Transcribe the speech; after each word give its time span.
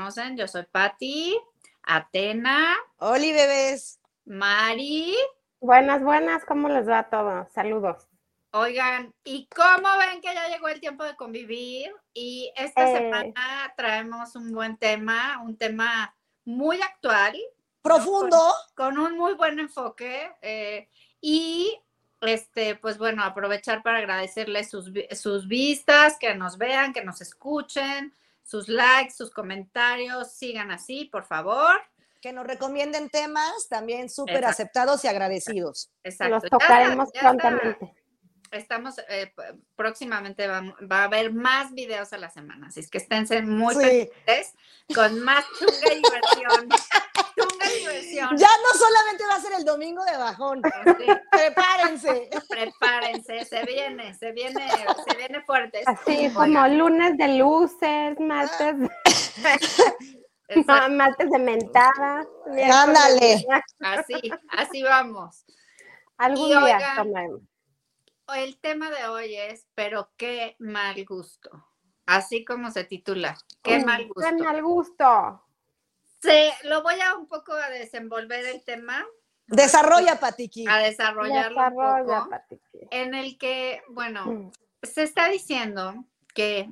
conocen, 0.00 0.34
yo 0.38 0.48
soy 0.48 0.64
Patti, 0.64 1.36
Atena, 1.82 2.74
Oli, 3.00 3.32
bebés. 3.32 4.00
Mari. 4.24 5.14
Buenas, 5.60 6.02
buenas, 6.02 6.42
¿cómo 6.46 6.70
les 6.70 6.88
va 6.88 7.10
todo? 7.10 7.46
Saludos. 7.52 8.08
Oigan, 8.52 9.14
¿y 9.24 9.46
cómo 9.54 9.88
ven 9.98 10.22
que 10.22 10.32
ya 10.34 10.48
llegó 10.48 10.68
el 10.68 10.80
tiempo 10.80 11.04
de 11.04 11.16
convivir? 11.16 11.94
Y 12.14 12.50
esta 12.56 12.90
Eh. 12.90 12.96
semana 12.96 13.74
traemos 13.76 14.34
un 14.36 14.52
buen 14.52 14.78
tema, 14.78 15.38
un 15.44 15.58
tema 15.58 16.16
muy 16.46 16.80
actual, 16.80 17.36
Profundo. 17.82 18.40
con 18.74 18.96
un 18.98 19.18
muy 19.18 19.34
buen 19.34 19.58
enfoque. 19.58 20.32
eh, 20.40 20.88
y 21.20 21.78
este, 22.22 22.74
pues 22.76 22.96
bueno, 22.96 23.22
aprovechar 23.22 23.82
para 23.82 23.98
agradecerles 23.98 24.70
sus, 24.70 24.90
sus 25.12 25.46
vistas, 25.46 26.16
que 26.18 26.34
nos 26.34 26.56
vean, 26.56 26.94
que 26.94 27.04
nos 27.04 27.20
escuchen, 27.20 28.14
sus 28.42 28.68
likes, 28.68 29.14
sus 29.14 29.30
comentarios, 29.30 30.32
sigan 30.32 30.70
así, 30.70 31.06
por 31.06 31.24
favor. 31.24 31.80
Que 32.20 32.32
nos 32.32 32.46
recomienden 32.46 33.08
temas 33.08 33.68
también 33.68 34.10
súper 34.10 34.44
aceptados 34.44 35.04
y 35.04 35.08
agradecidos. 35.08 35.90
Exacto. 36.04 36.34
Los 36.34 36.44
tocaremos 36.50 37.08
ya 37.14 37.20
prontamente. 37.20 37.94
Estamos, 38.50 38.96
eh, 39.08 39.32
próximamente 39.76 40.46
va, 40.48 40.60
va 40.90 41.02
a 41.02 41.04
haber 41.04 41.32
más 41.32 41.72
videos 41.72 42.12
a 42.12 42.18
la 42.18 42.28
semana, 42.30 42.66
así 42.66 42.80
es 42.80 42.90
que 42.90 42.98
esténse 42.98 43.42
muy 43.42 43.74
Sí. 43.74 43.80
pendientes 43.80 44.54
con 44.92 45.20
más 45.20 45.44
chunga 45.58 45.94
y 45.94 46.02
diversión. 46.02 46.68
diversión. 47.68 48.36
Ya 48.36 48.48
no 48.48 48.78
solamente 48.78 49.24
va 49.28 49.34
a 49.36 49.40
ser 49.40 49.52
el 49.58 49.64
domingo 49.64 50.04
de 50.04 50.16
bajón. 50.16 50.62
Sí, 50.98 51.06
Prepárense. 51.30 52.30
prepárense, 52.48 53.44
se 53.44 53.64
viene, 53.64 54.14
se 54.14 54.32
viene, 54.32 54.66
se 55.08 55.16
viene 55.16 55.42
fuerte. 55.42 55.82
Así 55.86 56.26
Oigan, 56.26 56.32
como 56.34 56.68
lunes 56.68 57.16
de 57.16 57.28
luces, 57.38 58.18
martes, 58.20 58.76
martes 60.90 61.30
de 61.30 61.38
mentada. 61.38 62.26
Ándale. 62.72 63.46
así, 63.80 64.30
así 64.50 64.82
vamos. 64.82 65.44
Algún 66.16 66.46
Y 66.46 66.50
día 66.50 66.64
oigan, 66.76 66.96
tomaremos. 66.96 67.40
El 68.34 68.60
tema 68.60 68.90
de 68.90 69.08
hoy 69.08 69.34
es, 69.36 69.66
pero 69.74 70.10
qué 70.16 70.54
mal 70.58 71.04
gusto. 71.04 71.50
Así 72.06 72.44
como 72.44 72.70
se 72.70 72.84
titula, 72.84 73.36
qué 73.62 73.84
mal 73.84 74.06
gusto. 74.08 74.28
Qué 74.28 74.32
mal 74.42 74.62
gusto. 74.62 75.42
Sí, 76.22 76.50
lo 76.64 76.82
voy 76.82 77.00
a 77.00 77.14
un 77.14 77.26
poco 77.26 77.52
a 77.52 77.68
desenvolver 77.70 78.44
el 78.46 78.62
tema, 78.64 79.04
Desarrolla, 79.46 80.20
Patiqui. 80.20 80.66
a 80.68 80.78
desarrollarlo 80.78 81.58
un 81.60 81.70
Desarrolla, 81.74 82.18
poco, 82.20 82.30
Patiqui. 82.30 82.78
en 82.90 83.14
el 83.14 83.38
que, 83.38 83.82
bueno, 83.88 84.26
Mm. 84.26 84.50
se 84.82 85.02
está 85.02 85.28
diciendo 85.28 86.04
que 86.34 86.70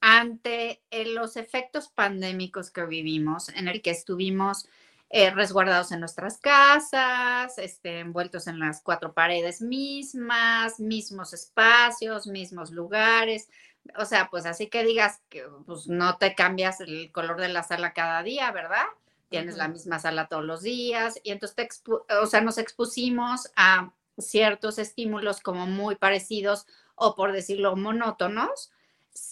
ante 0.00 0.82
eh, 0.90 1.06
los 1.06 1.36
efectos 1.36 1.88
pandémicos 1.88 2.70
que 2.70 2.84
vivimos, 2.84 3.48
en 3.50 3.68
el 3.68 3.80
que 3.82 3.90
estuvimos 3.90 4.68
eh, 5.14 5.30
resguardados 5.30 5.92
en 5.92 6.00
nuestras 6.00 6.38
casas, 6.38 7.58
este, 7.58 7.98
envueltos 8.00 8.46
en 8.46 8.58
las 8.58 8.80
cuatro 8.82 9.12
paredes 9.12 9.60
mismas, 9.60 10.80
mismos 10.80 11.34
espacios, 11.34 12.26
mismos 12.26 12.70
lugares, 12.70 13.48
o 13.98 14.04
sea, 14.04 14.28
pues 14.30 14.46
así 14.46 14.68
que 14.68 14.84
digas 14.84 15.20
que 15.28 15.44
pues, 15.66 15.88
no 15.88 16.16
te 16.18 16.34
cambias 16.34 16.80
el 16.80 17.10
color 17.12 17.40
de 17.40 17.48
la 17.48 17.62
sala 17.62 17.92
cada 17.92 18.22
día, 18.22 18.50
¿verdad? 18.52 18.84
Tienes 19.28 19.56
la 19.56 19.68
misma 19.68 19.98
sala 19.98 20.28
todos 20.28 20.44
los 20.44 20.62
días 20.62 21.18
y 21.22 21.30
entonces 21.30 21.56
te 21.56 21.68
expu- 21.68 22.04
o 22.22 22.26
sea, 22.26 22.42
nos 22.42 22.58
expusimos 22.58 23.50
a 23.56 23.92
ciertos 24.18 24.78
estímulos 24.78 25.40
como 25.40 25.66
muy 25.66 25.96
parecidos 25.96 26.66
o 26.96 27.14
por 27.14 27.32
decirlo 27.32 27.74
monótonos. 27.76 28.70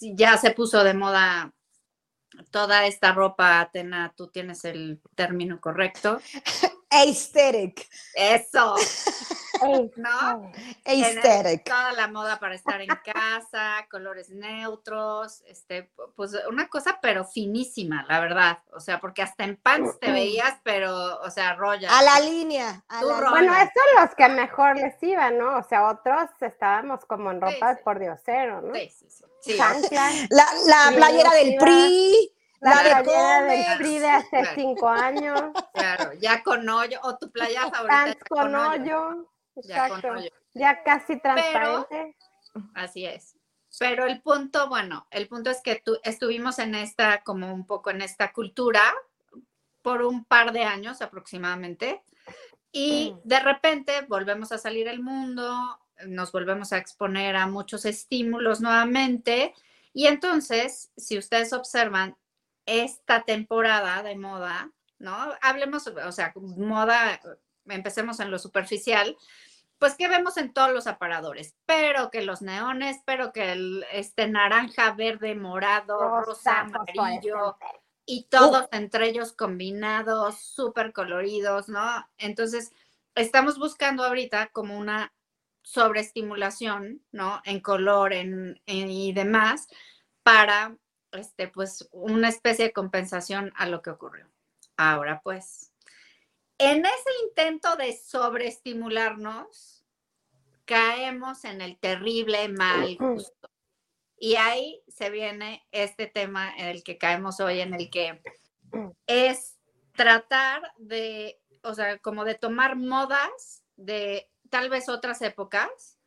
Ya 0.01 0.37
se 0.37 0.51
puso 0.51 0.83
de 0.83 0.93
moda 0.95 1.53
toda 2.49 2.85
esta 2.85 3.11
ropa, 3.13 3.59
Atena, 3.59 4.13
tú 4.15 4.27
tienes 4.27 4.65
el 4.65 4.99
término 5.15 5.59
correcto. 5.61 6.19
Aesthetic. 6.91 7.87
Eso, 8.15 8.75
¿no? 9.95 10.51
Aesthetic. 10.85 11.63
Toda 11.65 11.93
la 11.93 12.07
moda 12.07 12.39
para 12.39 12.55
estar 12.55 12.81
en 12.81 12.89
casa, 12.89 13.87
colores 13.89 14.29
neutros, 14.29 15.41
este, 15.47 15.89
pu- 15.95 16.11
pues 16.15 16.33
una 16.49 16.67
cosa 16.67 16.99
pero 17.01 17.25
finísima, 17.25 18.05
la 18.09 18.19
verdad. 18.19 18.59
O 18.73 18.79
sea, 18.79 18.99
porque 18.99 19.21
hasta 19.21 19.43
en 19.45 19.55
pants 19.57 19.99
te 19.99 20.11
veías, 20.11 20.55
pero, 20.63 21.19
o 21.21 21.29
sea, 21.31 21.55
roya. 21.55 21.89
A 21.97 22.03
la 22.03 22.19
línea. 22.19 22.83
A 22.89 22.99
Tú, 22.99 23.07
la 23.09 23.29
Bueno, 23.29 23.39
línea. 23.53 23.63
eso 23.63 23.79
los 24.01 24.13
que 24.15 24.27
mejor 24.29 24.75
les 24.77 25.01
iban, 25.01 25.37
¿no? 25.37 25.57
O 25.57 25.63
sea, 25.63 25.87
otros 25.89 26.29
estábamos 26.41 27.05
como 27.05 27.31
en 27.31 27.39
Sí, 27.39 27.45
ropa 27.53 27.75
sí. 27.75 27.81
por 27.83 27.99
diosero, 27.99 28.61
¿no? 28.61 28.73
Sí, 28.75 28.89
sí, 28.89 29.05
sí. 29.09 29.23
Sí, 29.41 29.57
La, 29.57 30.45
la 30.67 30.89
Sí, 30.89 30.95
playera 30.95 31.31
del 31.31 31.47
iba- 31.53 31.61
PRI. 31.65 32.33
La 32.61 32.75
La 32.75 32.83
de 32.83 33.03
playera 33.03 33.41
de 33.43 34.09
hace 34.09 34.29
Claro. 34.29 34.51
cinco 34.55 34.87
años, 34.89 35.41
claro, 35.73 36.13
ya 36.19 36.43
con 36.43 36.67
hoyo, 36.69 36.99
o 37.03 37.17
tu 37.17 37.31
playa 37.31 37.69
favorita. 37.69 38.05
ya 38.07 38.15
con 38.29 38.55
hoyo, 38.55 39.31
Ya 39.55 39.89
con 39.89 40.05
hoyo. 40.05 40.29
ya 40.53 40.83
casi 40.83 41.19
transparente. 41.19 42.15
Así 42.75 43.05
es. 43.05 43.35
Pero 43.79 44.05
el 44.05 44.21
punto, 44.21 44.67
bueno, 44.69 45.07
el 45.11 45.27
punto 45.27 45.49
es 45.49 45.61
que 45.61 45.81
tú, 45.83 45.97
estuvimos 46.03 46.59
en 46.59 46.75
esta, 46.75 47.23
como 47.23 47.53
un 47.53 47.65
poco 47.65 47.89
en 47.89 48.01
esta 48.01 48.31
cultura 48.31 48.81
por 49.81 50.03
un 50.03 50.25
par 50.25 50.51
de 50.51 50.63
años 50.63 51.01
aproximadamente. 51.01 52.03
Y 52.71 53.15
de 53.23 53.39
repente 53.39 54.01
volvemos 54.07 54.51
a 54.51 54.57
salir 54.57 54.87
al 54.87 54.99
mundo, 55.01 55.79
nos 56.05 56.31
volvemos 56.31 56.73
a 56.73 56.77
exponer 56.77 57.35
a 57.35 57.47
muchos 57.47 57.85
estímulos 57.85 58.61
nuevamente. 58.61 59.53
Y 59.93 60.07
entonces, 60.07 60.91
si 60.95 61.17
ustedes 61.17 61.51
observan 61.53 62.15
esta 62.65 63.23
temporada 63.23 64.03
de 64.03 64.15
moda, 64.17 64.71
¿no? 64.99 65.15
Hablemos, 65.41 65.87
o 65.87 66.11
sea, 66.11 66.33
moda, 66.35 67.19
empecemos 67.65 68.19
en 68.19 68.31
lo 68.31 68.39
superficial, 68.39 69.17
pues 69.77 69.95
que 69.95 70.07
vemos 70.07 70.37
en 70.37 70.53
todos 70.53 70.71
los 70.71 70.85
aparadores, 70.85 71.55
pero 71.65 72.11
que 72.11 72.21
los 72.21 72.41
neones, 72.43 72.97
pero 73.05 73.31
que 73.33 73.51
el 73.53 73.85
este 73.91 74.27
naranja, 74.27 74.91
verde, 74.93 75.33
morado, 75.35 76.21
rosa, 76.21 76.21
Rosa, 76.25 76.59
amarillo 76.59 77.57
y 78.05 78.25
todos 78.25 78.67
entre 78.71 79.07
ellos 79.07 79.33
combinados, 79.33 80.39
súper 80.39 80.93
coloridos, 80.93 81.67
¿no? 81.67 82.07
Entonces, 82.17 82.71
estamos 83.15 83.57
buscando 83.57 84.03
ahorita 84.03 84.47
como 84.53 84.77
una 84.77 85.13
sobreestimulación, 85.63 87.03
¿no? 87.11 87.41
En 87.43 87.59
color 87.59 88.13
en, 88.13 88.61
en- 88.65 88.89
y 88.89 89.13
demás, 89.13 89.67
para, 90.23 90.77
este, 91.11 91.47
pues, 91.47 91.87
una 91.91 92.29
especie 92.29 92.65
de 92.65 92.73
compensación 92.73 93.51
a 93.55 93.67
lo 93.67 93.81
que 93.81 93.89
ocurrió. 93.89 94.27
Ahora, 94.77 95.21
pues, 95.23 95.71
en 96.57 96.85
ese 96.85 97.09
intento 97.27 97.75
de 97.75 97.93
sobreestimularnos, 97.93 99.83
caemos 100.65 101.43
en 101.43 101.61
el 101.61 101.77
terrible 101.77 102.47
mal 102.49 102.95
gusto. 102.97 103.49
Y 104.17 104.35
ahí 104.35 104.83
se 104.87 105.09
viene 105.09 105.67
este 105.71 106.05
tema 106.05 106.55
en 106.55 106.67
el 106.67 106.83
que 106.83 106.99
caemos 106.99 107.39
hoy, 107.39 107.59
en 107.59 107.73
el 107.73 107.89
que 107.89 108.21
es 109.07 109.57
tratar 109.95 110.61
de, 110.77 111.41
o 111.63 111.73
sea, 111.73 111.97
como 111.97 112.23
de 112.23 112.35
tomar 112.35 112.75
modas 112.75 113.63
de 113.75 114.29
tal 114.51 114.69
vez 114.69 114.87
otras 114.89 115.21
épocas, 115.23 115.97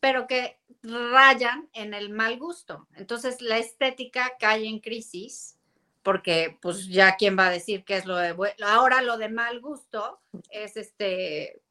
pero 0.00 0.26
que 0.26 0.58
rayan 0.82 1.68
en 1.72 1.94
el 1.94 2.10
mal 2.10 2.38
gusto. 2.38 2.86
Entonces 2.96 3.40
la 3.42 3.58
estética 3.58 4.32
cae 4.38 4.66
en 4.66 4.80
crisis, 4.80 5.58
porque 6.02 6.58
pues 6.62 6.88
ya 6.88 7.16
quién 7.16 7.38
va 7.38 7.46
a 7.46 7.50
decir 7.50 7.84
qué 7.84 7.96
es 7.96 8.06
lo 8.06 8.16
de 8.16 8.32
bueno. 8.32 8.66
Ahora 8.66 9.02
lo 9.02 9.18
de 9.18 9.28
mal 9.28 9.60
gusto 9.60 10.20
es 10.50 10.76
este, 10.78 11.62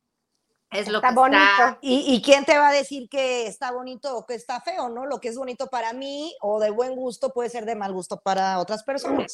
es 0.71 0.87
lo 0.87 0.97
Está 0.99 1.09
que 1.09 1.15
bonito. 1.15 1.41
está 1.41 1.77
¿Y, 1.81 2.13
y 2.13 2.21
quién 2.21 2.45
te 2.45 2.55
va 2.57 2.69
a 2.69 2.73
decir 2.73 3.09
que 3.09 3.47
está 3.47 3.71
bonito 3.71 4.15
o 4.15 4.25
que 4.27 4.35
está 4.35 4.61
feo, 4.61 4.89
no? 4.89 5.07
Lo 5.07 5.19
que 5.19 5.29
es 5.29 5.35
bonito 5.37 5.67
para 5.67 5.93
mí 5.93 6.35
o 6.41 6.59
de 6.59 6.69
buen 6.69 6.95
gusto 6.95 7.33
puede 7.33 7.49
ser 7.49 7.65
de 7.65 7.75
mal 7.75 7.91
gusto 7.91 8.21
para 8.21 8.59
otras 8.59 8.83
personas. 8.83 9.33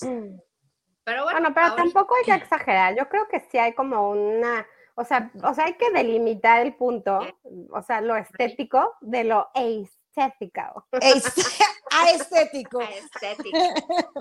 Pero 1.04 1.24
bueno, 1.24 1.40
Bueno, 1.40 1.54
pero 1.54 1.68
ahorita- 1.68 1.84
tampoco 1.84 2.16
hay 2.16 2.24
que 2.24 2.44
exagerar. 2.44 2.96
Yo 2.98 3.08
creo 3.10 3.28
que 3.28 3.42
sí 3.52 3.58
hay 3.58 3.74
como 3.76 4.10
una, 4.10 4.66
o 4.96 5.04
sea, 5.06 5.32
o 5.44 5.54
sea, 5.54 5.66
hay 5.66 5.74
que 5.74 5.92
delimitar 5.92 6.62
el 6.66 6.74
punto, 6.76 7.20
o 7.72 7.82
sea, 7.82 8.02
lo 8.02 8.16
estético 8.16 8.94
de 9.02 9.24
lo 9.26 9.50
estético. 9.56 10.86
Aes- 10.92 11.34
Aestético. 11.92 12.80
aesthetic, 12.82 13.54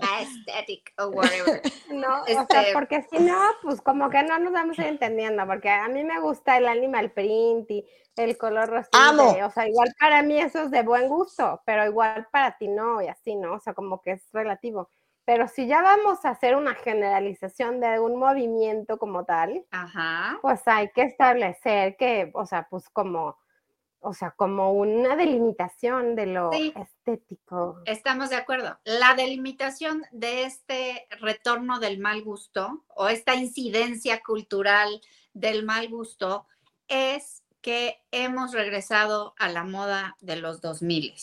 aesthetic 0.02 0.92
or 0.98 1.08
whatever. 1.14 1.60
No, 1.90 2.22
o 2.22 2.26
Este- 2.26 2.46
sea, 2.54 2.64
porque 2.72 3.02
si 3.10 3.18
no, 3.18 3.38
pues 3.62 3.80
como 3.80 4.10
que 4.10 4.22
no 4.22 4.38
nos 4.38 4.52
vamos 4.52 4.78
a 4.78 4.82
ir 4.82 4.88
entendiendo, 4.88 5.46
porque 5.46 5.70
a 5.70 5.88
mí 5.88 6.04
me 6.04 6.20
gusta 6.20 6.56
el 6.58 6.66
animal 6.68 7.10
print 7.12 7.70
y 7.70 7.86
el 8.16 8.36
color 8.38 8.68
rosa. 8.68 8.88
Amo. 8.92 9.34
O 9.44 9.50
sea, 9.50 9.66
igual 9.68 9.92
para 9.98 10.22
mí 10.22 10.38
eso 10.38 10.62
es 10.62 10.70
de 10.70 10.82
buen 10.82 11.08
gusto, 11.08 11.62
pero 11.66 11.84
igual 11.84 12.28
para 12.30 12.56
ti 12.56 12.68
no, 12.68 13.02
y 13.02 13.08
así, 13.08 13.34
¿no? 13.34 13.54
O 13.54 13.60
sea, 13.60 13.74
como 13.74 14.00
que 14.02 14.12
es 14.12 14.28
relativo. 14.32 14.88
Pero 15.26 15.48
si 15.48 15.66
ya 15.66 15.80
vamos 15.82 16.24
a 16.24 16.30
hacer 16.30 16.54
una 16.54 16.74
generalización 16.74 17.80
de 17.80 17.98
un 17.98 18.16
movimiento 18.18 18.98
como 18.98 19.24
tal, 19.24 19.64
Ajá. 19.70 20.38
pues 20.42 20.60
hay 20.66 20.90
que 20.90 21.02
establecer 21.02 21.96
que, 21.96 22.30
o 22.34 22.44
sea, 22.44 22.66
pues 22.68 22.90
como, 22.90 23.38
o 24.00 24.12
sea, 24.12 24.32
como 24.32 24.72
una 24.72 25.16
delimitación 25.16 26.14
de 26.14 26.26
lo 26.26 26.52
Sí. 26.52 26.74
estético. 26.76 27.80
Estamos 27.86 28.28
de 28.28 28.36
acuerdo. 28.36 28.78
La 28.84 29.14
delimitación 29.14 30.02
de 30.12 30.44
este 30.44 31.06
retorno 31.20 31.78
del 31.80 31.98
mal 31.98 32.22
gusto 32.22 32.84
o 32.88 33.08
esta 33.08 33.34
incidencia 33.34 34.22
cultural 34.22 35.00
del 35.32 35.64
mal 35.64 35.88
gusto 35.88 36.46
es 36.86 37.42
que 37.62 38.02
hemos 38.10 38.52
regresado 38.52 39.34
a 39.38 39.48
la 39.48 39.64
moda 39.64 40.16
de 40.20 40.36
los 40.36 40.60
2000. 40.60 41.14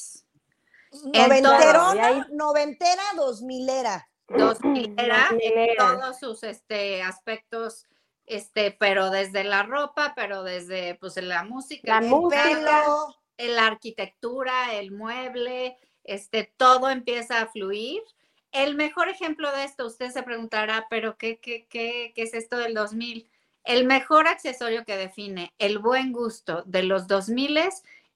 Noventerona, 0.91 1.95
Y 1.95 1.99
ahí- 1.99 2.23
noventera, 2.31 3.01
dos 3.15 3.41
milera. 3.41 4.07
2000 4.27 4.93
era 4.97 5.27
en 5.29 5.37
2000 5.39 5.51
era. 5.57 5.75
todos 5.99 6.19
sus 6.19 6.43
este, 6.43 7.01
aspectos, 7.03 7.85
este, 8.25 8.71
pero 8.71 9.09
desde 9.09 9.43
la 9.43 9.63
ropa, 9.63 10.13
pero 10.15 10.43
desde 10.43 10.95
pues 10.95 11.17
la 11.17 11.43
música, 11.43 11.99
La 11.99 12.05
el 12.05 12.09
música. 12.09 12.43
pelo, 12.43 13.17
la 13.37 13.65
arquitectura, 13.67 14.73
el 14.75 14.91
mueble, 14.91 15.77
este, 16.05 16.53
todo 16.55 16.89
empieza 16.89 17.41
a 17.41 17.47
fluir. 17.47 18.01
El 18.53 18.75
mejor 18.75 19.09
ejemplo 19.09 19.51
de 19.51 19.65
esto, 19.65 19.85
usted 19.85 20.11
se 20.11 20.23
preguntará, 20.23 20.87
pero 20.89 21.17
¿qué, 21.17 21.39
qué, 21.39 21.67
qué, 21.67 22.13
qué 22.15 22.21
es 22.21 22.33
esto 22.33 22.57
del 22.57 22.73
2000? 22.73 23.29
El 23.65 23.85
mejor 23.85 24.27
accesorio 24.27 24.85
que 24.85 24.95
define 24.97 25.53
el 25.59 25.77
buen 25.79 26.13
gusto 26.13 26.63
de 26.65 26.83
los 26.83 27.07
2000 27.07 27.57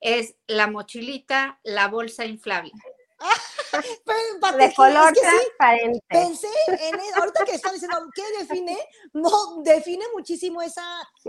es 0.06 0.36
la 0.48 0.68
mochilita, 0.68 1.60
la 1.64 1.88
bolsa 1.88 2.26
inflable. 2.26 2.72
Pero, 4.06 4.58
De 4.58 4.64
es 4.66 4.70
que 4.72 4.76
color 4.76 5.14
sí, 5.16 5.22
transparente. 5.22 6.06
Pensé 6.10 6.48
en 6.68 6.96
eso, 7.00 7.20
ahorita 7.20 7.46
que 7.46 7.56
están 7.56 7.74
diciendo, 7.74 7.98
¿qué 8.14 8.24
define? 8.40 8.78
No, 9.14 9.62
define 9.64 10.06
muchísimo 10.14 10.62
esa, 10.62 10.84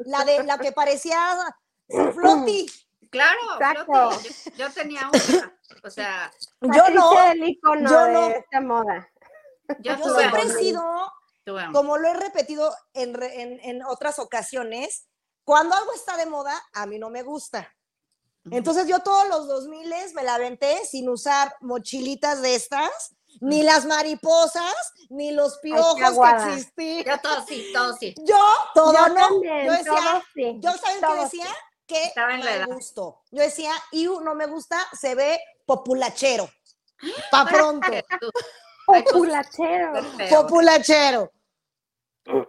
la 0.04 0.24
de 0.24 0.44
la 0.44 0.58
que 0.58 0.72
parecía 0.72 1.18
Flotti. 1.88 2.66
Claro, 3.10 3.40
Exacto. 3.54 4.10
Floti, 4.10 4.28
yo, 4.28 4.66
yo 4.66 4.72
tenía 4.72 5.08
una, 5.08 5.58
o 5.84 5.90
sea, 5.90 6.30
Yo 6.60 6.90
no, 6.90 7.30
el 7.30 7.48
icono 7.48 7.88
yo 7.88 8.04
de 8.04 8.12
no. 8.12 8.26
esta 8.28 8.60
moda. 8.60 9.08
yo 9.80 9.96
yo 9.96 10.14
siempre 10.18 10.42
he 10.42 10.50
sido, 10.50 10.82
como 11.72 11.96
lo 11.98 12.08
he 12.08 12.14
repetido 12.14 12.74
en, 12.94 13.14
re- 13.14 13.40
en- 13.42 13.60
en 13.62 13.82
otras 13.84 14.18
ocasiones, 14.18 15.08
cuando 15.44 15.76
algo 15.76 15.92
está 15.94 16.16
de 16.16 16.26
moda, 16.26 16.60
a 16.74 16.86
mí 16.86 16.98
no 16.98 17.08
me 17.10 17.22
gusta. 17.22 17.72
Entonces 18.50 18.86
yo 18.86 19.00
todos 19.00 19.28
los 19.28 19.48
2000 19.48 19.92
me 20.14 20.22
la 20.22 20.34
aventé 20.34 20.84
sin 20.84 21.08
usar 21.08 21.54
mochilitas 21.60 22.42
de 22.42 22.54
estas, 22.54 23.16
ni 23.40 23.62
las 23.62 23.84
mariposas, 23.84 24.74
ni 25.10 25.32
los 25.32 25.58
piojos 25.58 25.94
que 25.94 26.52
existían. 26.54 27.04
Yo 27.04 27.20
todo 27.20 27.44
sí, 27.46 27.70
todo 27.72 27.96
sí. 27.96 28.14
Yo, 28.24 28.38
todo 28.74 28.92
Yo 28.92 29.08
no. 29.08 29.14
también, 29.14 29.66
yo 29.66 29.72
decía, 29.72 29.94
todo 29.94 30.22
sí, 30.34 30.56
yo 30.60 30.70
saben 30.72 31.00
qué 31.00 31.06
todo 31.06 31.22
decía 31.22 31.46
que 31.86 32.12
edad. 32.16 32.66
gusto. 32.66 33.22
Yo 33.30 33.42
decía, 33.42 33.72
y 33.92 34.06
no 34.06 34.34
me 34.34 34.46
gusta, 34.46 34.78
se 34.98 35.14
ve 35.14 35.40
populachero. 35.64 36.48
Pa 37.30 37.44
pronto. 37.44 37.88
Populachero. 38.86 39.92
qué 39.94 40.28
feo. 40.28 40.42
Populachero. 40.42 41.32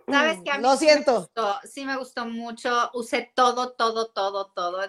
Sabes 0.09 0.39
que 0.43 0.51
a 0.51 0.57
mí 0.57 0.63
Lo 0.63 0.75
sí 0.75 0.85
me 0.85 0.91
siento. 0.93 1.15
gustó, 1.19 1.59
sí 1.63 1.85
me 1.85 1.97
gustó 1.97 2.25
mucho. 2.25 2.89
Usé 2.93 3.31
todo, 3.35 3.73
todo, 3.73 4.07
todo, 4.07 4.47
todo. 4.47 4.79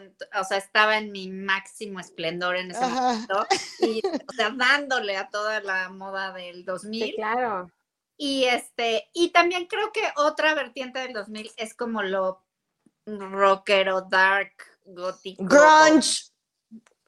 O 0.41 0.45
sea, 0.45 0.57
estaba 0.57 0.99
en 0.99 1.13
mi 1.13 1.29
máximo 1.29 2.01
esplendor 2.01 2.57
en 2.57 2.71
ese 2.71 2.85
Ajá. 2.85 3.01
momento. 3.01 3.47
Y, 3.81 4.03
o 4.07 4.33
sea, 4.33 4.51
dándole 4.51 5.17
a 5.17 5.29
toda 5.29 5.61
la 5.61 5.89
moda 5.91 6.33
del 6.33 6.65
2000. 6.65 7.05
Sí, 7.05 7.15
claro. 7.17 7.71
Y 8.17 8.45
este, 8.45 9.11
y 9.13 9.31
también 9.31 9.67
creo 9.67 9.93
que 9.93 10.03
otra 10.17 10.55
vertiente 10.55 11.01
del 11.01 11.13
2000 11.13 11.53
es 11.57 11.75
como 11.75 12.03
lo 12.03 12.45
rockero, 13.07 14.03
dark, 14.03 14.53
gótico. 14.85 15.45
Grunge. 15.45 16.25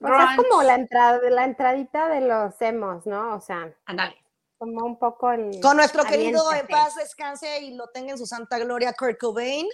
O 0.03 0.06
sea, 0.06 0.31
es 0.31 0.37
como 0.37 0.62
la 0.62 0.75
entrada, 0.76 1.21
la 1.31 1.44
entradita 1.44 2.09
de 2.09 2.23
los 2.23 2.61
emos, 2.62 3.06
¿no? 3.06 3.35
O 3.35 3.41
sea, 3.41 3.71
Ándale. 3.85 4.17
Como 4.61 4.85
un 4.85 4.99
poco 4.99 5.33
el. 5.33 5.59
Con 5.62 5.79
nuestro 5.79 6.05
querido 6.05 6.53
en 6.53 6.67
paz 6.67 6.95
descanse 6.95 7.62
y 7.62 7.75
lo 7.75 7.89
tenga 7.89 8.11
en 8.12 8.19
su 8.19 8.27
santa 8.27 8.59
gloria, 8.59 8.93
Kurt 8.93 9.19
Cobain. 9.19 9.67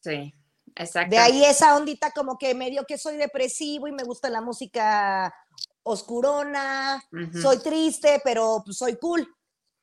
Sí, 0.00 0.34
exacto. 0.76 1.16
De 1.16 1.18
ahí 1.18 1.42
esa 1.46 1.74
ondita 1.74 2.10
como 2.10 2.36
que 2.36 2.54
medio 2.54 2.84
que 2.84 2.98
soy 2.98 3.16
depresivo 3.16 3.88
y 3.88 3.92
me 3.92 4.04
gusta 4.04 4.28
la 4.28 4.42
música 4.42 5.34
oscurona, 5.82 7.02
soy 7.40 7.58
triste, 7.58 8.20
pero 8.22 8.62
pues, 8.64 8.76
soy 8.76 8.96
cool. 8.96 9.26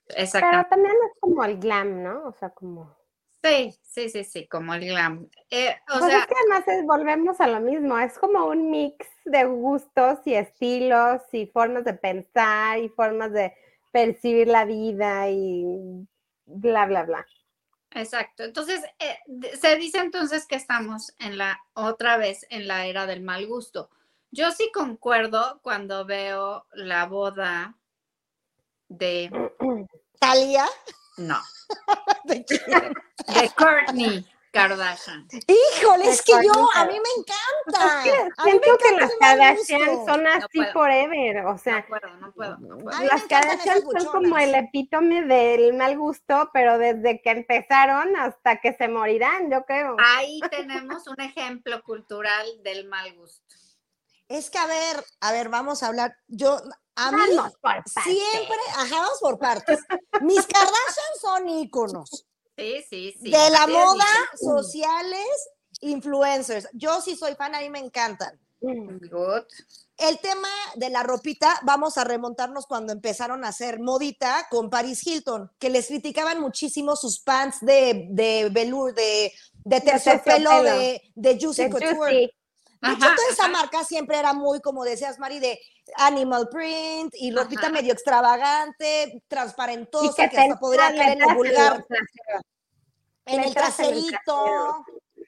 Exacto. 0.10 0.48
Pero 0.52 0.68
también 0.70 0.94
es 0.94 1.20
como 1.20 1.44
el 1.44 1.58
glam, 1.58 2.04
¿no? 2.04 2.28
O 2.28 2.34
sea, 2.34 2.52
como. 2.52 2.96
Sí, 3.44 3.76
sí, 3.82 4.10
sí, 4.10 4.24
sí, 4.24 4.48
como 4.48 4.76
el 4.76 4.86
glam. 4.86 5.28
Eh, 5.50 5.76
o 5.90 5.98
pues 6.00 6.12
sea, 6.12 6.20
es 6.20 6.28
que 6.28 6.36
además 6.40 6.68
es- 6.68 6.86
volvemos 6.86 7.42
a 7.42 7.48
lo 7.48 7.60
mismo, 7.62 7.98
es 7.98 8.16
como 8.20 8.46
un 8.46 8.70
mix 8.70 9.08
de 9.26 9.46
gustos 9.46 10.20
y 10.26 10.36
estilos 10.36 11.24
y 11.32 11.48
formas 11.48 11.84
de 11.84 11.96
pensar 11.96 12.78
y 12.78 12.90
formas 12.90 13.32
de 13.32 13.56
percibir 13.92 14.48
la 14.48 14.66
vida 14.66 15.30
y 15.30 16.08
bla, 16.46 16.86
bla, 16.86 17.04
bla. 17.04 17.26
exacto. 17.92 18.44
Entonces, 18.44 18.84
eh, 19.00 19.18
se 19.60 19.76
dice 19.76 20.00
entonces 20.00 20.46
que 20.48 20.56
estamos 20.56 21.14
en 21.20 21.38
la, 21.38 21.60
otra 21.74 22.18
vez 22.18 22.46
en 22.50 22.68
la 22.68 22.86
era 22.86 23.06
del 23.06 23.22
mal 23.22 23.46
gusto. 23.48 23.90
Yo 24.32 24.52
sí 24.52 24.72
concuerdo 24.74 25.60
cuando 25.62 26.06
veo 26.06 26.66
la 26.74 27.06
boda 27.06 27.78
de, 28.88 29.30
Talía. 30.20 30.66
no, 31.18 31.40
¿De 32.26 32.46
de 32.46 33.52
Courtney 33.58 34.26
Kardashian. 34.52 35.28
Híjole, 35.48 36.10
es 36.10 36.22
que 36.22 36.34
yo, 36.44 36.70
a 36.76 36.86
mí 36.86 36.94
me 36.94 37.22
encanta. 37.22 38.00
Es 38.00 38.04
que 38.04 38.18
A 38.38 38.46
mí 38.46 38.52
me 38.54 38.60
siento 38.60 38.78
que 38.78 38.92
las 39.00 39.12
Kardashian 39.20 40.06
son 40.06 40.28
así 40.28 40.48
puedo. 40.54 40.74
forever, 40.74 41.46
o 41.46 41.58
sea, 41.58 41.80
No 41.80 41.88
puedo, 41.88 42.18
no 42.18 42.32
puedo, 42.34 42.58
no 42.58 43.04
las 43.04 43.24
Kardashian 43.24 43.82
son 43.82 44.06
como 44.08 44.38
el 44.38 44.54
epítome 44.54 45.24
del 45.24 45.74
mal 45.74 45.98
gusto, 45.98 46.50
pero 46.54 46.78
desde 46.78 47.22
que 47.22 47.32
empezaron 47.32 48.16
hasta 48.18 48.60
que 48.60 48.74
se 48.74 48.90
morirán, 48.90 49.50
yo 49.50 49.64
creo. 49.66 49.96
Ahí 50.00 50.40
tenemos 50.52 51.08
un 51.08 51.22
ejemplo 51.22 51.82
cultural 51.84 52.46
del 52.64 52.88
mal 52.88 53.14
gusto. 53.16 53.56
Es 54.28 54.50
que, 54.50 54.58
a 54.58 54.66
ver, 54.66 55.04
a 55.22 55.32
ver, 55.32 55.50
vamos 55.50 55.82
a 55.84 55.88
hablar. 55.88 56.16
Yo, 56.28 56.58
a 56.96 57.12
mí, 57.12 57.22
Vamos 57.36 57.54
por 57.54 57.62
partes. 57.62 57.94
siempre, 58.04 58.58
ajá, 58.76 58.96
vamos 58.96 59.20
por 59.22 59.40
partes. 59.40 59.80
Mis 60.22 60.46
Kardashian 60.46 61.16
son 61.22 61.50
íconos 61.50 62.28
Sí, 62.62 62.86
sí, 62.90 63.16
sí. 63.22 63.32
de 63.32 63.50
la 63.50 63.68
moda, 63.68 64.06
sociales, 64.36 65.50
influencers. 65.82 66.68
Yo 66.74 67.02
sí 67.02 67.16
soy 67.16 67.36
fan, 67.36 67.56
a 67.56 67.60
mí 67.60 67.70
me 67.70 67.80
encantan. 67.80 68.40
Mm. 68.62 69.08
Good. 69.10 69.44
El 69.98 70.20
tema 70.20 70.48
de 70.76 70.90
la 70.90 71.04
ropita, 71.04 71.60
vamos 71.64 71.98
a 71.98 72.04
remontarnos 72.04 72.66
cuando 72.66 72.94
empezaron 72.94 73.44
a 73.44 73.50
hacer 73.50 73.80
modita 73.80 74.48
con 74.50 74.70
Paris 74.70 75.06
Hilton, 75.06 75.52
que 75.60 75.70
les 75.70 75.88
criticaban 75.88 76.40
muchísimo 76.40 76.96
sus 76.96 77.20
pants 77.20 77.60
de, 77.62 78.08
de 78.10 78.50
velour, 78.52 78.94
de, 78.94 79.32
de 79.64 79.82
terciopelo, 79.82 80.64
de, 80.64 81.02
de 81.16 81.40
Juicy 81.40 81.64
De 81.64 81.70
Couture. 81.70 81.96
Juicy. 81.96 82.32
Ajá, 82.82 83.16
toda 83.16 83.30
esa 83.30 83.44
ajá. 83.44 83.52
marca 83.52 83.84
siempre 83.84 84.18
era 84.18 84.34
muy, 84.34 84.60
como 84.60 84.84
decías, 84.84 85.20
Mari, 85.20 85.40
de 85.40 85.60
animal 85.98 86.50
print 86.50 87.14
y 87.16 87.32
ropita 87.32 87.64
Ajá. 87.68 87.72
medio 87.72 87.94
extravagante, 87.94 89.24
transparentosa, 89.28 90.24
que 90.24 90.30
que 90.30 90.42
hasta 90.42 90.60
podría 90.60 90.88
caer 90.96 91.14
en 91.14 91.20
lo 91.20 91.36
vulgar. 91.36 91.86
En 93.26 93.44
el 93.44 93.54
traserito, 93.54 94.86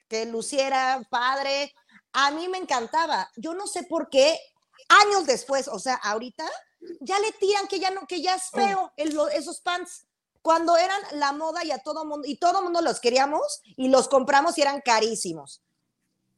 que 0.08 0.26
luciera 0.26 1.00
padre. 1.10 1.72
A 2.12 2.30
mí 2.30 2.48
me 2.48 2.58
encantaba. 2.58 3.30
Yo 3.36 3.54
no 3.54 3.66
sé 3.66 3.84
por 3.84 4.08
qué, 4.08 4.38
años 4.88 5.26
después, 5.26 5.68
o 5.68 5.78
sea, 5.78 5.94
ahorita, 5.94 6.44
ya 7.00 7.18
le 7.18 7.32
tiran 7.32 7.66
que 7.66 7.78
ya 7.80 7.90
no, 7.90 8.06
que 8.06 8.20
ya 8.20 8.34
es 8.34 8.50
feo 8.50 8.92
el- 8.96 9.16
esos 9.34 9.60
pants. 9.60 10.06
Cuando 10.42 10.76
eran 10.76 11.00
la 11.12 11.32
moda 11.32 11.64
y 11.64 11.70
a 11.70 11.78
todo 11.78 12.04
mundo, 12.04 12.28
y 12.28 12.36
todo 12.36 12.62
mundo 12.62 12.82
los 12.82 13.00
queríamos 13.00 13.62
y 13.64 13.88
los 13.88 14.08
compramos 14.08 14.58
y 14.58 14.62
eran 14.62 14.82
carísimos. 14.82 15.62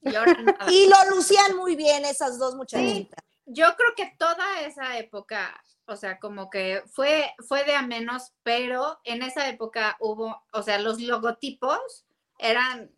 Y 0.00 0.14
ahora 0.14 0.34
nada. 0.34 0.66
Y 0.70 0.88
lo 0.88 1.16
lucían 1.16 1.56
muy 1.56 1.76
bien 1.76 2.04
esas 2.04 2.38
dos 2.38 2.54
muchachitas. 2.54 3.24
Yo 3.46 3.76
creo 3.76 3.94
que 3.96 4.14
toda 4.18 4.60
esa 4.62 4.98
época, 4.98 5.60
o 5.86 5.96
sea, 5.96 6.18
como 6.18 6.50
que 6.50 6.82
fue, 6.92 7.32
fue 7.46 7.64
de 7.64 7.74
a 7.74 7.82
menos, 7.82 8.32
pero 8.42 9.00
en 9.04 9.22
esa 9.22 9.48
época 9.48 9.96
hubo, 10.00 10.42
o 10.52 10.62
sea, 10.62 10.78
los 10.78 11.00
logotipos 11.00 12.04
eran 12.38 12.90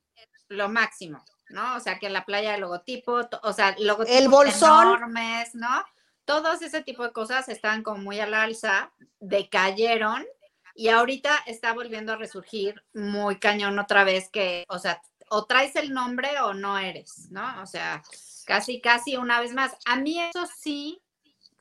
lo 0.49 0.69
máximo, 0.69 1.23
¿no? 1.51 1.77
O 1.77 1.81
sea, 1.81 1.99
que 1.99 2.07
en 2.07 2.15
la 2.15 2.25
playa 2.25 2.53
de 2.53 2.59
logotipo, 2.59 3.21
o 3.43 3.53
sea, 3.53 3.77
logotipos 3.79 4.19
El 4.19 4.29
bolsón. 4.29 4.89
enormes, 4.89 5.55
¿no? 5.55 5.85
Todos 6.25 6.63
ese 6.63 6.83
tipo 6.83 7.05
de 7.05 7.13
cosas 7.13 7.49
estaban 7.49 7.83
como 7.83 7.99
muy 7.99 8.21
al 8.21 8.35
alza, 8.35 8.93
decayeron 9.21 10.27
y 10.75 10.89
ahorita 10.89 11.31
está 11.47 11.73
volviendo 11.73 12.13
a 12.13 12.17
resurgir 12.17 12.83
muy 12.95 13.39
cañón 13.39 13.79
otra 13.79 14.05
vez 14.05 14.31
que, 14.31 14.65
o 14.69 14.79
sea, 14.79 15.03
o 15.31 15.47
traes 15.47 15.77
el 15.77 15.93
nombre 15.93 16.41
o 16.41 16.55
no 16.55 16.79
eres, 16.79 17.29
¿no? 17.31 17.63
O 17.63 17.67
sea, 17.67 18.03
casi, 18.45 18.81
casi 18.81 19.17
una 19.17 19.41
vez 19.41 19.53
más. 19.53 19.77
A 19.87 19.97
mí 19.97 20.21
eso 20.21 20.47
sí, 20.61 21.03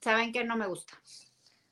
saben 0.02 0.32
que 0.32 0.44
no 0.44 0.56
me 0.56 0.68
gusta. 0.68 0.94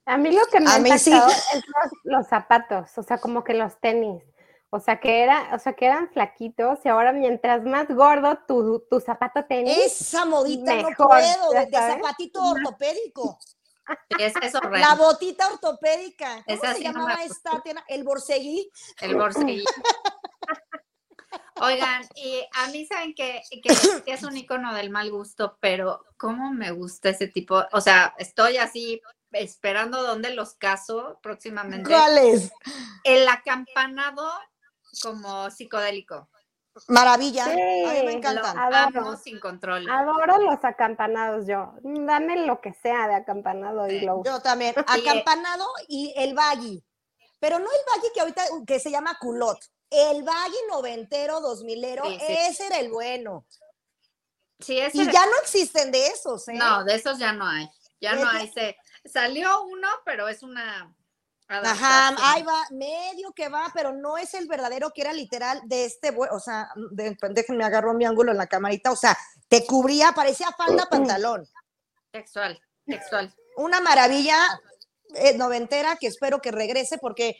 A 0.05 0.17
mí 0.17 0.31
lo 0.31 0.45
que 0.45 0.59
me 0.59 0.69
A 0.69 0.75
ha 0.75 0.79
mí 0.79 0.97
sí. 0.97 1.11
es 1.11 1.55
los, 1.55 1.91
los 2.03 2.27
zapatos, 2.27 2.97
o 2.97 3.03
sea, 3.03 3.17
como 3.17 3.43
que 3.43 3.53
los 3.53 3.79
tenis. 3.79 4.23
O 4.69 4.79
sea, 4.79 4.99
que 4.99 5.23
era, 5.23 5.51
o 5.53 5.59
sea, 5.59 5.73
que 5.73 5.85
eran 5.85 6.09
flaquitos 6.09 6.79
y 6.83 6.89
ahora 6.89 7.13
mientras 7.13 7.63
más 7.63 7.87
gordo 7.87 8.37
tu, 8.45 8.83
tu 8.89 8.99
zapato 8.99 9.45
tenis. 9.45 9.77
Esa 9.77 10.25
modita 10.25 10.75
no 10.75 10.89
puedo, 10.97 11.51
de, 11.51 11.71
zapatito 11.71 12.41
ortopédico. 12.41 13.39
Es. 14.19 14.33
La 14.71 14.95
botita 14.95 15.47
ortopédica. 15.47 16.43
¿Cómo 16.45 16.57
Esa 16.57 16.73
se 16.73 16.79
sí 16.79 16.83
no 16.85 16.93
me 16.93 16.99
llamaba 16.99 17.23
esta? 17.23 17.63
El 17.87 18.03
borseguí. 18.03 18.69
El 18.99 19.15
bolsillo. 19.15 19.63
Oigan, 21.61 22.03
y 22.15 22.43
a 22.53 22.67
mí 22.67 22.85
saben 22.85 23.13
que, 23.13 23.41
que, 23.49 23.73
que 24.05 24.13
es 24.13 24.23
un 24.23 24.35
icono 24.35 24.73
del 24.73 24.89
mal 24.89 25.09
gusto, 25.09 25.57
pero 25.61 26.03
cómo 26.17 26.51
me 26.51 26.71
gusta 26.71 27.09
ese 27.09 27.27
tipo, 27.27 27.63
o 27.71 27.81
sea, 27.81 28.13
estoy 28.17 28.57
así 28.57 29.01
esperando 29.31 30.03
dónde 30.03 30.33
los 30.33 30.55
caso 30.55 31.19
próximamente. 31.21 31.89
¿Cuál 31.89 32.17
es? 32.17 32.51
El 33.03 33.27
acampanado 33.27 34.29
como 35.01 35.49
psicodélico. 35.49 36.29
Maravilla. 36.89 37.45
Sí, 37.45 37.51
A 37.51 37.55
mí 37.55 37.99
me 37.99 38.03
Lo 38.03 38.09
encantan. 38.09 38.57
Adoro. 38.57 38.99
amo 38.99 39.17
sin 39.17 39.39
control. 39.39 39.89
Adoro 39.89 40.41
los 40.41 40.63
acampanados 40.63 41.47
yo. 41.47 41.73
Dame 41.83 42.45
lo 42.45 42.59
que 42.59 42.73
sea 42.73 43.07
de 43.07 43.15
acampanado 43.15 43.87
y 43.87 44.01
lo 44.01 44.23
Yo 44.23 44.41
también. 44.41 44.75
Acampanado 44.77 45.65
y 45.87 46.13
el 46.17 46.33
baggy. 46.33 46.83
Pero 47.39 47.59
no 47.59 47.65
el 47.65 47.93
baggy 47.93 48.13
que 48.13 48.21
ahorita 48.21 48.43
que 48.67 48.79
se 48.79 48.91
llama 48.91 49.17
culot. 49.19 49.57
El 49.95 50.23
baggy 50.23 50.57
noventero, 50.69 51.39
dos 51.41 51.63
milero, 51.63 52.03
Sí, 52.05 52.17
sí. 52.19 52.33
ese 52.49 52.67
era 52.67 52.79
el 52.79 52.89
bueno. 52.91 53.45
Sí, 54.59 54.79
ese 54.79 54.97
Y 54.97 55.05
ya 55.11 55.25
no 55.25 55.37
existen 55.41 55.91
de 55.91 56.07
esos, 56.07 56.47
¿eh? 56.47 56.53
No, 56.53 56.83
de 56.83 56.95
esos 56.95 57.17
ya 57.19 57.33
no 57.33 57.47
hay. 57.47 57.69
Ya 57.99 58.15
no 58.15 58.27
hay. 58.29 58.51
Se, 58.51 58.77
salió 59.05 59.63
uno, 59.63 59.87
pero 60.05 60.27
es 60.27 60.43
una. 60.43 60.95
Ajá, 61.47 62.15
ahí 62.33 62.41
va, 62.41 62.63
medio 62.71 63.31
que 63.33 63.49
va, 63.49 63.69
pero 63.73 63.93
no 63.93 64.17
es 64.17 64.33
el 64.33 64.47
verdadero 64.47 64.89
que 64.91 65.01
era 65.01 65.13
literal 65.13 65.61
de 65.65 65.85
este, 65.85 66.09
o 66.31 66.39
sea, 66.39 66.69
de- 66.91 67.15
déjenme 67.29 67.63
agarro 67.63 67.93
mi 67.93 68.03
ángulo 68.03 68.31
en 68.31 68.37
la 68.39 68.47
camarita, 68.47 68.91
o 68.91 68.95
sea, 68.95 69.15
te 69.47 69.63
cubría, 69.63 70.11
parecía 70.13 70.51
falda, 70.53 70.87
pantalón. 70.89 71.47
Textual, 72.09 72.59
textual. 72.87 73.31
Una 73.57 73.79
maravilla 73.79 74.37
eh, 75.13 75.37
noventera 75.37 75.97
que 75.97 76.07
espero 76.07 76.41
que 76.41 76.51
regrese 76.51 76.97
porque, 76.97 77.37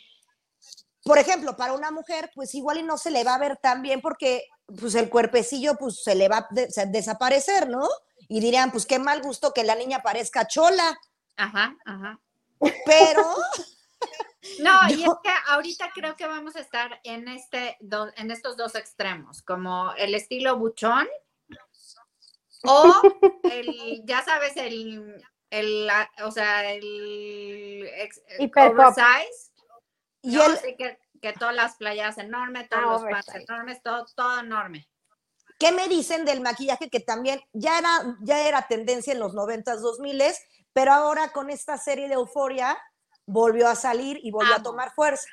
por 1.06 1.18
ejemplo, 1.18 1.56
para 1.56 1.72
una 1.72 1.90
mujer, 1.90 2.30
pues 2.34 2.54
igual 2.54 2.78
y 2.78 2.82
no 2.82 2.98
se 2.98 3.10
le 3.10 3.24
va 3.24 3.36
a 3.36 3.38
ver 3.38 3.56
tan 3.56 3.80
bien 3.80 4.00
porque 4.02 4.46
pues 4.80 4.94
el 4.96 5.08
cuerpecillo 5.08 5.76
pues 5.76 6.02
se 6.02 6.14
le 6.16 6.28
va 6.28 6.38
a 6.38 6.48
de- 6.50 6.68
desaparecer, 6.88 7.68
¿no? 7.68 7.88
Y 8.28 8.40
dirían, 8.40 8.72
pues 8.72 8.84
qué 8.86 8.98
mal 8.98 9.22
gusto 9.22 9.52
que 9.54 9.62
la 9.64 9.76
niña 9.76 10.02
parezca 10.02 10.46
chola, 10.46 10.98
Ajá, 11.36 11.76
ajá. 11.86 12.20
pero 12.84 13.22
No, 14.60 14.72
y 14.88 15.02
es 15.02 15.08
que 15.24 15.30
ahorita 15.48 15.90
creo 15.94 16.14
que 16.16 16.26
vamos 16.26 16.54
a 16.56 16.60
estar 16.60 17.00
en 17.04 17.26
este 17.28 17.76
en 18.16 18.30
estos 18.30 18.56
dos 18.56 18.74
extremos, 18.74 19.42
como 19.42 19.92
el 19.96 20.14
estilo 20.14 20.56
buchón 20.56 21.06
o 22.64 23.00
el, 23.44 24.02
ya 24.04 24.24
sabes, 24.24 24.56
el, 24.56 25.22
el 25.50 25.88
o 26.24 26.30
sea, 26.30 26.72
el 26.72 27.88
Hiperpop. 28.38 28.78
oversize, 28.78 29.52
y 30.26 30.34
¿no? 30.34 30.44
el, 30.44 30.52
Así 30.52 30.74
que, 30.76 30.98
que 31.22 31.32
todas 31.32 31.54
las 31.54 31.76
playas 31.76 32.18
enormes, 32.18 32.68
todos 32.68 32.84
Ah, 32.84 32.90
los 32.90 33.02
pants 33.02 33.48
enormes, 33.48 33.82
todo, 33.82 34.04
todo 34.14 34.40
enorme. 34.40 34.88
¿Qué 35.58 35.72
me 35.72 35.88
dicen 35.88 36.24
del 36.24 36.40
maquillaje 36.40 36.90
que 36.90 37.00
también 37.00 37.40
ya 37.52 37.78
era, 37.78 38.16
ya 38.20 38.46
era 38.46 38.66
tendencia 38.68 39.12
en 39.12 39.20
los 39.20 39.34
90s, 39.34 39.78
2000 39.78 40.22
pero 40.72 40.92
ahora 40.92 41.30
con 41.32 41.48
esta 41.48 41.78
serie 41.78 42.08
de 42.08 42.14
Euforia 42.14 42.76
volvió 43.24 43.68
a 43.68 43.74
salir 43.74 44.18
y 44.22 44.30
volvió 44.30 44.56
a 44.56 44.62
tomar 44.62 44.92
fuerza? 44.92 45.26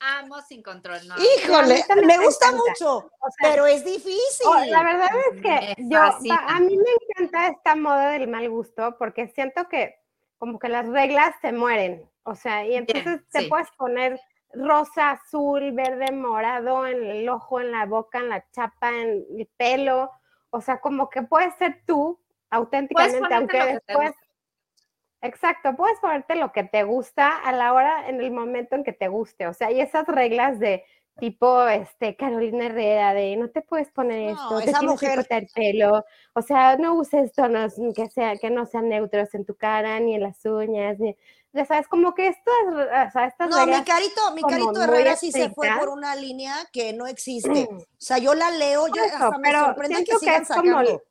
Amo 0.00 0.42
sin 0.42 0.62
control, 0.62 1.06
no. 1.06 1.14
Híjole, 1.16 1.84
me 2.04 2.18
gusta 2.18 2.50
mucho, 2.50 2.96
O 2.96 3.30
sea, 3.38 3.50
pero 3.50 3.66
es 3.66 3.84
difícil. 3.84 4.46
Oh, 4.46 4.64
la 4.66 4.82
verdad 4.82 5.08
es 5.32 5.40
que 5.40 5.76
yo, 5.84 6.00
a 6.00 6.60
mí 6.60 6.76
me 6.76 6.90
encanta 7.24 7.46
esta 7.48 7.76
moda 7.76 8.10
del 8.10 8.26
mal 8.26 8.50
gusto 8.50 8.96
porque 8.98 9.28
siento 9.28 9.68
que 9.68 9.94
como 10.38 10.58
que 10.58 10.68
las 10.68 10.88
reglas 10.88 11.36
se 11.40 11.52
mueren, 11.52 12.10
o 12.24 12.34
sea, 12.34 12.66
y 12.66 12.74
entonces 12.74 13.20
te 13.30 13.42
sí. 13.42 13.46
puedes 13.46 13.70
poner 13.78 14.20
rosa, 14.54 15.12
azul, 15.12 15.72
verde, 15.72 16.12
morado 16.12 16.86
en 16.86 17.04
el 17.04 17.28
ojo, 17.28 17.60
en 17.60 17.72
la 17.72 17.86
boca, 17.86 18.18
en 18.18 18.28
la 18.28 18.44
chapa, 18.50 18.90
en 18.90 19.24
el 19.36 19.48
pelo, 19.56 20.10
o 20.50 20.60
sea, 20.60 20.80
como 20.80 21.08
que 21.08 21.22
puedes 21.22 21.54
ser 21.54 21.82
tú 21.86 22.20
auténticamente, 22.50 23.34
aunque 23.34 23.80
después... 23.86 24.12
Exacto, 25.24 25.76
puedes 25.76 26.00
ponerte 26.00 26.34
lo 26.34 26.50
que 26.50 26.64
te 26.64 26.82
gusta 26.82 27.36
a 27.36 27.52
la 27.52 27.72
hora, 27.72 28.08
en 28.08 28.20
el 28.20 28.32
momento 28.32 28.74
en 28.74 28.82
que 28.82 28.92
te 28.92 29.06
guste, 29.06 29.46
o 29.46 29.54
sea, 29.54 29.70
y 29.70 29.80
esas 29.80 30.04
reglas 30.08 30.58
de 30.58 30.84
tipo, 31.16 31.64
este, 31.68 32.16
Carolina 32.16 32.66
Herrera, 32.66 33.14
de 33.14 33.36
no 33.36 33.48
te 33.48 33.62
puedes 33.62 33.88
poner 33.90 34.34
No, 34.34 34.58
esto, 34.58 34.72
te 34.72 34.78
tienes 34.78 35.00
que 35.00 35.14
cortar 35.14 35.42
el 35.42 35.48
pelo, 35.54 36.04
o 36.32 36.42
sea, 36.42 36.76
no 36.76 36.94
uses 36.94 37.32
tonos 37.32 37.74
que, 37.94 38.08
sea, 38.08 38.36
que 38.36 38.50
no 38.50 38.66
sean 38.66 38.88
neutros 38.88 39.32
en 39.34 39.44
tu 39.44 39.54
cara, 39.54 40.00
ni 40.00 40.16
en 40.16 40.22
las 40.22 40.44
uñas, 40.44 40.98
ni, 40.98 41.16
ya 41.52 41.64
sabes, 41.66 41.86
como 41.88 42.14
que 42.14 42.28
estas, 42.28 42.54
o 42.68 43.10
sea, 43.12 43.26
estas 43.26 43.48
No, 43.50 43.66
mi 43.66 43.84
carito, 43.84 44.32
mi 44.34 44.42
carito 44.42 44.82
Herrera 44.82 45.16
sí 45.16 45.30
se 45.32 45.50
fue 45.50 45.68
por 45.78 45.88
una 45.90 46.14
línea 46.16 46.54
que 46.72 46.92
no 46.92 47.06
existe. 47.06 47.68
O 47.70 47.84
sea, 47.98 48.18
yo 48.18 48.34
la 48.34 48.50
leo, 48.50 48.88
yo 48.88 49.02
eso, 49.04 49.14
hasta 49.16 49.38
me 49.38 49.48
pero 49.50 49.64
sorprende 49.66 50.04
que 50.04 50.16
siento 50.16 50.20
que 50.20 50.36
es 50.42 50.48
como 50.48 50.80
el- 50.80 50.86
sacando 50.86 51.02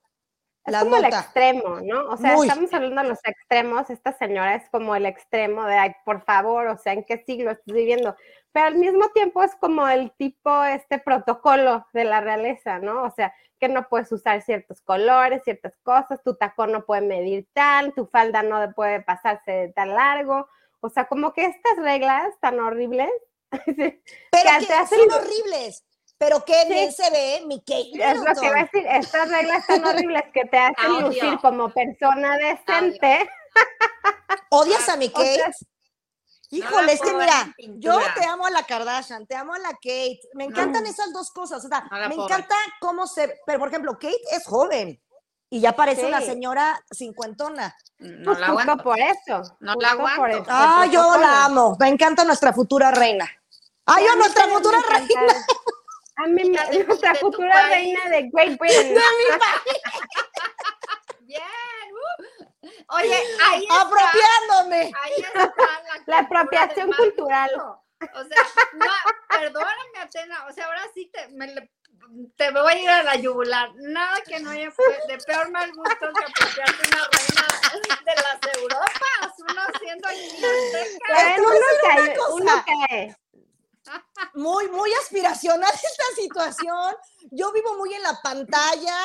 es 0.63 0.71
la 0.73 0.79
como 0.81 0.95
el 0.97 1.01
nota. 1.03 1.19
extremo, 1.21 1.79
¿no? 1.81 2.09
O 2.09 2.17
sea, 2.17 2.33
Muy. 2.35 2.47
estamos 2.47 2.73
hablando 2.73 3.01
de 3.01 3.07
los 3.09 3.19
extremos, 3.23 3.89
esta 3.89 4.13
señora 4.17 4.55
es 4.55 4.69
como 4.69 4.95
el 4.95 5.05
extremo 5.07 5.65
de, 5.65 5.75
ay, 5.75 5.95
por 6.05 6.23
favor, 6.23 6.67
o 6.67 6.77
sea, 6.77 6.93
¿en 6.93 7.03
qué 7.03 7.23
siglo 7.25 7.51
estás 7.51 7.73
viviendo? 7.73 8.15
Pero 8.51 8.67
al 8.67 8.75
mismo 8.75 9.09
tiempo 9.09 9.41
es 9.43 9.55
como 9.55 9.87
el 9.87 10.11
tipo, 10.17 10.63
este 10.63 10.99
protocolo 10.99 11.87
de 11.93 12.03
la 12.03 12.21
realeza, 12.21 12.77
¿no? 12.79 13.03
O 13.03 13.09
sea, 13.11 13.33
que 13.61 13.69
no 13.69 13.87
puedes 13.87 14.11
usar 14.11 14.41
ciertos 14.41 14.81
colores, 14.81 15.43
ciertas 15.43 15.77
cosas, 15.83 16.21
tu 16.23 16.35
tacón 16.35 16.71
no 16.71 16.83
puede 16.83 17.01
medir 17.03 17.47
tal, 17.53 17.93
tu 17.93 18.07
falda 18.07 18.41
no 18.43 18.73
puede 18.73 19.01
pasarse 19.01 19.51
de 19.51 19.69
tan 19.69 19.93
largo, 19.93 20.49
o 20.81 20.89
sea, 20.89 21.05
como 21.05 21.31
que 21.31 21.45
estas 21.45 21.77
reglas 21.77 22.33
tan 22.41 22.59
horribles, 22.59 23.09
Pero 23.51 23.69
que 23.69 24.59
que 24.59 24.65
te 24.65 24.73
hacen- 24.73 24.99
son 24.99 25.11
horribles. 25.11 25.85
Pero 26.17 26.43
qué 26.45 26.53
Sí. 26.67 26.73
bien 26.73 26.91
se 26.91 27.09
ve 27.09 27.41
mi 27.47 27.59
Kate 27.61 27.91
es 27.93 28.17
lo 28.19 28.25
que 28.39 28.45
iba 28.47 28.59
a 28.59 28.63
decir, 28.63 28.85
estas 28.87 29.29
reglas 29.29 29.65
tan 29.65 29.83
horribles 29.85 30.23
que 30.33 30.45
te 30.45 30.57
hacen 30.57 30.85
Audio. 30.85 31.07
lucir 31.07 31.39
como 31.41 31.69
persona 31.73 32.37
decente. 32.37 33.29
¿Odias 34.49 34.87
a 34.89 34.97
mi 34.97 35.07
O 35.13 35.19
sea, 35.19 35.45
Kate? 35.45 35.51
Híjole, 36.53 36.91
es 36.93 37.01
que 37.01 37.13
mira, 37.13 37.55
yo 37.77 37.97
te 38.15 38.25
amo 38.25 38.45
a 38.45 38.49
la 38.49 38.63
Kardashian, 38.63 39.25
te 39.25 39.35
amo 39.35 39.53
a 39.53 39.59
la 39.59 39.69
Kate, 39.71 40.19
me 40.33 40.43
encantan 40.43 40.85
esas 40.85 41.13
dos 41.13 41.31
cosas, 41.31 41.63
o 41.63 41.67
sea, 41.69 41.85
No 41.89 42.09
me 42.09 42.15
encanta 42.15 42.55
cómo 42.81 43.07
se, 43.07 43.39
pero 43.45 43.57
por 43.59 43.69
ejemplo, 43.69 43.93
Kate 43.93 44.19
es 44.31 44.45
joven 44.45 45.01
y 45.49 45.61
ya 45.61 45.71
parece 45.75 46.05
una 46.05 46.19
señora 46.21 46.77
cincuentona. 46.91 47.73
No 47.99 48.31
Pues 48.31 48.39
la 48.39 48.47
aguanto. 48.47 48.83
por 48.83 48.99
eso. 48.99 49.57
No 49.61 49.75
la 49.75 49.91
por 49.95 50.09
aguanto. 50.09 50.37
eso, 50.39 50.45
Ah, 50.49 50.85
yo 50.91 51.17
la 51.17 51.45
amo, 51.45 51.77
me 51.79 51.87
encanta 51.87 52.23
nuestra 52.25 52.51
futura 52.51 52.91
reina. 52.91 53.29
Ay, 53.85 54.05
yo 54.05 54.15
nuestra 54.17 54.45
futura 54.47 54.79
reina. 54.89 55.21
A 56.17 56.27
mí, 56.27 56.43
de- 56.49 56.83
nuestra 56.85 57.13
de 57.13 57.19
tu 57.19 57.25
futura 57.27 57.51
país. 57.53 57.69
reina 57.97 58.09
de 58.09 58.29
Great 58.31 58.59
Britain. 58.59 58.87
Bien. 58.93 59.39
Oye, 62.91 63.15
ahí 63.49 63.63
está. 63.63 63.81
Apropiándome. 63.81 64.91
Ahí 65.01 65.13
está 65.17 65.45
la, 65.45 66.03
La 66.05 66.19
apropiación 66.19 66.91
cultural. 66.91 67.51
O 67.55 68.23
sea, 68.23 68.43
no, 68.73 68.85
perdóname, 69.29 69.99
Atena, 70.01 70.45
o 70.47 70.51
sea, 70.51 70.65
ahora 70.65 70.81
sí 70.93 71.09
te, 71.13 71.27
me 71.29 71.69
te 72.35 72.51
voy 72.51 72.73
a 72.73 72.79
ir 72.79 72.89
a 72.89 73.03
la 73.03 73.15
yugular. 73.15 73.69
Nada 73.75 74.17
que 74.25 74.39
no 74.39 74.49
haya 74.49 74.69
de 75.07 75.17
peor 75.19 75.51
mal 75.51 75.71
gusto 75.73 75.99
que 75.99 76.25
apropiarte 76.25 76.87
una 76.87 77.07
reina 77.11 78.03
de 78.05 78.15
las 78.15 78.57
Europas, 78.57 79.33
uno 79.49 79.61
siendo 79.79 80.09
guineateca. 80.09 81.05
Pero 81.07 81.35
te 81.35 81.41
voy 81.41 81.57
a 81.57 81.59
uno 81.59 81.77
cae, 81.83 82.17
uno 82.33 82.65
cae. 82.65 83.17
Muy, 84.33 84.69
muy 84.69 84.93
aspiracional 84.93 85.71
esta 85.73 86.03
situación. 86.15 86.95
Yo 87.31 87.51
vivo 87.51 87.75
muy 87.77 87.93
en 87.93 88.03
la 88.03 88.19
pantalla. 88.21 88.95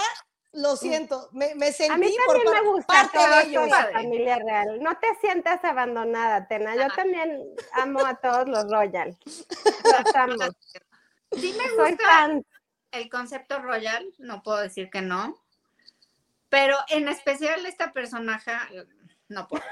Lo 0.57 0.75
siento, 0.75 1.29
me, 1.33 1.55
me 1.55 1.71
sentí 1.71 1.93
A 1.93 1.99
mí 1.99 2.17
por 2.25 2.43
también 2.43 2.65
me 2.65 2.71
gusta 2.71 2.87
parte 2.87 3.19
de 3.19 3.43
ellos. 3.43 3.69
la 3.69 3.91
familia 3.93 4.39
real. 4.39 4.83
No 4.83 4.99
te 4.99 5.15
sientas 5.21 5.63
abandonada, 5.63 6.49
Tena. 6.49 6.75
Yo 6.75 6.89
también 6.95 7.45
amo 7.73 8.01
a 8.05 8.15
todos 8.17 8.49
los 8.49 8.65
royal. 8.71 9.17
Los 9.25 10.15
amo. 10.15 10.35
Sí 11.33 11.55
me 11.59 11.69
Soy 11.75 11.91
gusta 11.91 12.05
fan. 12.07 12.47
el 12.93 13.11
concepto 13.11 13.59
royal, 13.61 14.07
no 14.19 14.43
puedo 14.43 14.59
decir 14.59 14.89
que 14.91 15.03
no, 15.03 15.37
pero 16.49 16.79
en 16.89 17.09
especial 17.09 17.67
esta 17.67 17.93
personaje, 17.93 18.53
no 19.29 19.47
puedo. 19.49 19.65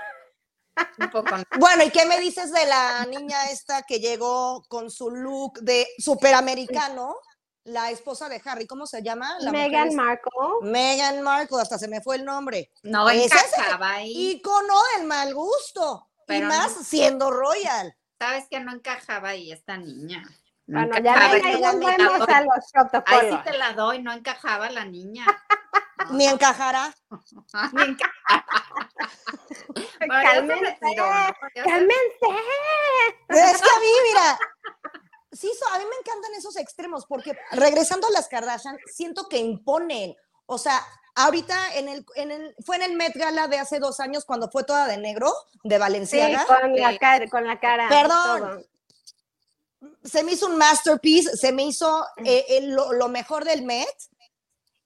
Un 0.99 1.11
poco 1.11 1.39
no. 1.39 1.45
Bueno, 1.59 1.85
¿y 1.85 1.91
qué 1.91 2.05
me 2.07 2.19
dices 2.19 2.53
de 2.53 2.67
la 2.67 3.07
niña 3.07 3.51
esta 3.51 3.83
que 3.85 4.01
llegó 4.01 4.65
con 4.69 4.91
su 4.91 5.11
look 5.11 5.61
de 5.61 5.87
superamericano? 5.97 7.17
La 7.65 7.91
esposa 7.91 8.29
de 8.29 8.41
Harry, 8.45 8.67
¿cómo 8.67 8.87
se 8.87 9.03
llama? 9.03 9.37
La 9.41 9.51
mujer 9.51 9.71
Meghan 9.71 9.89
es- 9.89 9.95
Markle. 9.95 10.31
Meghan 10.63 11.23
Markle, 11.23 11.63
hasta 11.63 11.79
se 11.79 11.89
me 11.89 12.03
fue 12.03 12.17
el 12.17 12.25
nombre. 12.25 12.71
No 12.83 13.09
Ese 13.09 13.25
es 13.27 13.33
el 13.33 13.61
encajaba 13.61 13.91
ahí. 13.93 14.31
Ícono 14.33 14.75
del 14.97 15.07
mal 15.07 15.33
gusto. 15.35 16.11
Pero 16.27 16.47
y 16.47 16.49
más 16.49 16.77
no. 16.77 16.83
siendo 16.85 17.31
royal. 17.31 17.97
Sabes 18.19 18.47
que 18.51 18.61
no 18.61 18.73
encajaba 18.73 19.31
ahí 19.31 19.51
esta 19.53 19.77
niña. 19.79 20.23
No 20.67 20.81
Bueno, 20.87 20.97
ya 21.05 21.15
ven, 21.29 21.45
ahí 21.45 21.61
la 21.61 21.73
volvemos 21.73 22.19
doy. 22.19 22.35
a 22.35 22.41
los 22.43 23.03
Ahí 23.07 23.31
sí 23.31 23.39
te 23.45 23.59
la 23.59 23.73
doy, 23.75 24.03
no 24.03 24.13
encajaba 24.13 24.71
la 24.71 24.85
niña. 24.85 25.27
No, 25.27 26.11
Ni 26.13 26.27
encajará. 26.27 26.95
ni. 27.73 27.97
Bueno, 30.07 30.31
se 30.31 30.35
Cálmense, 30.35 30.77
cálmense. 31.65 32.27
Es 33.29 33.63
que 33.63 33.69
a 33.69 33.81
mí, 33.81 33.87
mira, 34.09 34.39
sí, 35.35 35.51
so- 35.59 35.69
a 35.75 35.79
mí 35.79 35.85
me 35.85 35.97
encantan 35.97 36.33
esos 36.35 36.57
extremos, 36.57 37.05
porque 37.07 37.37
regresando 37.53 38.07
a 38.07 38.11
las 38.11 38.29
Kardashian, 38.29 38.79
siento 38.93 39.29
que 39.29 39.39
imponen. 39.39 40.17
O 40.47 40.59
sea, 40.59 40.81
ahorita 41.15 41.75
en 41.77 41.89
el, 41.89 42.07
en 42.17 42.31
el, 42.31 42.55
fue 42.65 42.77
en 42.77 42.83
el 42.83 42.93
Met 42.95 43.15
Gala 43.17 43.49
de 43.49 43.59
hace 43.59 43.79
dos 43.79 44.01
años 44.01 44.25
cuando 44.25 44.51
fue 44.51 44.65
toda 44.65 44.87
de 44.87 44.97
negro, 44.99 45.33
de 45.63 45.77
Sí, 45.77 45.81
Valenciaga. 45.81 46.45
con 46.47 46.75
la 46.77 46.91
Sí. 46.93 46.99
cara, 46.99 47.29
con 47.29 47.47
la 47.47 47.61
cara. 47.61 47.89
Perdón. 47.89 48.41
todo. 48.41 48.65
se 50.05 50.23
me 50.25 50.33
hizo 50.33 50.47
un 50.47 50.57
masterpiece, 50.57 51.37
se 51.37 51.53
me 51.53 51.65
hizo 51.65 52.07
eh, 52.25 52.45
el- 52.49 52.71
lo, 52.73 52.93
lo 52.95 53.09
mejor 53.09 53.45
del 53.45 53.63
Met. 53.63 53.87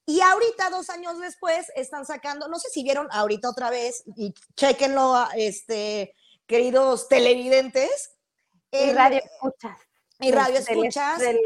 Y 0.07 0.21
ahorita, 0.23 0.71
dos 0.71 0.91
años 0.91 1.19
después, 1.21 1.67
están 1.77 2.07
sacando, 2.07 2.49
no 2.49 2.59
sé 2.59 2.69
si 2.71 2.83
vieron 2.83 3.07
ahorita 3.13 3.51
otra 3.51 3.69
vez, 3.71 4.03
y 4.17 4.33
chequenlo, 4.57 5.29
este, 5.37 6.15
queridos 6.47 7.09
televidentes. 7.09 8.13
Y 8.71 8.77
el- 8.91 8.97
radio 8.97 9.21
escuchas. 9.23 9.79
Y 10.21 10.33
radio 10.33 10.55
del- 10.55 10.63
escuchas. 10.69 11.19
Del 11.19 11.39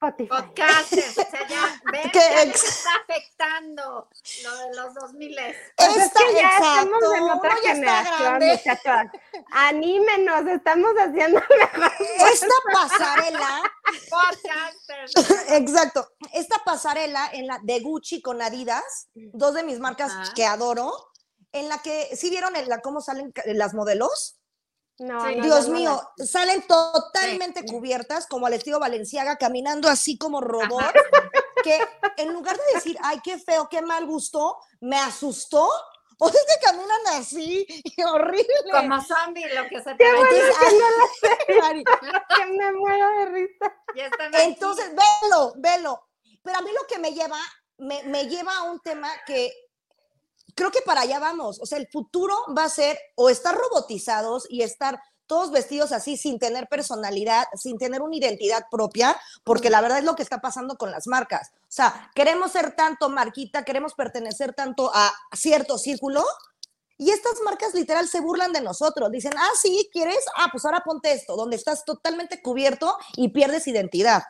Spotify. 0.00 0.28
Podcasters, 0.28 1.18
o 1.18 1.22
sea, 1.28 1.48
ya, 1.48 1.82
ven, 1.92 2.10
Que 2.12 2.18
ya 2.18 2.42
ex- 2.44 2.62
está 2.64 2.90
afectando 3.02 4.08
lo 4.44 4.56
de 4.58 4.76
los 4.76 4.94
2000 4.94 5.36
Pues 5.76 5.88
es 5.90 5.96
Esta- 6.04 6.20
que 6.20 6.34
ya 6.34 6.40
exacto, 6.56 6.96
estamos 6.98 7.14
en 7.14 7.22
otra 7.30 7.56
generación, 7.56 8.34
muchachos. 8.38 9.20
Anímenos, 9.50 10.46
estamos 10.46 10.92
haciendo 10.98 11.40
mejor. 11.58 11.92
Esta 12.32 12.54
pasarela, 12.72 13.62
exacto, 15.48 16.08
esta 16.32 16.58
pasarela 16.64 17.30
en 17.32 17.46
la 17.46 17.58
de 17.62 17.80
Gucci 17.80 18.20
con 18.22 18.40
Adidas, 18.42 19.08
dos 19.14 19.54
de 19.54 19.62
mis 19.64 19.78
marcas 19.80 20.30
que 20.34 20.44
adoro, 20.46 20.92
en 21.52 21.68
la 21.68 21.78
que, 21.78 22.14
¿sí 22.16 22.30
vieron 22.30 22.54
en 22.56 22.68
la, 22.68 22.80
cómo 22.80 23.00
salen 23.00 23.32
las 23.46 23.74
modelos? 23.74 24.37
No, 24.98 25.24
Sí. 25.26 25.40
Dios 25.40 25.68
no, 25.68 25.74
no, 25.74 25.78
mío, 25.78 26.10
salen 26.16 26.62
totalmente 26.66 27.64
cubiertas, 27.64 28.26
como 28.26 28.46
al 28.46 28.54
estilo 28.54 28.80
Valenciaga, 28.80 29.36
caminando 29.36 29.88
así 29.88 30.18
como 30.18 30.40
robot, 30.40 30.80
Ajá. 30.82 31.30
que 31.62 31.78
en 32.16 32.32
lugar 32.32 32.56
de 32.56 32.74
decir, 32.74 32.98
ay, 33.02 33.20
qué 33.22 33.38
feo, 33.38 33.68
qué 33.68 33.80
mal 33.80 34.06
gustó, 34.06 34.58
me 34.80 34.98
asustó. 34.98 35.68
O 36.20 36.28
sea, 36.28 36.40
que 36.48 36.66
caminan 36.66 37.20
así, 37.20 37.64
y 37.68 38.02
horrible. 38.02 38.72
Como 38.72 39.00
zombie, 39.00 39.46
lo 39.54 39.68
que 39.68 39.80
se 39.80 39.94
te 39.94 40.12
bueno 40.12 40.28
Entonces, 40.28 40.56
que 40.58 40.76
no 40.76 41.56
lo 41.56 41.62
Mari, 41.62 41.84
que 42.36 42.46
me 42.46 42.72
muero 42.72 43.10
de 43.18 43.26
risa. 43.26 43.76
Ya. 43.94 44.10
Entonces, 44.42 44.90
velo, 44.90 45.52
velo. 45.58 46.08
Pero 46.42 46.58
a 46.58 46.62
mí 46.62 46.70
lo 46.72 46.86
que 46.88 46.98
me 46.98 47.12
lleva, 47.12 47.38
me, 47.78 48.02
me 48.02 48.26
lleva 48.26 48.56
a 48.56 48.62
un 48.64 48.80
tema 48.80 49.08
que 49.26 49.52
creo 50.58 50.72
que 50.72 50.82
para 50.82 51.02
allá 51.02 51.20
vamos. 51.20 51.60
O 51.60 51.66
sea, 51.66 51.78
el 51.78 51.86
futuro 51.86 52.34
va 52.56 52.64
a 52.64 52.68
ser 52.68 52.98
o 53.14 53.30
estar 53.30 53.54
robotizados 53.54 54.44
y 54.50 54.62
estar 54.62 55.00
todos 55.28 55.52
vestidos 55.52 55.92
así 55.92 56.16
sin 56.16 56.40
tener 56.40 56.66
personalidad, 56.66 57.44
sin 57.54 57.78
tener 57.78 58.02
una 58.02 58.16
identidad 58.16 58.64
propia, 58.68 59.16
porque 59.44 59.70
la 59.70 59.80
verdad 59.80 59.98
es 59.98 60.04
lo 60.04 60.16
que 60.16 60.22
está 60.24 60.40
pasando 60.40 60.76
con 60.76 60.90
las 60.90 61.06
marcas. 61.06 61.52
O 61.54 61.66
sea, 61.68 62.10
queremos 62.14 62.50
ser 62.50 62.74
tanto 62.74 63.08
marquita, 63.08 63.64
queremos 63.64 63.94
pertenecer 63.94 64.52
tanto 64.52 64.90
a 64.92 65.14
cierto 65.32 65.78
círculo. 65.78 66.24
Y 66.96 67.10
estas 67.10 67.40
marcas 67.44 67.74
literal 67.74 68.08
se 68.08 68.20
burlan 68.20 68.52
de 68.52 68.62
nosotros. 68.62 69.12
Dicen, 69.12 69.32
ah, 69.36 69.50
sí, 69.60 69.88
¿quieres? 69.92 70.24
Ah, 70.36 70.48
pues 70.50 70.64
ahora 70.64 70.82
ponte 70.84 71.12
esto, 71.12 71.36
donde 71.36 71.54
estás 71.54 71.84
totalmente 71.84 72.42
cubierto 72.42 72.96
y 73.14 73.28
pierdes 73.28 73.68
identidad. 73.68 74.24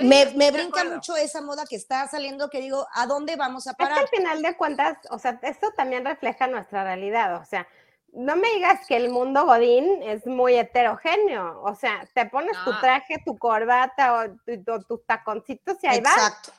Sí, 0.00 0.06
me 0.06 0.26
me 0.34 0.50
brinca 0.50 0.80
acuerdo. 0.80 0.94
mucho 0.96 1.16
esa 1.16 1.40
moda 1.42 1.64
que 1.68 1.76
está 1.76 2.08
saliendo 2.08 2.48
que 2.50 2.60
digo, 2.60 2.86
¿a 2.94 3.06
dónde 3.06 3.36
vamos 3.36 3.66
a 3.66 3.70
Es 3.70 3.76
que 3.76 3.84
parar? 3.84 3.98
al 4.00 4.08
final 4.08 4.42
de 4.42 4.56
cuentas, 4.56 4.98
o 5.10 5.18
sea, 5.18 5.38
esto 5.42 5.70
también 5.76 6.04
refleja 6.04 6.46
nuestra 6.46 6.84
realidad. 6.84 7.36
O 7.36 7.44
sea, 7.44 7.66
no 8.12 8.34
me 8.34 8.48
digas 8.54 8.86
que 8.88 8.96
el 8.96 9.10
mundo 9.10 9.44
Godín 9.46 10.02
es 10.02 10.26
muy 10.26 10.54
heterogéneo. 10.56 11.62
O 11.62 11.74
sea, 11.74 12.08
te 12.12 12.26
pones 12.26 12.56
tu 12.64 12.70
No. 12.72 12.80
traje, 12.80 13.22
tu 13.24 13.38
corbata 13.38 14.14
o, 14.14 14.30
tu- 14.44 14.72
o 14.72 14.80
tus 14.82 15.04
taconcitos 15.06 15.76
y 15.82 15.86
ahí 15.86 16.00
vas. 16.00 16.52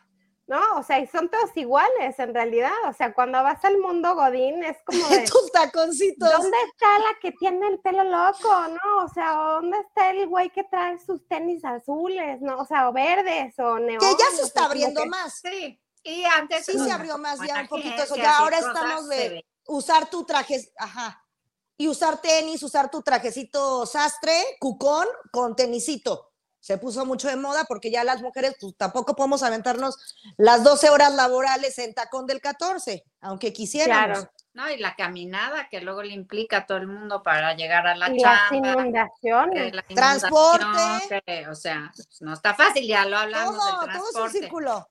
¿No? 0.51 0.59
O 0.77 0.83
sea, 0.83 0.99
y 0.99 1.07
son 1.07 1.29
todos 1.29 1.49
iguales 1.55 2.19
en 2.19 2.33
realidad. 2.33 2.73
O 2.89 2.93
sea, 2.93 3.13
cuando 3.13 3.41
vas 3.41 3.63
al 3.63 3.77
mundo 3.77 4.13
Godín 4.15 4.61
es 4.65 4.75
como 4.85 4.99
de, 5.07 5.25
Tus 5.25 5.49
taconcitos. 5.53 6.29
¿dónde 6.29 6.57
está 6.73 6.99
la 6.99 7.17
que 7.21 7.31
tiene 7.31 7.65
el 7.67 7.79
pelo 7.79 8.03
loco, 8.03 8.67
no? 8.67 9.05
O 9.05 9.07
sea, 9.13 9.31
¿dónde 9.31 9.79
está 9.79 10.11
el 10.11 10.27
güey 10.27 10.49
que 10.49 10.65
trae 10.65 10.99
sus 10.99 11.25
tenis 11.29 11.63
azules, 11.63 12.41
no? 12.41 12.57
O 12.57 12.65
sea, 12.65 12.89
o 12.89 12.91
verdes 12.91 13.57
o 13.59 13.79
neón. 13.79 13.99
Que 13.99 14.11
ya 14.11 14.35
se 14.35 14.43
está 14.43 14.65
abriendo 14.65 15.03
que- 15.03 15.09
más. 15.09 15.39
Sí, 15.41 15.81
y 16.03 16.25
antes 16.25 16.65
Sí 16.65 16.77
se 16.77 16.91
abrió 16.91 17.17
más 17.17 17.39
ya 17.47 17.61
un 17.61 17.67
poquito 17.69 18.03
eso. 18.03 18.17
Ya 18.17 18.37
ahora 18.37 18.57
estamos 18.57 19.07
de 19.07 19.45
usar 19.67 20.09
tu 20.09 20.25
traje, 20.25 20.59
ajá. 20.77 21.25
Y 21.77 21.87
usar 21.87 22.21
tenis, 22.21 22.61
usar 22.61 22.91
tu 22.91 23.01
trajecito 23.01 23.85
sastre, 23.85 24.33
cucón, 24.59 25.07
con 25.31 25.55
tenisito. 25.55 26.30
Se 26.61 26.77
puso 26.77 27.05
mucho 27.07 27.27
de 27.27 27.35
moda 27.35 27.65
porque 27.67 27.89
ya 27.91 28.03
las 28.03 28.21
mujeres, 28.21 28.55
pues 28.61 28.77
tampoco 28.77 29.15
podemos 29.15 29.41
aventarnos 29.41 29.97
las 30.37 30.63
12 30.63 30.91
horas 30.91 31.13
laborales 31.15 31.77
en 31.79 31.93
tacón 31.93 32.27
del 32.27 32.39
14, 32.39 33.03
aunque 33.19 33.51
quisiéramos. 33.51 34.19
Claro. 34.19 34.31
No, 34.53 34.69
y 34.69 34.77
la 34.77 34.95
caminada 34.95 35.67
que 35.69 35.81
luego 35.81 36.03
le 36.03 36.13
implica 36.13 36.57
a 36.57 36.65
todo 36.67 36.77
el 36.77 36.85
mundo 36.87 37.23
para 37.23 37.55
llegar 37.55 37.87
a 37.87 37.95
la 37.95 38.09
Y 38.09 38.19
las 38.19 38.49
chamba. 38.51 38.73
inundaciones. 38.73 39.73
la 39.73 39.81
Transporte. 39.83 41.23
que, 41.25 41.47
o 41.47 41.55
sea, 41.55 41.91
pues, 41.95 42.21
no 42.21 42.33
está 42.33 42.53
fácil, 42.53 42.85
ya 42.87 43.05
lo 43.05 43.17
hablamos 43.17 43.55
Todo, 43.57 43.81
del 43.81 43.93
todo 43.97 44.09
es 44.09 44.15
un 44.15 44.29
círculo. 44.41 44.87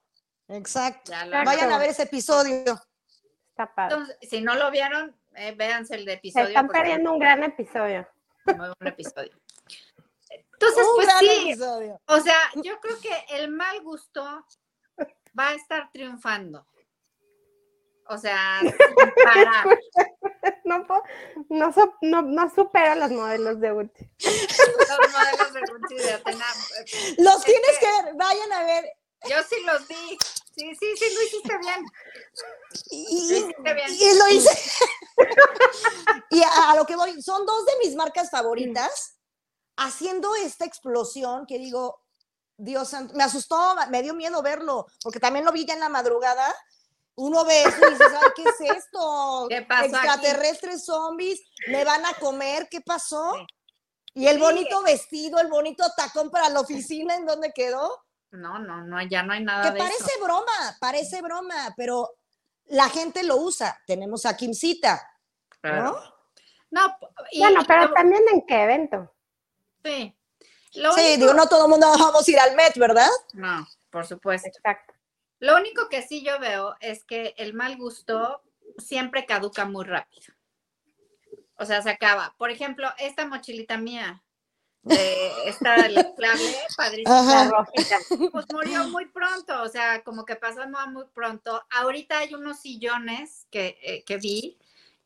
Exacto. 0.49 1.13
Vayan 1.45 1.71
a 1.73 1.79
ver 1.79 1.91
ese 1.91 2.03
episodio. 2.03 2.83
Está 3.51 3.73
padre. 3.73 3.95
Entonces, 3.95 4.17
si 4.29 4.41
no 4.41 4.57
lo 4.57 4.71
vieron, 4.73 5.17
eh, 5.37 5.55
véanse 5.57 5.95
el 5.95 6.05
de 6.05 6.13
Se 6.13 6.19
episodio. 6.19 6.47
están 6.49 6.67
perdiendo 6.69 7.13
un 7.13 7.19
gran 7.21 7.45
episodio. 7.45 8.09
muy 8.47 8.57
buen 8.57 8.89
episodio. 8.89 9.31
Entonces, 10.61 10.87
Un 10.87 10.97
pues 10.97 11.09
sí, 11.21 11.31
episodio. 11.51 12.01
o 12.07 12.21
sea, 12.21 12.39
yo 12.57 12.79
creo 12.81 13.01
que 13.01 13.25
el 13.31 13.49
mal 13.51 13.81
gusto 13.83 14.23
va 15.39 15.49
a 15.49 15.55
estar 15.55 15.91
triunfando. 15.93 16.67
O 18.09 18.19
sea, 18.19 18.61
sin 18.61 18.75
parar. 19.25 19.79
No, 20.65 20.79
no, 21.49 21.73
no, 22.03 22.23
no 22.23 22.51
supero 22.55 22.95
los 22.97 23.11
modelos 23.13 23.61
de 23.61 23.71
Gucci. 23.71 24.11
los 24.19 25.13
modelos 25.13 25.53
de 25.55 25.61
Gucci 25.61 25.95
de 25.97 26.13
Atena. 26.15 26.45
eh, 26.79 27.15
Los 27.19 27.37
Es 27.39 27.45
tienes 27.45 27.79
que- 27.79 27.87
que 27.87 28.03
ver, 28.05 28.15
vayan 28.17 28.53
a 28.53 28.65
ver. 28.65 28.85
Yo 29.29 29.37
sí 29.49 29.57
los 29.65 29.87
vi. 29.87 30.19
Sí, 30.57 30.75
sí, 30.75 30.97
sí, 30.97 31.15
lo 31.15 31.23
hiciste 31.23 31.59
bien. 31.59 31.85
Y, 32.91 33.29
Lo 33.31 33.37
hiciste 33.37 33.75
bien. 33.75 33.87
y 33.91 34.19
lo 34.19 34.29
hice. 34.29 34.71
y 36.31 36.43
a, 36.43 36.71
a 36.73 36.77
lo 36.77 36.85
que 36.87 36.97
voy, 36.97 37.21
son 37.23 37.47
dos 37.47 37.65
de 37.67 37.73
mis 37.85 37.95
marcas 37.97 38.31
favoritas 38.31 39.17
haciendo 39.77 40.35
esta 40.37 40.65
explosión 40.65 41.47
que 41.47 41.59
digo, 41.59 42.03
Dios 42.57 42.89
santo, 42.91 43.15
me 43.15 43.25
asustó, 43.25 43.75
me 43.91 44.03
dio 44.03 44.15
miedo 44.15 44.43
verlo, 44.43 44.87
porque 45.03 45.21
también 45.21 45.45
lo 45.45 45.53
vi 45.53 45.65
ya 45.65 45.75
en 45.75 45.81
la 45.81 45.89
madrugada. 45.89 46.55
Uno 47.17 47.45
ve 47.45 47.63
eso 47.63 47.77
y 47.87 47.91
dices, 47.91 48.09
ay, 48.23 48.29
¿qué 48.37 48.43
es 48.45 48.61
esto? 48.77 49.47
¿Qué 49.49 49.63
pasó 49.63 49.85
aquí? 49.85 49.95
Extraterrestres 49.97 50.85
zombies, 50.85 51.41
me 51.69 51.85
van 51.85 52.05
a 52.07 52.15
comer, 52.15 52.69
¿qué 52.71 52.81
pasó? 52.81 53.35
Sí. 53.35 53.47
Y 54.15 54.27
el 54.27 54.37
Sí. 54.37 54.41
bonito 54.43 54.83
vestido, 54.83 55.39
el 55.39 55.49
bonito 55.49 55.85
tacón 55.97 56.31
para 56.31 56.49
la 56.49 56.61
oficina, 56.61 57.15
¿en 57.15 57.27
dónde 57.27 57.53
quedó? 57.53 58.05
No, 58.33 58.59
no, 58.59 58.83
no, 58.85 59.03
ya 59.09 59.23
no 59.23 59.33
hay 59.33 59.43
nada 59.45 59.65
Que 59.65 59.71
de 59.73 59.79
parece 59.79 60.05
eso. 60.15 60.25
broma, 60.25 60.77
parece 60.81 61.23
broma, 61.23 61.75
pero 61.77 62.11
la 62.67 62.89
gente 62.89 63.23
lo 63.23 63.37
usa. 63.37 63.79
Tenemos 63.87 64.25
a 64.27 64.37
Kimcita, 64.37 65.01
Claro. 65.61 65.83
¿no? 65.93 66.01
No, 66.71 66.97
y- 67.33 67.41
bueno, 67.41 67.63
pero 67.67 67.93
también 67.93 68.23
en 68.33 68.47
qué 68.47 68.63
evento. 68.63 69.13
Sí. 69.85 70.17
Lo 70.75 70.93
Sí, 70.95 71.01
único- 71.01 71.17
digo, 71.21 71.35
no 71.35 71.49
todo 71.49 71.65
el 71.65 71.71
mundo 71.71 71.89
vamos 71.99 72.27
a 72.27 72.31
ir 72.31 72.39
al 72.39 72.55
Met, 72.55 72.77
¿verdad? 72.77 73.09
No, 73.33 73.67
por 73.91 74.07
supuesto. 74.07 74.49
Exacto. 74.49 74.95
Lo 75.41 75.57
único 75.57 75.89
que 75.89 76.03
sí 76.03 76.23
yo 76.25 76.39
veo 76.39 76.77
es 76.81 77.05
que 77.05 77.35
el 77.39 77.55
mal 77.55 77.77
gusto 77.77 78.43
siempre 78.79 79.27
caduca 79.27 79.65
muy 79.65 79.85
rápido. 79.85 80.33
O 81.57 81.65
sea, 81.65 81.83
se 81.83 81.91
acaba. 81.91 82.35
Por 82.39 82.51
ejemplo, 82.51 82.89
esta 82.99 83.27
mochilita 83.27 83.77
mía, 83.77 84.23
de 84.83 85.31
esta 85.49 85.75
del 85.83 85.99
inflable, 85.99 86.55
padrísima, 86.77 87.21
Ajá. 87.21 87.45
La 87.45 87.51
rojita. 87.51 87.99
pues 88.33 88.47
murió 88.53 88.85
muy 88.89 89.07
pronto. 89.07 89.63
O 89.63 89.69
sea, 89.69 90.03
como 90.05 90.25
que 90.25 90.37
pasó 90.37 90.61
de 90.61 90.69
moda 90.69 90.87
muy 90.87 91.05
pronto. 91.13 91.63
Ahorita 91.71 92.19
hay 92.19 92.35
unos 92.35 92.61
sillones 92.61 93.47
que, 93.51 93.79
eh, 93.83 94.05
que 94.05 94.17
vi, 94.19 94.59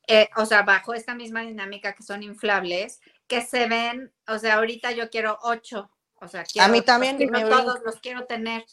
eh, 0.06 0.28
o 0.36 0.46
sea, 0.46 0.62
bajo 0.62 0.94
esta 0.94 1.14
misma 1.14 1.40
dinámica 1.42 1.94
que 1.94 2.02
son 2.04 2.22
inflables, 2.22 3.00
que 3.26 3.42
se 3.42 3.66
ven, 3.66 4.12
o 4.26 4.38
sea, 4.38 4.54
ahorita 4.56 4.92
yo 4.92 5.10
quiero 5.10 5.38
ocho. 5.42 5.90
O 6.16 6.28
sea, 6.28 6.44
quiero, 6.44 6.72
mí 6.72 6.82
también, 6.82 7.16
quiero 7.16 7.32
me 7.32 7.44
todos 7.44 7.80
los 7.84 7.96
quiero 8.00 8.26
tener. 8.26 8.64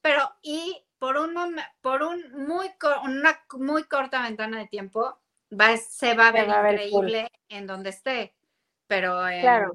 Pero, 0.00 0.30
y 0.42 0.84
por 0.98 1.16
un, 1.16 1.34
por 1.80 2.02
un 2.02 2.46
muy, 2.46 2.70
una 3.04 3.40
muy 3.54 3.84
corta 3.84 4.22
ventana 4.22 4.58
de 4.58 4.68
tiempo, 4.68 5.18
va, 5.52 5.76
se 5.76 6.14
va 6.14 6.28
a 6.28 6.32
ver 6.32 6.48
va 6.48 6.58
a 6.60 6.62
ver 6.62 6.74
increíble 6.74 7.30
en 7.48 7.66
donde 7.66 7.90
esté. 7.90 8.34
Pero 8.86 9.26
en 9.28 9.40
Claro. 9.40 9.72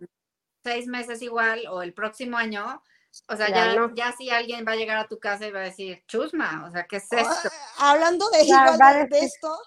seis 0.63 0.87
meses 0.87 1.21
igual 1.21 1.65
o 1.69 1.81
el 1.81 1.93
próximo 1.93 2.37
año, 2.37 2.81
o 3.27 3.35
sea, 3.35 3.49
Ya 3.49 3.55
ya, 3.55 3.75
no. 3.75 3.95
ya 3.95 4.11
si 4.11 4.29
alguien 4.29 4.65
va 4.67 4.73
a 4.73 4.75
llegar 4.75 4.97
a 4.97 5.07
tu 5.07 5.19
casa 5.19 5.47
y 5.47 5.51
va 5.51 5.59
a 5.59 5.63
decir, 5.63 6.03
chusma, 6.07 6.65
o 6.67 6.71
sea, 6.71 6.85
¿qué 6.85 6.97
es 6.97 7.11
esto? 7.11 7.49
Ah, 7.77 7.91
Hablando 7.91 8.29
de, 8.29 8.45
Ya, 8.45 8.63
igual 8.63 8.81
a 8.81 8.93
de- 9.05 9.07
esto, 9.19 9.57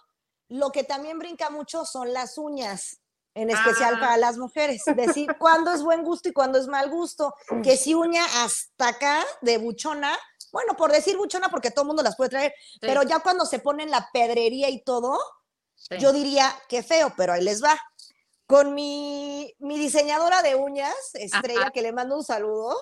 lo 0.48 0.70
que 0.70 0.84
también 0.84 1.18
brinca 1.18 1.50
mucho 1.50 1.84
son 1.84 2.12
las 2.12 2.36
uñas, 2.38 3.00
en 3.34 3.50
especial 3.50 3.94
Ah. 3.96 4.00
para 4.00 4.16
las 4.16 4.36
mujeres. 4.36 4.82
Decir 4.96 5.28
cuándo 5.38 5.72
es 5.72 5.82
buen 5.82 6.02
gusto 6.02 6.28
y 6.28 6.32
cuándo 6.32 6.58
es 6.58 6.66
mal 6.66 6.90
gusto. 6.90 7.34
Que 7.62 7.76
si 7.76 7.94
uña 7.94 8.24
hasta 8.44 8.88
acá 8.88 9.24
de 9.42 9.58
buchona, 9.58 10.16
bueno, 10.52 10.74
por 10.76 10.90
decir 10.92 11.16
buchona 11.16 11.48
porque 11.50 11.70
todo 11.70 11.82
el 11.82 11.88
mundo 11.88 12.02
las 12.02 12.16
puede 12.16 12.30
traer, 12.30 12.54
Sí, 12.72 12.78
pero 12.80 13.02
ya 13.02 13.20
cuando 13.20 13.44
se 13.46 13.58
ponen 13.58 13.90
la 13.90 14.08
pedrería 14.12 14.68
y 14.70 14.82
todo, 14.82 15.18
sí. 15.76 15.96
yo 15.98 16.12
diría 16.12 16.54
que 16.68 16.82
feo, 16.82 17.12
pero 17.16 17.32
ahí 17.34 17.42
les 17.44 17.62
va. 17.62 17.78
Con 18.46 18.74
mi, 18.74 19.54
mi 19.58 19.78
diseñadora 19.78 20.40
de 20.42 20.54
uñas, 20.54 20.94
Estrella, 21.12 21.60
Ajá. 21.60 21.70
que 21.70 21.82
le 21.82 21.92
mando 21.92 22.16
un 22.16 22.24
saludo, 22.24 22.74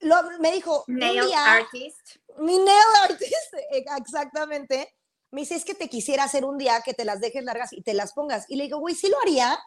lo- 0.00 0.38
me 0.40 0.52
dijo, 0.52 0.84
Nail 0.86 1.26
día, 1.26 1.52
artist. 1.54 2.16
mi 2.38 2.56
nail 2.58 2.78
artist, 3.02 3.54
exactamente, 3.98 4.96
me 5.30 5.42
dice, 5.42 5.54
es 5.54 5.64
que 5.64 5.74
te 5.74 5.88
quisiera 5.88 6.24
hacer 6.24 6.44
un 6.44 6.58
día 6.58 6.80
que 6.84 6.94
te 6.94 7.04
las 7.04 7.20
dejes 7.20 7.44
largas 7.44 7.72
y 7.72 7.82
te 7.82 7.94
las 7.94 8.12
pongas. 8.12 8.46
Y 8.48 8.56
le 8.56 8.64
digo, 8.64 8.78
güey, 8.78 8.94
sí 8.94 9.08
lo 9.08 9.20
haría, 9.20 9.58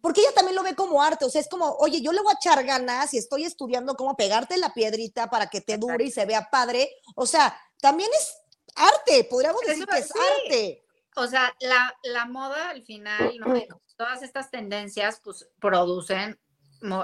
porque 0.00 0.22
ella 0.22 0.32
también 0.34 0.56
lo 0.56 0.62
ve 0.62 0.74
como 0.74 1.02
arte, 1.02 1.26
o 1.26 1.30
sea, 1.30 1.40
es 1.40 1.48
como, 1.48 1.76
oye, 1.76 2.00
yo 2.00 2.12
le 2.12 2.22
voy 2.22 2.32
a 2.32 2.38
echar 2.40 2.64
ganas 2.64 3.12
y 3.12 3.18
estoy 3.18 3.44
estudiando 3.44 3.96
cómo 3.96 4.16
pegarte 4.16 4.56
la 4.56 4.72
piedrita 4.72 5.28
para 5.28 5.48
que 5.48 5.60
te 5.60 5.76
dure 5.76 6.04
y 6.04 6.10
se 6.10 6.24
vea 6.24 6.48
padre. 6.50 6.90
O 7.16 7.26
sea, 7.26 7.58
también 7.80 8.10
es 8.18 8.38
arte, 8.76 9.24
podríamos 9.24 9.60
decir 9.62 9.84
Eso 9.84 9.92
que 9.92 9.98
es 9.98 10.06
sí. 10.06 10.18
arte. 10.44 10.84
O 11.16 11.26
sea, 11.26 11.54
la, 11.60 11.94
la 12.04 12.24
moda 12.24 12.70
al 12.70 12.82
final, 12.82 13.36
¿no? 13.38 13.56
Y 13.56 13.68
todas 13.96 14.22
estas 14.22 14.50
tendencias, 14.50 15.20
pues, 15.22 15.48
producen 15.60 16.40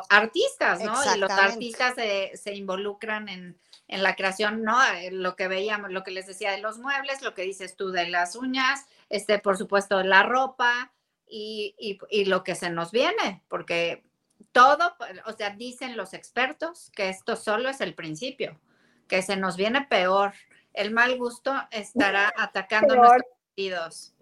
artistas, 0.08 0.80
¿no? 0.80 0.94
Y 1.14 1.18
los 1.18 1.30
artistas 1.30 1.94
se, 1.96 2.32
se 2.34 2.54
involucran 2.54 3.28
en, 3.28 3.60
en 3.88 4.02
la 4.02 4.16
creación, 4.16 4.62
¿no? 4.62 4.82
Eh, 4.94 5.10
Lo 5.12 5.36
que 5.36 5.48
veíamos, 5.48 5.90
lo 5.92 6.02
que 6.02 6.10
les 6.10 6.26
decía 6.26 6.50
de 6.50 6.58
los 6.58 6.78
muebles, 6.78 7.22
lo 7.22 7.34
que 7.34 7.42
dices 7.42 7.76
tú 7.76 7.90
de 7.90 8.08
las 8.08 8.34
uñas, 8.36 8.86
este, 9.10 9.38
por 9.38 9.56
supuesto, 9.56 10.02
la 10.02 10.22
ropa 10.24 10.92
y, 11.28 11.74
y- 11.78 11.98
y 12.10 12.24
lo 12.24 12.42
que 12.44 12.54
se 12.54 12.70
nos 12.70 12.90
viene, 12.90 13.44
porque 13.48 14.04
todo, 14.52 14.94
o 15.26 15.32
sea, 15.32 15.50
dicen 15.50 15.96
los 15.96 16.14
expertos 16.14 16.90
que 16.94 17.08
esto 17.08 17.36
solo 17.36 17.68
es 17.68 17.80
el 17.80 17.94
principio, 17.94 18.60
que 19.08 19.22
se 19.22 19.36
nos 19.36 19.56
viene 19.56 19.86
peor. 19.88 20.32
El 20.72 20.90
mal 20.92 21.16
gusto 21.16 21.54
estará 21.70 22.32
atacando 22.36 22.94
Peor. 22.94 23.06
nuestros 23.06 23.32
sentidos. 23.46 24.12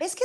Es 0.00 0.14
que, 0.14 0.24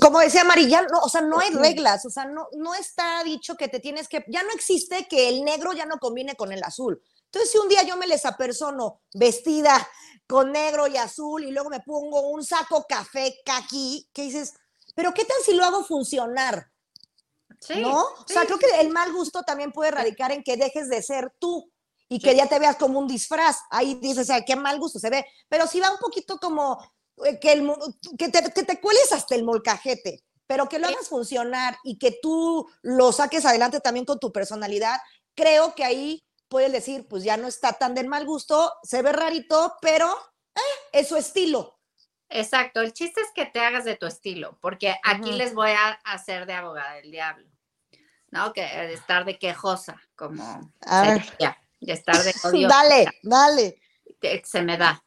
como 0.00 0.20
decía 0.20 0.42
Mari, 0.44 0.68
ya 0.68 0.82
no, 0.82 0.98
o 1.00 1.08
sea, 1.08 1.20
no 1.20 1.38
hay 1.38 1.50
reglas, 1.50 2.04
o 2.04 2.10
sea, 2.10 2.24
no, 2.24 2.48
no 2.56 2.74
está 2.74 3.22
dicho 3.24 3.56
que 3.56 3.68
te 3.68 3.78
tienes 3.80 4.08
que, 4.08 4.24
ya 4.28 4.42
no 4.42 4.50
existe 4.52 5.06
que 5.08 5.28
el 5.28 5.44
negro 5.44 5.72
ya 5.72 5.86
no 5.86 5.98
combine 5.98 6.34
con 6.34 6.52
el 6.52 6.62
azul. 6.64 7.00
Entonces, 7.26 7.50
si 7.52 7.58
un 7.58 7.68
día 7.68 7.82
yo 7.82 7.96
me 7.96 8.06
les 8.06 8.24
apersono 8.24 9.02
vestida 9.14 9.86
con 10.26 10.52
negro 10.52 10.86
y 10.86 10.96
azul 10.96 11.44
y 11.44 11.50
luego 11.50 11.70
me 11.70 11.80
pongo 11.80 12.28
un 12.30 12.44
saco 12.44 12.84
café 12.88 13.36
caqui, 13.44 14.08
que 14.12 14.22
dices, 14.22 14.54
pero 14.94 15.12
¿qué 15.14 15.24
tal 15.24 15.36
si 15.44 15.52
lo 15.54 15.64
hago 15.64 15.84
funcionar? 15.84 16.70
Sí, 17.60 17.80
¿No? 17.80 18.00
O 18.02 18.24
sea, 18.26 18.42
sí, 18.42 18.46
creo 18.48 18.58
que 18.58 18.80
el 18.80 18.90
mal 18.90 19.12
gusto 19.12 19.42
también 19.42 19.72
puede 19.72 19.90
radicar 19.90 20.30
en 20.32 20.42
que 20.42 20.56
dejes 20.56 20.88
de 20.88 21.02
ser 21.02 21.32
tú 21.38 21.70
y 22.08 22.20
que 22.20 22.34
ya 22.36 22.48
te 22.48 22.58
veas 22.58 22.76
como 22.76 22.98
un 22.98 23.08
disfraz. 23.08 23.58
Ahí 23.70 23.94
dices, 23.94 24.30
ay, 24.30 24.44
qué 24.44 24.56
mal 24.56 24.78
gusto 24.78 24.98
se 24.98 25.10
ve. 25.10 25.24
Pero 25.48 25.66
si 25.66 25.80
va 25.80 25.90
un 25.90 25.98
poquito 25.98 26.38
como 26.38 26.78
eh, 27.24 27.38
que, 27.40 27.52
el, 27.52 27.72
que, 28.18 28.28
te, 28.28 28.52
que 28.52 28.62
te 28.62 28.80
cueles 28.80 29.12
hasta 29.12 29.34
el 29.34 29.44
molcajete, 29.44 30.22
pero 30.46 30.68
que 30.68 30.78
lo 30.78 30.86
Sí. 30.88 30.94
hagas 30.94 31.08
funcionar 31.08 31.76
y 31.82 31.98
que 31.98 32.18
tú 32.22 32.68
lo 32.82 33.10
saques 33.12 33.44
adelante 33.44 33.80
también 33.80 34.04
con 34.06 34.18
tu 34.20 34.30
personalidad, 34.32 34.98
creo 35.34 35.74
que 35.74 35.84
ahí 35.84 36.25
puedes 36.48 36.72
decir, 36.72 37.06
pues 37.08 37.24
ya 37.24 37.36
no 37.36 37.48
está 37.48 37.72
tan 37.74 37.94
del 37.94 38.08
mal 38.08 38.24
gusto, 38.26 38.72
se 38.82 39.02
ve 39.02 39.12
rarito, 39.12 39.76
pero 39.80 40.10
eh, 40.54 40.60
es 40.92 41.08
su 41.08 41.16
estilo. 41.16 41.78
Exacto, 42.28 42.80
el 42.80 42.92
chiste 42.92 43.20
es 43.20 43.28
que 43.34 43.46
te 43.46 43.60
hagas 43.60 43.84
de 43.84 43.96
tu 43.96 44.06
estilo, 44.06 44.58
porque 44.60 44.96
aquí 45.04 45.32
les 45.32 45.54
voy 45.54 45.70
a 45.70 45.90
hacer 46.04 46.46
de 46.46 46.54
abogada 46.54 46.94
del 46.94 47.10
diablo, 47.10 47.48
¿no? 48.30 48.52
Que 48.52 48.62
eh, 48.62 48.92
estar 48.92 49.24
de 49.24 49.38
quejosa, 49.38 50.00
como 50.16 50.72
A 50.80 51.04
se 51.04 51.10
ver. 51.12 51.22
diría, 51.22 51.58
y 51.78 51.92
estar 51.92 52.16
de 52.16 52.34
odiosa, 52.44 52.76
Dale, 52.76 53.06
dale. 53.22 53.80
se 54.44 54.62
me 54.62 54.76
da. 54.76 55.02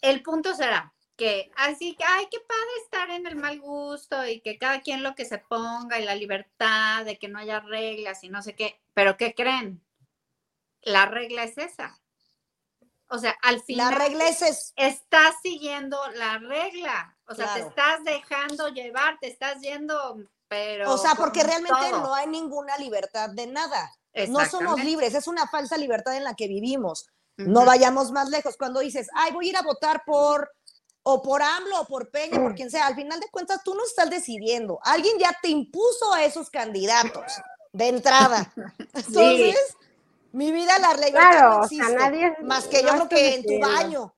El 0.00 0.22
punto 0.22 0.54
será 0.54 0.92
que 1.16 1.50
así 1.56 1.94
que, 1.94 2.04
ay, 2.04 2.26
qué 2.30 2.38
padre 2.40 2.70
estar 2.84 3.10
en 3.10 3.26
el 3.26 3.36
mal 3.36 3.60
gusto 3.60 4.26
y 4.26 4.40
que 4.40 4.58
cada 4.58 4.80
quien 4.80 5.02
lo 5.02 5.14
que 5.14 5.24
se 5.24 5.38
ponga 5.38 5.98
y 5.98 6.04
la 6.04 6.14
libertad 6.14 7.04
de 7.04 7.18
que 7.18 7.28
no 7.28 7.38
haya 7.38 7.60
reglas 7.60 8.22
y 8.24 8.28
no 8.28 8.42
sé 8.42 8.54
qué, 8.54 8.80
pero 8.94 9.16
¿qué 9.16 9.34
creen? 9.34 9.82
La 10.82 11.06
regla 11.06 11.44
es 11.44 11.58
esa. 11.58 11.98
O 13.08 13.18
sea, 13.18 13.36
al 13.42 13.56
La 13.56 13.62
final 13.62 13.94
regla 13.94 14.26
es, 14.28 14.42
es 14.42 14.72
estás 14.76 15.34
siguiendo 15.42 15.98
la 16.14 16.38
regla. 16.38 17.16
O 17.26 17.34
sea, 17.34 17.54
te 17.54 17.60
estás 17.60 18.02
dejando 18.04 18.68
llevar, 18.68 19.18
te 19.20 19.28
estás 19.28 19.60
yendo, 19.60 20.16
pero. 20.48 20.90
o 20.90 20.98
sea, 20.98 21.14
porque 21.14 21.42
realmente 21.42 21.90
todo. 21.90 22.00
no 22.00 22.14
hay 22.14 22.26
ninguna 22.26 22.76
libertad 22.78 23.30
de 23.30 23.46
nada. 23.46 23.92
No 24.28 24.44
somos 24.46 24.82
libres, 24.82 25.14
es 25.14 25.26
una 25.26 25.46
falsa 25.46 25.76
libertad 25.76 26.16
en 26.16 26.24
la 26.24 26.34
que 26.34 26.48
vivimos. 26.48 27.06
No 27.36 27.64
vayamos 27.64 28.12
más 28.12 28.28
lejos. 28.28 28.56
Cuando 28.56 28.80
dices, 28.80 29.08
ay, 29.14 29.32
voy 29.32 29.46
a 29.46 29.50
ir 29.50 29.56
a 29.56 29.62
votar 29.62 30.02
por 30.04 30.50
o 31.02 31.20
por 31.20 31.42
AMLO 31.42 31.80
o 31.80 31.86
por 31.86 32.10
Peña, 32.10 32.38
por 32.38 32.54
quien 32.54 32.70
sea, 32.70 32.86
al 32.86 32.94
final 32.94 33.18
de 33.20 33.28
cuentas 33.28 33.62
tú 33.64 33.74
no 33.74 33.84
estás 33.84 34.08
decidiendo. 34.08 34.78
Alguien 34.82 35.18
ya 35.18 35.36
te 35.42 35.48
impuso 35.48 36.12
a 36.14 36.24
esos 36.24 36.48
candidatos 36.48 37.32
de 37.72 37.88
entrada. 37.88 38.52
Entonces, 38.94 39.76
mi 40.32 40.50
vida 40.52 40.78
la 40.78 40.94
libertad 40.94 41.10
Claro, 41.30 41.50
no 41.50 41.60
o 41.60 41.68
sea, 41.68 41.78
existe. 41.78 41.94
nadie- 41.96 42.36
más 42.42 42.66
que 42.68 42.82
yo 42.82 42.96
no 42.96 43.08
creo 43.08 43.08
que 43.08 43.34
en 43.36 43.42
tu 43.44 43.58
baño. 43.60 44.14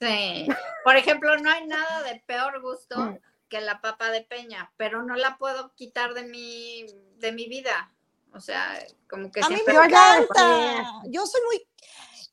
Sí. 0.00 0.46
Por 0.84 0.96
ejemplo, 0.96 1.36
no 1.38 1.50
hay 1.50 1.66
nada 1.66 2.02
de 2.02 2.20
peor 2.26 2.60
gusto 2.62 2.98
Mm. 2.98 3.18
que 3.48 3.60
la 3.60 3.80
papa 3.80 4.10
de 4.10 4.22
peña, 4.22 4.72
pero 4.76 5.02
no 5.02 5.14
la 5.16 5.36
puedo 5.38 5.74
quitar 5.74 6.14
de 6.14 6.24
mi, 6.24 6.86
de 7.18 7.32
mi 7.32 7.48
vida. 7.48 7.92
O 8.32 8.40
sea, 8.40 8.78
como 9.08 9.30
que 9.30 9.40
A 9.42 9.48
mí 9.48 9.56
me 9.66 9.72
encanta. 9.72 11.02
Yo 11.06 11.26
soy 11.26 11.40
muy. 11.46 11.66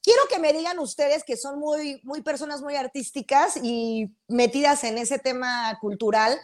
Quiero 0.04 0.22
que 0.30 0.40
me 0.40 0.54
digan 0.54 0.80
ustedes 0.80 1.24
que 1.26 1.36
son 1.36 1.60
muy, 1.60 2.00
muy 2.04 2.22
personas 2.22 2.62
muy 2.62 2.76
artísticas 2.78 3.58
y 3.62 4.10
metidas 4.30 4.84
en 4.86 4.98
ese 4.98 5.20
tema 5.20 5.78
cultural. 5.82 6.40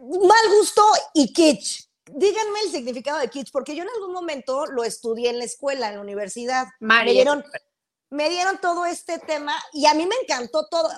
Mal 0.00 0.48
gusto 0.58 0.82
y 1.12 1.32
kitsch. 1.32 1.88
Díganme 2.06 2.60
el 2.64 2.70
significado 2.70 3.18
de 3.18 3.28
kitsch, 3.28 3.50
porque 3.50 3.74
yo 3.74 3.82
en 3.82 3.88
algún 3.88 4.12
momento 4.12 4.66
lo 4.66 4.84
estudié 4.84 5.30
en 5.30 5.38
la 5.38 5.44
escuela, 5.44 5.88
en 5.88 5.94
la 5.96 6.00
universidad. 6.00 6.66
Me 6.80 7.04
dieron, 7.04 7.42
me 8.10 8.28
dieron 8.28 8.58
todo 8.60 8.84
este 8.84 9.18
tema 9.18 9.54
y 9.72 9.86
a 9.86 9.94
mí 9.94 10.06
me 10.06 10.16
encantó 10.22 10.66
todo. 10.68 10.90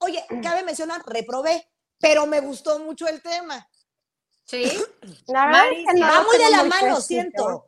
Oye, 0.00 0.24
cabe 0.42 0.62
mencionar, 0.62 1.02
reprobé, 1.06 1.66
pero 1.98 2.26
me 2.26 2.40
gustó 2.40 2.78
mucho 2.80 3.06
el 3.08 3.22
tema. 3.22 3.66
Sí. 4.44 4.64
La 5.26 5.46
verdad 5.46 5.62
Mari, 5.64 5.80
es 5.80 5.86
que 5.86 5.92
sí. 5.94 6.00
no 6.00 6.06
Va 6.06 6.14
lo 6.18 6.24
muy 6.24 6.36
de 6.36 6.38
tengo 6.44 6.50
la 6.50 6.58
muy 6.58 6.68
mano, 6.68 6.94
fresquito. 6.96 7.02
siento. 7.02 7.66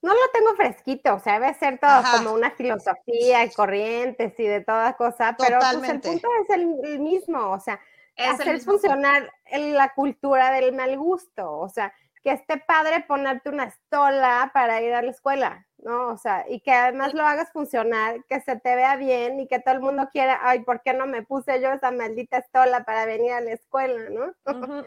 No 0.00 0.14
lo 0.14 0.30
tengo 0.32 0.54
fresquito, 0.54 1.14
o 1.14 1.20
sea, 1.20 1.40
debe 1.40 1.54
ser 1.58 1.80
todo 1.80 1.90
Ajá. 1.90 2.18
como 2.18 2.32
una 2.32 2.52
filosofía 2.52 3.44
y 3.44 3.50
corrientes 3.50 4.32
y 4.38 4.44
de 4.44 4.60
toda 4.60 4.96
cosa, 4.96 5.34
pero 5.36 5.58
pues, 5.58 5.90
el 5.90 6.00
punto 6.00 6.28
es 6.42 6.50
el, 6.50 6.76
el 6.84 7.00
mismo, 7.00 7.50
o 7.50 7.58
sea, 7.58 7.80
Es 8.18 8.30
hacer 8.40 8.60
funcionar 8.60 9.32
el- 9.46 9.74
la 9.74 9.94
cultura 9.94 10.50
del 10.52 10.72
mal 10.74 10.96
gusto, 10.98 11.50
o 11.58 11.68
sea, 11.68 11.92
que 12.22 12.32
esté 12.32 12.56
padre 12.58 13.04
ponerte 13.06 13.48
una 13.48 13.64
estola 13.64 14.50
para 14.52 14.82
ir 14.82 14.92
a 14.92 15.02
la 15.02 15.10
escuela, 15.12 15.66
¿no? 15.78 16.08
O 16.08 16.18
sea, 16.18 16.44
y 16.48 16.60
que 16.60 16.72
además 16.72 17.14
lo 17.14 17.24
hagas 17.24 17.52
funcionar, 17.52 18.24
que 18.28 18.40
se 18.40 18.56
te 18.56 18.74
vea 18.74 18.96
bien 18.96 19.38
y 19.38 19.46
que 19.46 19.60
todo 19.60 19.74
el 19.76 19.80
mundo 19.80 20.08
quiera, 20.12 20.40
ay, 20.42 20.60
¿por 20.64 20.82
qué 20.82 20.92
no 20.94 21.06
me 21.06 21.22
puse 21.22 21.60
yo 21.62 21.70
esa 21.72 21.92
maldita 21.92 22.38
estola 22.38 22.82
para 22.84 23.04
venir 23.06 23.32
a 23.32 23.40
la 23.40 23.52
escuela, 23.52 24.10
¿no? 24.10 24.34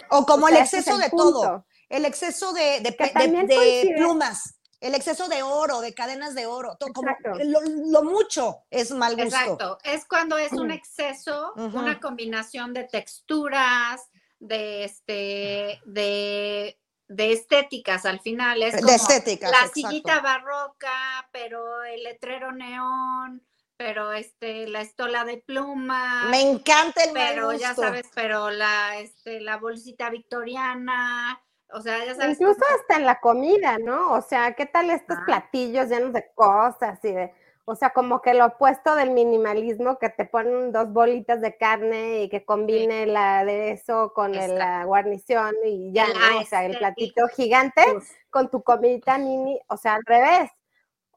O 0.10 0.26
como 0.26 0.46
O 0.46 0.50
el 0.50 0.58
es 0.58 0.74
exceso 0.74 0.96
el 0.98 1.02
de 1.04 1.10
todo. 1.10 1.66
El 1.88 2.04
exceso 2.06 2.52
de, 2.54 2.82
de, 2.82 2.92
de- 2.92 3.10
también 3.14 3.48
de 3.48 3.94
plumas, 3.96 4.60
el 4.82 4.96
exceso 4.96 5.30
de 5.30 5.44
oro, 5.44 5.80
de 5.80 5.94
cadenas 5.94 6.36
de 6.36 6.48
oro, 6.48 6.76
todo, 6.80 6.92
como 6.92 7.16
lo, 7.46 7.62
lo 7.62 8.04
mucho 8.04 8.64
es 8.70 8.92
mal 8.92 9.16
gusto. 9.16 9.24
Exacto, 9.38 9.78
es 9.84 10.06
cuando 10.06 10.38
es 10.38 10.52
un 10.54 10.68
Mm. 10.68 10.72
exceso, 10.72 11.54
una 11.56 12.00
combinación 12.00 12.74
de 12.74 12.84
texturas, 12.86 14.02
de 14.40 14.84
este, 14.86 15.80
de, 15.86 16.80
de 17.08 17.32
estéticas 17.32 18.06
al 18.06 18.20
final. 18.22 18.64
Es 18.64 18.84
De 18.84 18.96
estéticas, 18.96 19.52
la 19.52 19.58
exacto. 19.58 19.74
sillita 19.76 20.20
barroca, 20.20 21.30
pero 21.32 21.84
el 21.84 22.04
letrero 22.04 22.52
neón, 22.52 23.46
pero 23.78 24.14
este, 24.14 24.68
la 24.68 24.82
estola 24.82 25.26
de 25.26 25.38
pluma. 25.38 26.26
Me 26.30 26.42
encanta 26.42 27.04
el 27.04 27.14
mal 27.14 27.28
pero 27.30 27.54
ya 27.54 27.76
sabes, 27.76 28.08
pero 28.16 28.50
la, 28.50 28.98
este, 28.98 29.42
la 29.42 29.58
bolsita 29.58 30.10
victoriana, 30.10 31.40
o 31.74 31.82
sea, 31.82 32.04
ya 32.06 32.16
sabes. 32.16 32.40
Incluso 32.40 32.60
hasta 32.80 32.96
en 32.98 33.06
la 33.06 33.20
comida, 33.20 33.78
¿no? 33.80 34.12
O 34.14 34.22
sea, 34.22 34.54
¿qué 34.54 34.66
tal 34.66 34.90
estos 34.90 35.18
Ah. 35.20 35.24
platillos 35.26 35.88
llenos 35.90 36.14
de 36.14 36.30
cosas 36.36 37.04
y 37.06 37.12
de, 37.14 37.34
O 37.66 37.76
sea, 37.76 37.92
como 37.92 38.22
que 38.24 38.34
lo 38.34 38.48
opuesto 38.48 38.96
del 38.96 39.12
minimalismo, 39.12 39.98
que 40.00 40.10
te 40.10 40.26
ponen 40.26 40.72
dos 40.72 40.92
bolitas 40.92 41.42
de 41.42 41.56
carne 41.58 42.24
y 42.24 42.30
que 42.30 42.44
combine 42.44 43.04
el 43.04 43.16
aderezo 43.16 44.14
con 44.14 44.34
el- 44.36 44.58
la 44.58 44.84
guarnición 44.86 45.54
y 45.64 45.94
ya, 45.94 46.08
¿no? 46.08 46.40
O 46.40 46.44
sea, 46.46 46.66
el 46.66 46.78
platito 46.78 47.28
gigante 47.30 47.84
Uf. 47.96 48.10
con 48.32 48.50
tu 48.50 48.64
comidita 48.64 49.18
mini, 49.20 49.60
o 49.68 49.78
sea, 49.78 49.94
al 49.96 50.02
revés. 50.06 50.50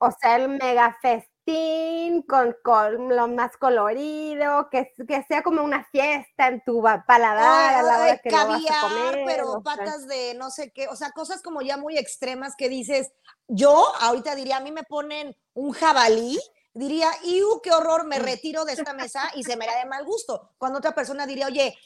O 0.01 0.11
sea, 0.13 0.37
el 0.37 0.49
mega 0.51 0.93
festín 1.01 1.34
con, 2.27 2.57
con 2.63 3.15
lo 3.15 3.29
más 3.29 3.57
colorido, 3.57 4.69
que, 4.71 4.93
que 5.07 5.23
sea 5.25 5.43
como 5.43 5.63
una 5.63 5.85
fiesta 5.85 6.49
en 6.49 6.63
tu 6.65 6.83
paladar 7.07 7.75
a 7.75 7.83
la 7.83 7.99
hora 7.99 8.19
que 8.19 8.31
lo 8.31 8.37
vas 8.37 8.47
a 8.47 8.49
caviar, 8.49 8.81
comer. 8.81 9.23
pero 9.27 9.51
o 9.51 9.63
sea. 9.63 9.77
patas 9.77 10.07
de 10.07 10.35
no 10.35 10.51
sé 10.51 10.73
qué, 10.73 10.89
o 10.89 10.97
sea, 10.97 11.11
cosas 11.11 11.43
como 11.43 11.61
ya 11.61 11.77
muy 11.77 11.99
extremas 11.99 12.55
que 12.57 12.69
dices, 12.69 13.13
yo 13.47 13.85
ahorita 14.01 14.35
diría, 14.35 14.57
a 14.57 14.61
mí 14.61 14.73
me 14.73 14.85
ponen 14.85 15.37
un 15.53 15.73
jabalí, 15.73 16.39
diría, 16.73 17.11
¡iu, 17.25 17.61
qué 17.63 17.73
horror! 17.73 18.07
Me 18.07 18.19
retiro 18.19 18.65
de 18.65 18.73
esta 18.73 18.95
mesa 18.95 19.31
y 19.35 19.45
se 19.45 19.57
me 19.57 19.67
hará 19.67 19.79
de 19.81 19.87
mal 19.87 20.05
gusto. 20.05 20.53
Cuando 20.57 20.79
otra 20.79 20.95
persona 20.95 21.27
diría, 21.27 21.47
oye, 21.47 21.77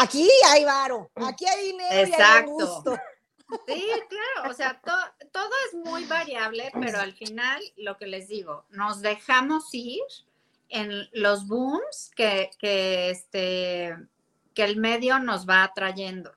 aquí 0.00 0.28
hay 0.48 0.64
varo, 0.64 1.10
aquí 1.16 1.46
hay 1.46 1.66
dinero 1.66 1.94
y 1.94 1.98
hay 1.98 2.10
Exacto. 2.10 2.50
gusto. 2.50 2.98
Sí, 3.66 3.84
claro, 4.08 4.50
o 4.50 4.54
sea, 4.54 4.80
to- 4.80 5.26
todo 5.30 5.50
es 5.68 5.74
muy 5.74 6.04
variable, 6.04 6.70
pero 6.80 6.98
al 6.98 7.12
final, 7.12 7.62
lo 7.76 7.96
que 7.96 8.06
les 8.06 8.28
digo, 8.28 8.64
nos 8.70 9.00
dejamos 9.00 9.68
ir 9.72 10.00
en 10.68 11.08
los 11.12 11.46
booms 11.46 12.10
que, 12.16 12.50
que, 12.58 13.10
este, 13.10 13.96
que 14.54 14.64
el 14.64 14.76
medio 14.78 15.18
nos 15.18 15.46
va 15.48 15.64
atrayendo. 15.64 16.32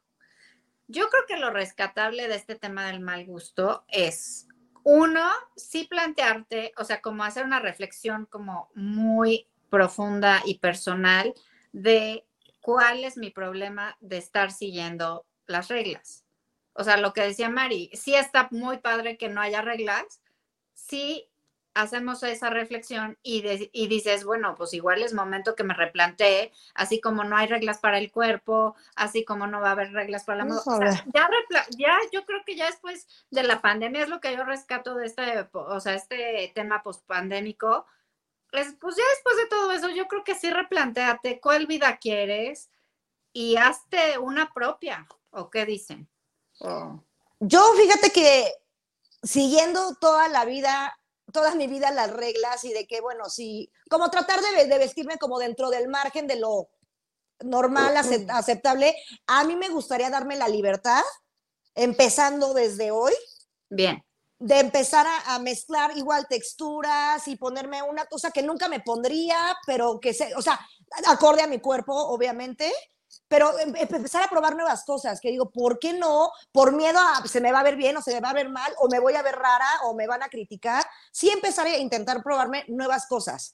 Yo 0.87 1.09
creo 1.09 1.23
que 1.27 1.37
lo 1.37 1.49
rescatable 1.49 2.27
de 2.27 2.35
este 2.35 2.55
tema 2.55 2.85
del 2.87 2.99
mal 2.99 3.25
gusto 3.25 3.85
es, 3.87 4.47
uno, 4.83 5.27
sí 5.55 5.85
plantearte, 5.85 6.73
o 6.77 6.83
sea, 6.83 7.01
como 7.01 7.23
hacer 7.23 7.43
una 7.45 7.59
reflexión 7.59 8.25
como 8.27 8.69
muy 8.75 9.47
profunda 9.69 10.41
y 10.45 10.59
personal 10.59 11.33
de 11.71 12.25
cuál 12.61 13.03
es 13.03 13.17
mi 13.17 13.31
problema 13.31 13.97
de 13.99 14.17
estar 14.17 14.51
siguiendo 14.51 15.25
las 15.47 15.69
reglas. 15.69 16.24
O 16.77 16.83
sea, 16.83 16.97
lo 16.97 17.13
que 17.13 17.21
decía 17.21 17.49
Mari, 17.49 17.89
sí 17.93 18.15
está 18.15 18.47
muy 18.51 18.77
padre 18.77 19.17
que 19.17 19.29
no 19.29 19.41
haya 19.41 19.61
reglas, 19.61 20.21
sí 20.73 21.29
hacemos 21.73 22.23
esa 22.23 22.49
reflexión 22.49 23.17
y, 23.21 23.41
de- 23.41 23.69
y 23.73 23.87
dices, 23.87 24.23
bueno, 24.23 24.55
pues 24.55 24.73
igual 24.73 25.01
es 25.01 25.13
momento 25.13 25.55
que 25.55 25.63
me 25.65 25.73
replantee, 25.73 26.53
así 26.73 27.01
como 27.01 27.23
no 27.25 27.35
hay 27.35 27.47
reglas 27.47 27.79
para 27.79 27.97
el 27.97 28.11
cuerpo, 28.11 28.75
así 28.95 29.25
como 29.25 29.45
no 29.47 29.59
va 29.59 29.69
a 29.69 29.71
haber 29.71 29.91
reglas 29.91 30.23
para 30.23 30.37
la 30.39 30.45
moda. 30.45 30.61
O 30.61 30.63
sea, 30.77 31.05
ya, 31.13 31.29
ya 31.77 31.97
yo 32.13 32.25
creo 32.25 32.43
que 32.45 32.55
ya 32.55 32.67
después 32.67 33.07
de 33.29 33.43
la 33.43 33.61
pandemia 33.61 34.03
es 34.03 34.09
lo 34.09 34.21
que 34.21 34.33
yo 34.35 34.43
rescato 34.45 34.95
de 34.95 35.05
este, 35.07 35.47
o 35.51 35.79
sea, 35.81 35.95
este 35.95 36.51
tema 36.55 36.81
pospandémico. 36.81 37.85
Es, 38.53 38.73
pues 38.79 38.95
ya 38.95 39.03
después 39.15 39.35
de 39.37 39.47
todo 39.47 39.71
eso, 39.73 39.89
yo 39.89 40.07
creo 40.07 40.23
que 40.23 40.35
sí 40.35 40.49
replanteate 40.49 41.41
cuál 41.41 41.67
vida 41.67 41.97
quieres 41.97 42.69
y 43.33 43.57
hazte 43.57 44.17
una 44.17 44.53
propia, 44.53 45.07
¿o 45.31 45.49
qué 45.49 45.65
dicen? 45.65 46.07
Yo 47.39 47.61
fíjate 47.77 48.11
que 48.11 48.51
siguiendo 49.23 49.95
toda 49.95 50.27
la 50.29 50.45
vida, 50.45 50.97
toda 51.33 51.55
mi 51.55 51.67
vida 51.67 51.91
las 51.91 52.11
reglas 52.11 52.63
y 52.63 52.73
de 52.73 52.87
que, 52.87 53.01
bueno, 53.01 53.29
sí, 53.29 53.71
como 53.89 54.09
tratar 54.09 54.41
de, 54.41 54.51
ve- 54.51 54.65
de 54.67 54.77
vestirme 54.77 55.17
como 55.17 55.39
dentro 55.39 55.69
del 55.69 55.87
margen 55.87 56.27
de 56.27 56.37
lo 56.37 56.69
normal, 57.41 57.95
acep- 57.97 58.29
aceptable, 58.31 58.95
a 59.27 59.43
mí 59.43 59.55
me 59.55 59.69
gustaría 59.69 60.09
darme 60.09 60.35
la 60.37 60.47
libertad, 60.47 61.03
empezando 61.73 62.53
desde 62.53 62.91
hoy, 62.91 63.13
Bien. 63.69 64.01
de 64.39 64.59
empezar 64.59 65.05
a, 65.05 65.35
a 65.35 65.39
mezclar 65.39 65.97
igual 65.97 66.27
texturas 66.29 67.27
y 67.27 67.35
ponerme 67.35 67.81
una 67.83 68.05
cosa 68.05 68.31
que 68.31 68.43
nunca 68.43 68.69
me 68.69 68.79
pondría, 68.79 69.57
pero 69.65 69.99
que 69.99 70.13
se, 70.13 70.33
o 70.35 70.41
sea, 70.41 70.59
acorde 71.07 71.41
a 71.41 71.47
mi 71.47 71.59
cuerpo, 71.59 71.93
obviamente, 71.93 72.71
pero 73.27 73.57
em- 73.59 73.75
em- 73.75 73.95
empezar 73.95 74.23
a 74.23 74.27
probar 74.29 74.55
nuevas 74.55 74.83
cosas, 74.85 75.19
que 75.21 75.29
digo, 75.29 75.49
¿por 75.51 75.79
qué 75.79 75.93
no? 75.93 76.31
Por 76.51 76.73
miedo 76.73 76.99
a 76.99 77.25
se 77.27 77.41
me 77.41 77.51
va 77.51 77.59
a 77.59 77.63
ver 77.63 77.75
bien 77.75 77.97
o 77.97 78.01
se 78.01 78.13
me 78.13 78.21
va 78.21 78.29
a 78.29 78.33
ver 78.33 78.49
mal 78.49 78.73
o 78.79 78.87
me 78.89 78.99
voy 78.99 79.13
a 79.15 79.21
ver 79.23 79.35
rara 79.35 79.67
o 79.83 79.95
me 79.95 80.07
van 80.07 80.23
a 80.23 80.29
criticar, 80.29 80.83
sí 81.11 81.29
empezar 81.29 81.67
a 81.67 81.77
intentar 81.77 82.21
probarme 82.23 82.65
nuevas 82.67 83.07
cosas. 83.07 83.53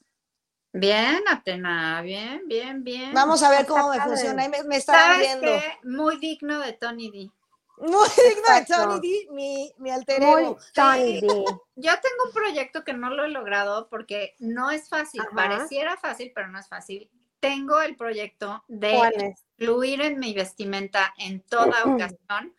Bien, 0.73 1.21
Atena, 1.27 2.01
bien, 2.01 2.47
bien, 2.47 2.83
bien. 2.83 3.13
Vamos 3.13 3.43
a 3.43 3.49
ver 3.49 3.61
Está 3.61 3.73
cómo 3.73 3.89
me 3.89 3.99
funciona. 3.99 4.43
Ahí 4.43 4.49
me, 4.49 4.63
me 4.63 4.79
¿Sabes 4.79 5.19
viendo. 5.19 5.47
qué? 5.47 5.63
Muy 5.83 6.17
digno 6.17 6.59
de 6.59 6.73
Tony 6.73 7.11
D. 7.11 7.29
Muy 7.77 8.07
digno 8.29 8.53
de. 8.55 8.65
Tony 8.65 8.99
D, 9.01 9.27
mi, 9.31 9.73
mi 9.79 9.91
alter 9.91 10.21
Muy 10.21 10.43
ego. 10.43 10.57
Tony 10.73 11.19
D. 11.19 11.27
Yo 11.75 11.91
tengo 11.99 12.25
un 12.27 12.31
proyecto 12.31 12.83
que 12.83 12.93
no 12.93 13.09
lo 13.09 13.25
he 13.25 13.29
logrado 13.29 13.89
porque 13.89 14.35
no 14.39 14.71
es 14.71 14.87
fácil. 14.87 15.21
Ajá. 15.21 15.35
Pareciera 15.35 15.97
fácil, 15.97 16.31
pero 16.33 16.47
no 16.47 16.59
es 16.59 16.67
fácil. 16.69 17.09
Tengo 17.41 17.81
el 17.81 17.97
proyecto 17.97 18.63
de 18.69 19.35
incluir 19.57 20.01
en 20.01 20.19
mi 20.19 20.33
vestimenta 20.33 21.13
en 21.17 21.41
toda 21.41 21.83
ocasión 21.85 22.55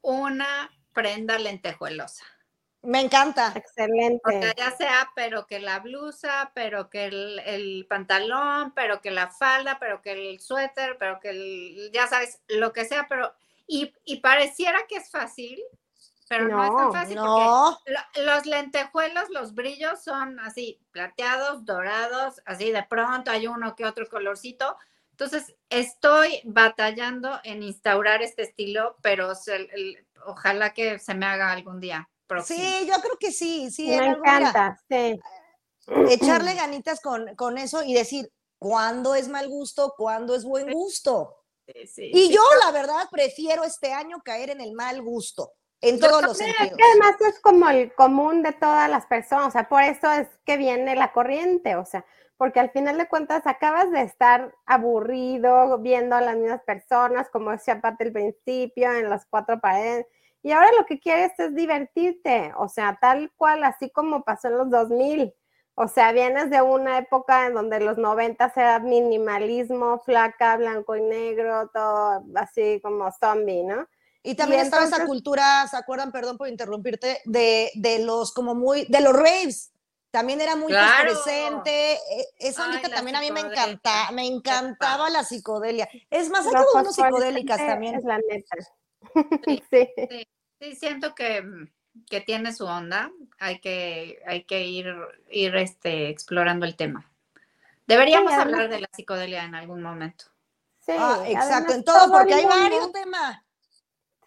una 0.00 0.70
prenda 0.92 1.38
lentejuelosa. 1.38 2.24
Me 2.82 3.00
encanta. 3.00 3.48
O 3.48 3.52
sea, 3.52 3.60
Excelente. 3.60 4.54
ya 4.56 4.70
sea, 4.76 5.10
pero 5.16 5.46
que 5.46 5.58
la 5.58 5.80
blusa, 5.80 6.52
pero 6.54 6.88
que 6.88 7.06
el, 7.06 7.40
el 7.40 7.86
pantalón, 7.88 8.72
pero 8.74 9.00
que 9.00 9.10
la 9.10 9.28
falda, 9.28 9.78
pero 9.80 10.00
que 10.00 10.12
el 10.12 10.40
suéter, 10.40 10.96
pero 10.98 11.18
que 11.18 11.30
el, 11.30 11.90
ya 11.92 12.06
sabes, 12.06 12.40
lo 12.46 12.72
que 12.72 12.84
sea, 12.84 13.06
pero, 13.08 13.34
y, 13.66 13.92
y 14.04 14.20
pareciera 14.20 14.86
que 14.88 14.96
es 14.96 15.10
fácil, 15.10 15.60
pero 16.28 16.48
no, 16.48 16.64
es 16.64 16.76
tan 16.76 16.86
No, 16.86 16.92
fácil 16.92 17.16
porque 17.20 17.42
No, 17.44 17.78
los 18.22 18.46
lentejuelos, 18.46 19.30
los 19.30 19.54
brillos 19.54 20.02
son 20.02 20.38
así, 20.40 20.80
plateados, 20.90 21.64
dorados, 21.64 22.42
así 22.44 22.70
de 22.70 22.82
pronto 22.82 23.30
hay 23.30 23.46
uno 23.46 23.74
que 23.74 23.86
otro 23.86 24.06
colorcito. 24.08 24.76
Entonces, 25.12 25.54
estoy 25.68 26.40
batallando 26.44 27.40
en 27.42 27.62
instaurar 27.62 28.22
este 28.22 28.42
estilo, 28.42 28.96
pero 29.02 29.34
se- 29.34 29.56
el- 29.56 30.06
ojalá 30.26 30.72
que 30.74 30.98
se 30.98 31.14
me 31.14 31.26
haga 31.26 31.50
algún 31.50 31.80
día 31.80 32.08
próximo. 32.26 32.62
sí, 32.62 32.86
yo 32.86 32.94
creo 33.00 33.16
que 33.18 33.32
sí, 33.32 33.70
sí. 33.70 33.86
Me 33.88 34.06
encanta, 34.06 34.78
sí. 34.88 35.18
echarle 36.08 36.54
ganitas 36.54 37.00
con, 37.00 37.34
con 37.36 37.58
eso 37.58 37.82
y 37.82 37.94
decir 37.94 38.30
cuándo 38.58 39.14
es 39.14 39.28
mal 39.28 39.48
gusto, 39.48 39.94
cuándo 39.96 40.34
es 40.34 40.44
buen 40.44 40.72
gusto. 40.72 41.34
Sí, 41.66 41.86
sí, 41.86 42.12
Y 42.14 42.28
sí. 42.28 42.34
yo, 42.34 42.40
la 42.64 42.70
verdad, 42.70 43.06
prefiero 43.10 43.64
este 43.64 43.92
año 43.92 44.22
caer 44.24 44.50
en 44.50 44.60
el 44.60 44.72
mal 44.72 45.02
gusto, 45.02 45.52
en 45.80 46.00
todos 46.00 46.22
los 46.22 46.36
sentidos. 46.36 46.76
que 46.76 46.84
además 46.84 47.20
es 47.28 47.40
como 47.40 47.68
el 47.68 47.94
común 47.94 48.42
de 48.42 48.52
todas 48.52 48.90
las 48.90 49.06
personas, 49.06 49.48
o 49.48 49.50
sea, 49.50 49.68
por 49.68 49.82
eso 49.82 50.10
es 50.12 50.28
que 50.44 50.56
viene 50.56 50.96
la 50.96 51.12
corriente, 51.12 51.76
o 51.76 51.84
sea, 51.84 52.04
porque 52.36 52.60
al 52.60 52.70
final 52.70 52.98
de 52.98 53.08
cuentas 53.08 53.46
acabas 53.46 53.90
de 53.90 54.02
estar 54.02 54.54
aburrido 54.66 55.78
viendo 55.78 56.16
a 56.16 56.20
las 56.20 56.36
mismas 56.36 56.62
personas, 56.62 57.28
como 57.30 57.50
decía 57.50 57.80
Pati 57.80 58.04
al 58.04 58.12
principio, 58.12 58.92
en 58.92 59.10
las 59.10 59.26
cuatro 59.26 59.60
paredes, 59.60 60.06
y 60.42 60.52
ahora 60.52 60.68
lo 60.78 60.86
que 60.86 61.00
quieres 61.00 61.32
es 61.38 61.54
divertirte, 61.54 62.52
o 62.56 62.68
sea, 62.68 62.96
tal 63.00 63.32
cual, 63.36 63.64
así 63.64 63.90
como 63.90 64.22
pasó 64.22 64.48
en 64.48 64.58
los 64.58 64.70
2000. 64.70 65.34
O 65.74 65.86
sea, 65.86 66.10
vienes 66.12 66.50
de 66.50 66.60
una 66.60 66.98
época 66.98 67.46
en 67.46 67.54
donde 67.54 67.80
los 67.80 67.98
90 67.98 68.52
era 68.56 68.78
minimalismo, 68.80 69.98
flaca, 70.00 70.56
blanco 70.56 70.96
y 70.96 71.02
negro, 71.02 71.68
todo 71.72 72.24
así 72.34 72.80
como 72.82 73.10
zombie, 73.12 73.62
¿no? 73.62 73.86
Y 74.22 74.34
también 74.34 74.60
Y 74.62 74.64
estaba 74.64 74.82
esa 74.84 74.96
entonces- 74.96 75.08
cultura, 75.08 75.66
¿se 75.68 75.76
acuerdan? 75.76 76.12
Perdón 76.12 76.36
por 76.38 76.48
interrumpirte, 76.48 77.20
de, 77.24 77.70
de 77.74 78.00
los 78.04 78.32
como 78.32 78.54
muy, 78.54 78.84
de 78.88 79.00
los 79.00 79.12
raves. 79.12 79.70
También 80.10 80.40
era 80.40 80.56
muy 80.56 80.68
Claro. 80.68 81.10
presente. 81.12 81.92
e- 81.94 82.28
Esa 82.38 82.64
ondita 82.66 82.88
también 82.88 83.16
a 83.16 83.20
mí 83.20 83.30
me 83.30 83.40
encanta, 83.40 84.10
me 84.12 84.26
encantaba 84.26 85.10
la 85.10 85.22
psicodelia. 85.22 85.88
Es 86.10 86.30
más, 86.30 86.46
hay 86.46 86.52
como 86.54 86.80
unos 86.80 86.94
psicodélicas 86.94 87.58
también. 87.58 87.94
Es 87.96 88.04
la 88.04 88.18
neta. 88.18 88.56
Sí. 89.44 89.62
sí. 89.70 89.88
Sí, 90.60 90.74
siento 90.76 91.14
que, 91.14 91.44
que 92.10 92.20
tiene 92.20 92.52
su 92.52 92.64
onda. 92.64 93.12
Hay 93.38 93.60
que, 93.60 94.20
hay 94.26 94.42
que 94.44 94.64
ir, 94.64 94.92
ir 95.30 95.54
este, 95.56 96.08
explorando 96.08 96.66
el 96.66 96.74
tema. 96.74 97.08
Deberíamos 97.86 98.32
hablar 98.32 98.68
de 98.68 98.80
la 98.80 98.88
psicodelia 98.92 99.44
en 99.44 99.54
algún 99.54 99.82
momento. 99.82 100.24
Sí, 100.84 100.92
Ah, 100.98 101.22
exacto, 101.26 101.74
en 101.74 101.84
todo, 101.84 102.10
porque 102.10 102.34
hay 102.34 102.44
varios 102.46 102.90
temas. 102.92 103.40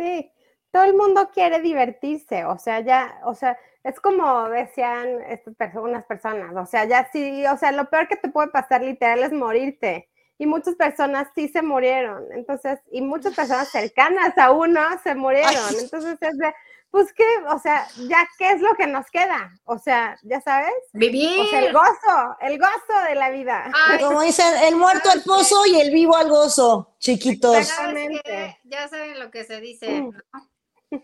Sí, 0.01 0.31
todo 0.71 0.83
el 0.85 0.95
mundo 0.95 1.29
quiere 1.31 1.61
divertirse, 1.61 2.43
o 2.45 2.57
sea, 2.57 2.79
ya, 2.79 3.19
o 3.23 3.35
sea, 3.35 3.55
es 3.83 3.99
como 3.99 4.49
decían 4.49 5.21
estas 5.27 5.55
personas, 5.55 5.89
unas 5.89 6.05
personas, 6.05 6.55
o 6.55 6.65
sea, 6.65 6.85
ya 6.85 7.07
sí, 7.13 7.45
o 7.45 7.55
sea, 7.57 7.71
lo 7.71 7.87
peor 7.87 8.07
que 8.07 8.15
te 8.15 8.29
puede 8.29 8.47
pasar 8.49 8.81
literal 8.81 9.19
es 9.19 9.31
morirte. 9.31 10.09
Y 10.39 10.47
muchas 10.47 10.73
personas 10.73 11.27
sí 11.35 11.49
se 11.49 11.61
murieron, 11.61 12.23
entonces, 12.31 12.79
y 12.91 13.01
muchas 13.01 13.35
personas 13.35 13.69
cercanas 13.71 14.35
a 14.39 14.51
uno 14.51 14.81
se 15.03 15.13
murieron, 15.13 15.53
entonces 15.79 16.17
es 16.19 16.37
de, 16.39 16.51
pues 16.91 17.13
qué, 17.13 17.25
o 17.47 17.57
sea, 17.57 17.87
ya 18.07 18.27
qué 18.37 18.51
es 18.51 18.61
lo 18.61 18.75
que 18.75 18.85
nos 18.85 19.09
queda, 19.09 19.51
o 19.63 19.79
sea, 19.79 20.17
ya 20.23 20.41
sabes, 20.41 20.73
Vivir. 20.91 21.39
o 21.39 21.45
sea, 21.45 21.59
el 21.65 21.73
gozo, 21.73 22.37
el 22.41 22.59
gozo 22.59 23.01
de 23.07 23.15
la 23.15 23.29
vida. 23.29 23.71
Ay, 23.87 23.99
Como 23.99 24.21
dicen, 24.21 24.53
el 24.63 24.75
muerto 24.75 25.09
al 25.09 25.23
pozo 25.23 25.65
y 25.65 25.79
el 25.79 25.91
vivo 25.91 26.15
al 26.17 26.29
gozo, 26.29 26.95
chiquitos. 26.99 27.51
¿sabes 27.53 27.69
Exactamente. 27.69 28.59
Ya 28.65 28.87
saben 28.89 29.19
lo 29.19 29.31
que 29.31 29.45
se 29.45 29.61
dice, 29.61 30.01
¿no? 30.01 30.11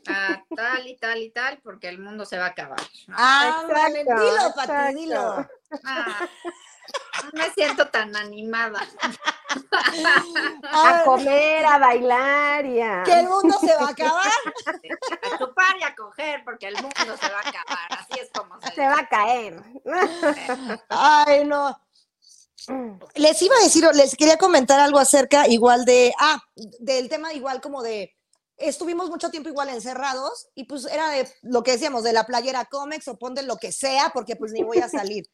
Ah, 0.09 0.43
tal 0.53 0.85
y 0.85 0.97
tal 0.97 1.19
y 1.19 1.29
tal, 1.31 1.59
porque 1.63 1.87
el 1.87 1.99
mundo 1.99 2.25
se 2.25 2.37
va 2.37 2.47
a 2.47 2.49
acabar. 2.49 2.77
¿no? 3.07 3.15
Ándale, 3.17 4.01
Exacto, 4.01 4.21
dilo, 4.21 4.53
Pati, 4.53 4.71
exacto. 4.71 4.99
dilo. 4.99 5.47
Ah, 5.85 6.27
no 7.23 7.31
me 7.33 7.49
siento 7.51 7.87
tan 7.89 8.15
animada. 8.15 8.79
A 10.63 11.03
comer, 11.03 11.65
a 11.65 11.77
bailar 11.79 12.65
y 12.65 12.81
a... 12.81 13.03
Que 13.03 13.21
el 13.21 13.27
mundo 13.27 13.57
se 13.59 13.73
va 13.75 13.87
a 13.87 13.89
acabar. 13.89 14.31
A 15.21 15.37
chupar 15.37 15.77
y 15.79 15.83
a 15.83 15.95
coger, 15.95 16.43
porque 16.43 16.67
el 16.67 16.75
mundo 16.75 17.17
se 17.19 17.29
va 17.29 17.37
a 17.37 17.49
acabar. 17.49 17.87
Así 17.91 18.19
es 18.19 18.29
como 18.31 18.59
se, 18.61 18.75
Se 18.75 18.81
va 18.81 18.99
a 18.99 19.07
caer. 19.07 19.63
Ay, 20.89 21.45
no. 21.45 21.75
Les 23.15 23.41
iba 23.41 23.55
a 23.55 23.63
decir, 23.63 23.87
les 23.93 24.15
quería 24.15 24.37
comentar 24.37 24.79
algo 24.79 24.99
acerca 24.99 25.47
igual 25.47 25.85
de, 25.85 26.13
ah, 26.19 26.41
del 26.79 27.07
tema 27.07 27.33
igual 27.33 27.61
como 27.61 27.81
de, 27.81 28.15
estuvimos 28.57 29.09
mucho 29.09 29.29
tiempo 29.29 29.49
igual 29.49 29.69
encerrados 29.69 30.49
y 30.53 30.65
pues 30.65 30.85
era 30.85 31.09
de 31.09 31.31
lo 31.43 31.63
que 31.63 31.71
decíamos, 31.71 32.03
de 32.03 32.13
la 32.13 32.25
playera 32.25 32.65
cómics 32.65 33.07
o 33.07 33.17
ponte 33.17 33.43
lo 33.43 33.57
que 33.57 33.71
sea 33.71 34.11
porque 34.13 34.35
pues 34.35 34.51
ni 34.51 34.63
voy 34.63 34.79
a 34.79 34.89
salir. 34.89 35.25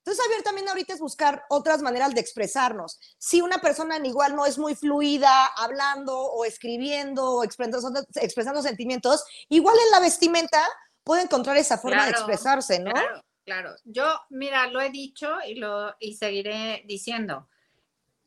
Entonces, 0.00 0.24
Javier, 0.24 0.42
también 0.42 0.68
ahorita 0.68 0.94
es 0.94 1.00
buscar 1.00 1.44
otras 1.50 1.82
maneras 1.82 2.14
de 2.14 2.20
expresarnos. 2.20 2.98
Si 3.18 3.42
una 3.42 3.58
persona 3.58 3.98
igual 3.98 4.34
no 4.34 4.46
es 4.46 4.56
muy 4.56 4.74
fluida 4.74 5.46
hablando 5.56 6.18
o 6.18 6.46
escribiendo 6.46 7.32
o 7.32 7.44
expresando, 7.44 8.00
expresando 8.14 8.62
sentimientos, 8.62 9.22
igual 9.50 9.76
en 9.84 9.90
la 9.90 10.00
vestimenta 10.00 10.62
puede 11.04 11.22
encontrar 11.22 11.58
esa 11.58 11.76
forma 11.76 12.04
de 12.06 12.12
expresarse, 12.12 12.78
¿no? 12.78 12.92
Claro, 12.92 13.22
claro. 13.44 13.74
Yo, 13.84 14.20
mira, 14.30 14.68
lo 14.68 14.80
he 14.80 14.88
dicho 14.88 15.36
y 15.46 15.56
lo 15.56 15.94
y 15.98 16.14
seguiré 16.14 16.82
diciendo. 16.86 17.46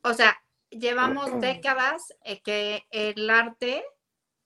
O 0.02 0.14
sea, 0.14 0.38
llevamos 0.70 1.40
décadas 1.40 2.14
eh, 2.24 2.40
que 2.40 2.86
el 2.90 3.28
arte, 3.30 3.84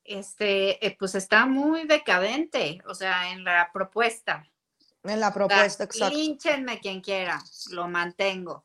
este, 0.05 0.87
eh, 0.87 0.97
pues 0.99 1.15
está 1.15 1.45
muy 1.45 1.85
decadente, 1.85 2.81
o 2.87 2.95
sea, 2.95 3.33
en 3.33 3.45
la 3.45 3.71
propuesta. 3.73 4.49
En 5.09 5.21
la 5.21 5.33
propuesta, 5.33 5.85
exacto. 5.85 6.17
línchenme 6.17 6.81
quien 6.81 7.01
quiera, 7.01 7.43
lo 7.71 7.89
mantengo. 7.89 8.65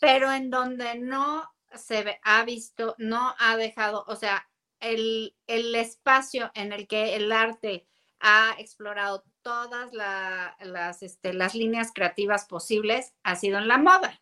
Pero 0.00 0.32
en 0.32 0.50
donde 0.50 0.98
no 0.98 1.48
se 1.74 2.02
ve- 2.02 2.20
ha 2.22 2.44
visto, 2.44 2.94
no 2.98 3.34
ha 3.38 3.56
dejado, 3.56 4.04
o 4.08 4.16
sea, 4.16 4.48
el, 4.80 5.36
el 5.46 5.74
espacio 5.74 6.50
en 6.54 6.72
el 6.72 6.86
que 6.86 7.16
el 7.16 7.30
arte 7.32 7.86
ha 8.20 8.54
explorado 8.58 9.24
todas 9.42 9.92
la- 9.92 10.56
las, 10.60 11.02
este, 11.02 11.32
las 11.32 11.54
líneas 11.54 11.90
creativas 11.94 12.46
posibles 12.46 13.14
ha 13.22 13.36
sido 13.36 13.58
en 13.58 13.68
la 13.68 13.78
moda. 13.78 14.20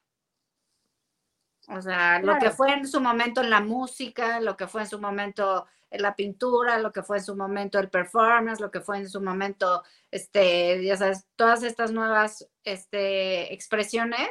O 1.69 1.81
sea, 1.83 2.21
lo 2.21 2.35
que 2.35 2.41
Claro. 2.41 2.57
fue 2.57 2.73
en 2.73 2.87
su 2.87 3.01
momento 3.01 3.41
en 3.41 3.51
la 3.51 3.61
música, 3.61 4.41
lo 4.41 4.57
que 4.57 4.67
fue 4.69 4.83
en 4.83 4.89
su 4.89 5.01
momento 5.01 5.67
en 5.91 6.03
la 6.03 6.15
pintura, 6.17 6.79
lo 6.79 6.93
que 6.93 7.03
fue 7.03 7.19
en 7.19 7.25
su 7.25 7.37
momento 7.37 7.79
el 7.79 7.91
performance, 7.91 8.61
lo 8.61 8.71
que 8.71 8.81
fue 8.81 8.99
en 8.99 9.09
su 9.09 9.21
momento, 9.21 9.83
este, 10.11 10.83
ya 10.85 10.97
sabes, 10.97 11.27
todas 11.37 11.63
estas 11.63 11.93
nuevas 11.93 12.47
este, 12.65 13.53
expresiones, 13.55 14.29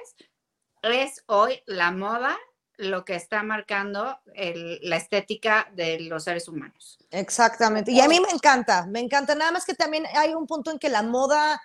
es 0.81 1.23
hoy 1.27 1.61
la 1.65 1.91
moda 1.91 2.37
lo 2.77 3.05
que 3.05 3.15
está 3.15 3.41
marcando 3.41 4.19
el- 4.33 4.79
la 4.81 4.97
estética 4.97 5.67
de 5.73 6.01
los 6.01 6.25
seres 6.25 6.47
humanos. 6.49 6.97
Exactamente. 7.09 7.91
Y 7.91 8.01
a 8.01 8.07
mí 8.09 8.19
me 8.19 8.29
encanta, 8.29 8.85
me 8.85 8.99
encanta. 8.99 9.33
Nada 9.33 9.51
más 9.53 9.65
que 9.65 9.73
también 9.73 10.05
hay 10.13 10.33
un 10.33 10.45
punto 10.45 10.71
en 10.71 10.79
que 10.79 10.89
la 10.89 11.01
moda 11.01 11.61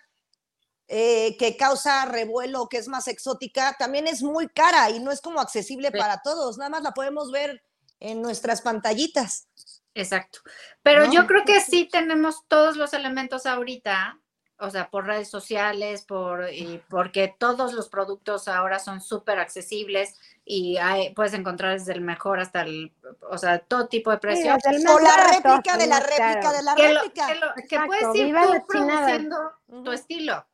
eh, 0.92 1.36
que 1.38 1.56
causa 1.56 2.04
revuelo, 2.04 2.68
que 2.68 2.78
es 2.78 2.88
más 2.88 3.06
exótica, 3.06 3.76
también 3.78 4.08
es 4.08 4.22
muy 4.24 4.48
cara 4.48 4.90
y 4.90 4.98
no 4.98 5.12
es 5.12 5.20
como 5.20 5.40
accesible 5.40 5.90
Sí. 5.92 5.98
para 5.98 6.20
todos. 6.20 6.58
Nada 6.58 6.68
más 6.70 6.82
la 6.82 6.90
podemos 6.90 7.30
ver 7.30 7.62
en 8.00 8.20
nuestras 8.20 8.60
pantallitas. 8.60 9.46
Exacto. 9.94 10.40
Pero 10.82 11.06
¿No? 11.06 11.12
yo 11.12 11.26
creo 11.28 11.44
que 11.44 11.60
sí 11.60 11.88
tenemos 11.90 12.44
todos 12.48 12.76
los 12.76 12.92
elementos 12.92 13.46
ahorita, 13.46 14.18
o 14.58 14.68
sea, 14.70 14.90
por 14.90 15.06
redes 15.06 15.28
sociales, 15.30 16.04
por 16.04 16.52
y 16.52 16.82
porque 16.90 17.34
todos 17.38 17.72
los 17.72 17.88
productos 17.88 18.48
ahora 18.48 18.78
son 18.80 19.00
súper 19.00 19.38
accesibles 19.38 20.18
y 20.44 20.76
hay- 20.78 21.14
puedes 21.14 21.34
encontrar 21.34 21.78
desde 21.78 21.92
el 21.92 22.00
mejor 22.00 22.40
hasta 22.40 22.62
el, 22.62 22.92
o 23.30 23.38
sea, 23.38 23.60
todo 23.60 23.86
tipo 23.86 24.10
de 24.10 24.16
Sí, 24.16 24.20
precios. 24.20 24.56
más 24.84 24.94
O 24.94 24.98
la 24.98 25.16
réplica 25.32 25.76
de 25.76 25.86
la 25.86 26.00
réplica 26.00 26.52
de 26.52 26.62
la 26.64 26.74
que, 26.74 26.92
lo- 26.92 27.00
réplica. 27.02 27.26
que 27.28 27.34
lo- 27.36 27.54
que 27.68 27.80
puedes 27.86 28.14
ir 28.16 28.34
tú 28.34 28.66
produciendo 28.66 29.36
tu 29.84 29.92
estilo 29.92 30.46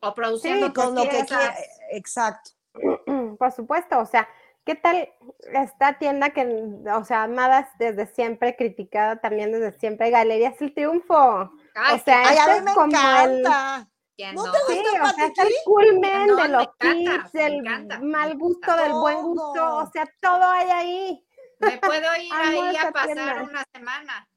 o 0.00 0.14
produciendo 0.14 0.66
Sí, 0.68 0.72
con 0.72 0.94
lo 0.94 1.02
que 1.02 1.24
quiera. 1.24 1.54
Exacto. 1.90 2.50
Por 3.38 3.52
supuesto, 3.52 3.98
o 3.98 4.06
sea, 4.06 4.28
¿qué 4.64 4.74
tal 4.74 5.08
esta 5.52 5.98
tienda 5.98 6.30
que, 6.30 6.46
o 6.94 7.04
sea, 7.04 7.24
amadas 7.24 7.68
desde 7.78 8.06
siempre, 8.06 8.56
criticada 8.56 9.16
también 9.20 9.52
desde 9.52 9.72
siempre, 9.78 10.10
Galerías 10.10 10.60
El 10.60 10.74
Triunfo? 10.74 11.50
Ay, 11.74 11.96
o 11.96 11.98
sea, 12.04 12.22
Ay, 12.28 12.38
a 12.38 12.46
mí 12.46 12.52
es 12.58 12.62
me 12.64 12.74
como 12.74 12.86
el- 12.96 13.38
encanta. 13.40 13.88
¿quién 14.16 14.34
¿no 14.34 14.44
no? 14.46 14.52
te 14.52 14.58
Sí, 14.66 14.78
gusta, 14.82 15.04
o 15.04 15.08
sea, 15.14 15.26
es 15.26 15.38
el 15.38 15.52
culmen 15.64 16.26
No, 16.26 16.36
de 16.36 16.42
me 16.42 16.48
los 16.48 16.78
tips, 16.78 17.34
me 17.34 17.40
del 17.40 17.62
me 17.62 17.98
mal 18.00 18.36
gusto, 18.36 18.76
del 18.76 18.92
buen 18.92 19.22
gusto, 19.22 19.76
o 19.76 19.90
sea, 19.92 20.04
todo 20.20 20.42
hay 20.44 20.68
ahí. 20.70 21.24
Me 21.60 21.78
puedo 21.78 22.16
ir 22.16 22.32
ahí 22.32 22.76
a 22.76 22.90
pasar 22.92 23.06
tienda. 23.14 23.42
una 23.42 23.64
semana. 23.72 24.28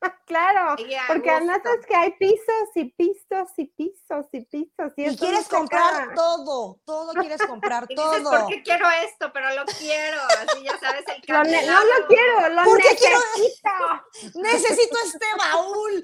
Claro, 0.28 0.72
a 0.72 0.76
porque 1.06 1.30
además 1.30 1.60
es 1.64 1.86
que 1.86 1.96
hay 1.96 2.10
pisos 2.18 2.68
y 2.74 2.84
pisos 2.84 3.48
y 3.56 3.64
pisos 3.64 4.26
y 4.32 4.40
pisos. 4.42 4.92
Y, 4.96 5.06
Y 5.08 5.16
quieres 5.16 5.48
comprar 5.48 6.14
todo, 6.14 6.78
todo 6.84 7.12
quieres 7.14 7.40
comprar, 7.46 7.84
Y 7.88 7.94
dices, 7.94 8.22
todo. 8.22 8.30
¿por 8.30 8.46
qué 8.48 8.62
quiero 8.62 8.90
esto? 8.90 9.32
Pero 9.32 9.48
lo 9.54 9.64
quiero. 9.64 10.20
Así 10.38 10.62
ya 10.64 10.78
sabes 10.78 11.04
el 11.08 11.22
ne- 11.50 11.66
no 11.66 11.80
lo 11.82 12.06
quiero, 12.08 12.48
lo 12.50 12.64
¿Por 12.64 12.76
qué 12.82 12.96
quiero- 12.96 13.18
necesito. 13.36 14.38
Necesito 14.38 14.98
este 15.06 15.26
baúl. 15.38 16.02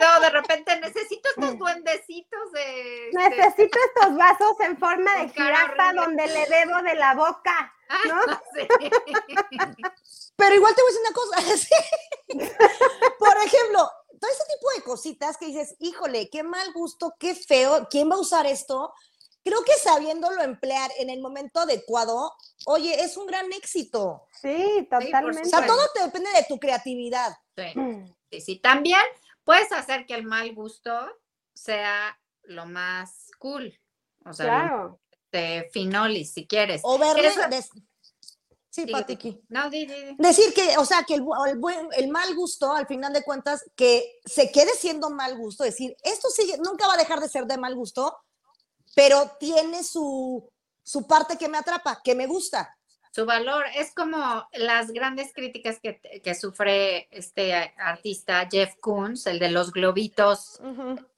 No, 0.00 0.20
de 0.20 0.30
repente 0.30 0.80
necesito 0.80 1.28
estos 1.28 1.58
duendecitos 1.58 2.52
de. 2.52 3.08
este, 3.08 3.18
Necesito 3.18 3.78
estos 3.86 4.16
vasos 4.16 4.60
en 4.60 4.76
forma 4.78 5.14
de 5.18 5.28
jirafa 5.28 5.92
donde 5.94 6.26
le 6.26 6.46
bebo 6.48 6.82
de 6.82 6.94
la 6.96 7.14
boca. 7.14 7.72
¿No? 8.08 8.22
sí. 8.54 8.68
Pero 10.36 10.54
igual 10.54 10.74
te 10.74 10.82
voy 10.82 10.90
a 10.90 10.94
decir 10.94 11.00
una 11.06 11.12
cosa. 11.12 11.40
sí. 11.56 12.50
Por 13.18 13.36
ejemplo, 13.38 13.90
todo 14.20 14.30
ese 14.30 14.44
tipo 14.54 14.70
de 14.76 14.82
cositas 14.82 15.36
que 15.36 15.46
dices, 15.46 15.76
híjole, 15.80 16.28
qué 16.30 16.42
mal 16.42 16.72
gusto, 16.72 17.14
qué 17.18 17.34
feo, 17.34 17.88
¿quién 17.90 18.10
va 18.10 18.14
a 18.16 18.20
usar 18.20 18.46
esto? 18.46 18.92
Creo 19.44 19.64
que 19.64 19.74
sabiéndolo 19.74 20.40
emplear 20.42 20.90
en 20.98 21.10
el 21.10 21.20
momento 21.20 21.60
adecuado, 21.60 22.32
oye, 22.66 23.02
es 23.02 23.16
un 23.16 23.26
gran 23.26 23.52
éxito. 23.52 24.22
Sí, 24.40 24.86
totalmente. 24.88 25.42
O 25.42 25.44
sea, 25.44 25.66
todo 25.66 25.80
te 25.94 26.02
depende 26.04 26.30
de 26.30 26.44
tu 26.44 26.58
creatividad. 26.60 27.36
Sí, 27.56 27.78
Mm, 27.78 28.14
sí, 28.30 28.40
sí. 28.40 28.56
También 28.60 29.00
puedes 29.44 29.72
hacer 29.72 30.06
que 30.06 30.14
el 30.14 30.24
mal 30.24 30.54
gusto 30.54 30.92
sea 31.54 32.16
lo 32.44 32.66
más 32.66 33.30
cool. 33.38 33.76
O 34.24 34.32
sea, 34.32 34.46
Claro. 34.46 35.00
De 35.32 35.68
finolis, 35.72 36.32
si 36.34 36.46
quieres. 36.46 36.80
O 36.84 36.98
verle. 36.98 37.28
Eso- 37.28 37.40
des- 37.50 37.70
Sí, 38.74 38.86
Patiki. 38.86 39.38
No, 39.50 39.68
di, 39.68 39.84
di, 39.84 39.92
di. 39.92 40.14
Decir 40.18 40.54
que, 40.54 40.78
o 40.78 40.86
sea, 40.86 41.04
que 41.04 41.12
el, 41.14 41.24
el 41.46 41.58
buen, 41.58 41.88
el 41.94 42.08
mal 42.08 42.34
gusto, 42.34 42.72
al 42.72 42.86
final 42.86 43.12
de 43.12 43.22
cuentas, 43.22 43.62
que 43.76 44.18
se 44.24 44.50
quede 44.50 44.70
siendo 44.72 45.10
mal 45.10 45.36
gusto, 45.36 45.62
decir, 45.62 45.94
esto 46.02 46.30
sigue, 46.30 46.56
nunca 46.56 46.86
va 46.86 46.94
a 46.94 46.96
dejar 46.96 47.20
de 47.20 47.28
ser 47.28 47.44
de 47.44 47.58
mal 47.58 47.74
gusto, 47.74 48.16
pero 48.94 49.30
tiene 49.38 49.84
su, 49.84 50.50
su 50.82 51.06
parte 51.06 51.36
que 51.36 51.48
me 51.50 51.58
atrapa, 51.58 52.00
que 52.02 52.14
me 52.14 52.26
gusta. 52.26 52.74
Su 53.14 53.26
valor 53.26 53.62
es 53.76 53.92
como 53.94 54.48
las 54.54 54.90
grandes 54.90 55.34
críticas 55.34 55.78
que, 55.78 56.00
que 56.24 56.34
sufre 56.34 57.08
este 57.10 57.52
artista 57.76 58.48
Jeff 58.50 58.74
Koons, 58.80 59.26
el 59.26 59.38
de 59.38 59.50
los 59.50 59.70
globitos, 59.72 60.58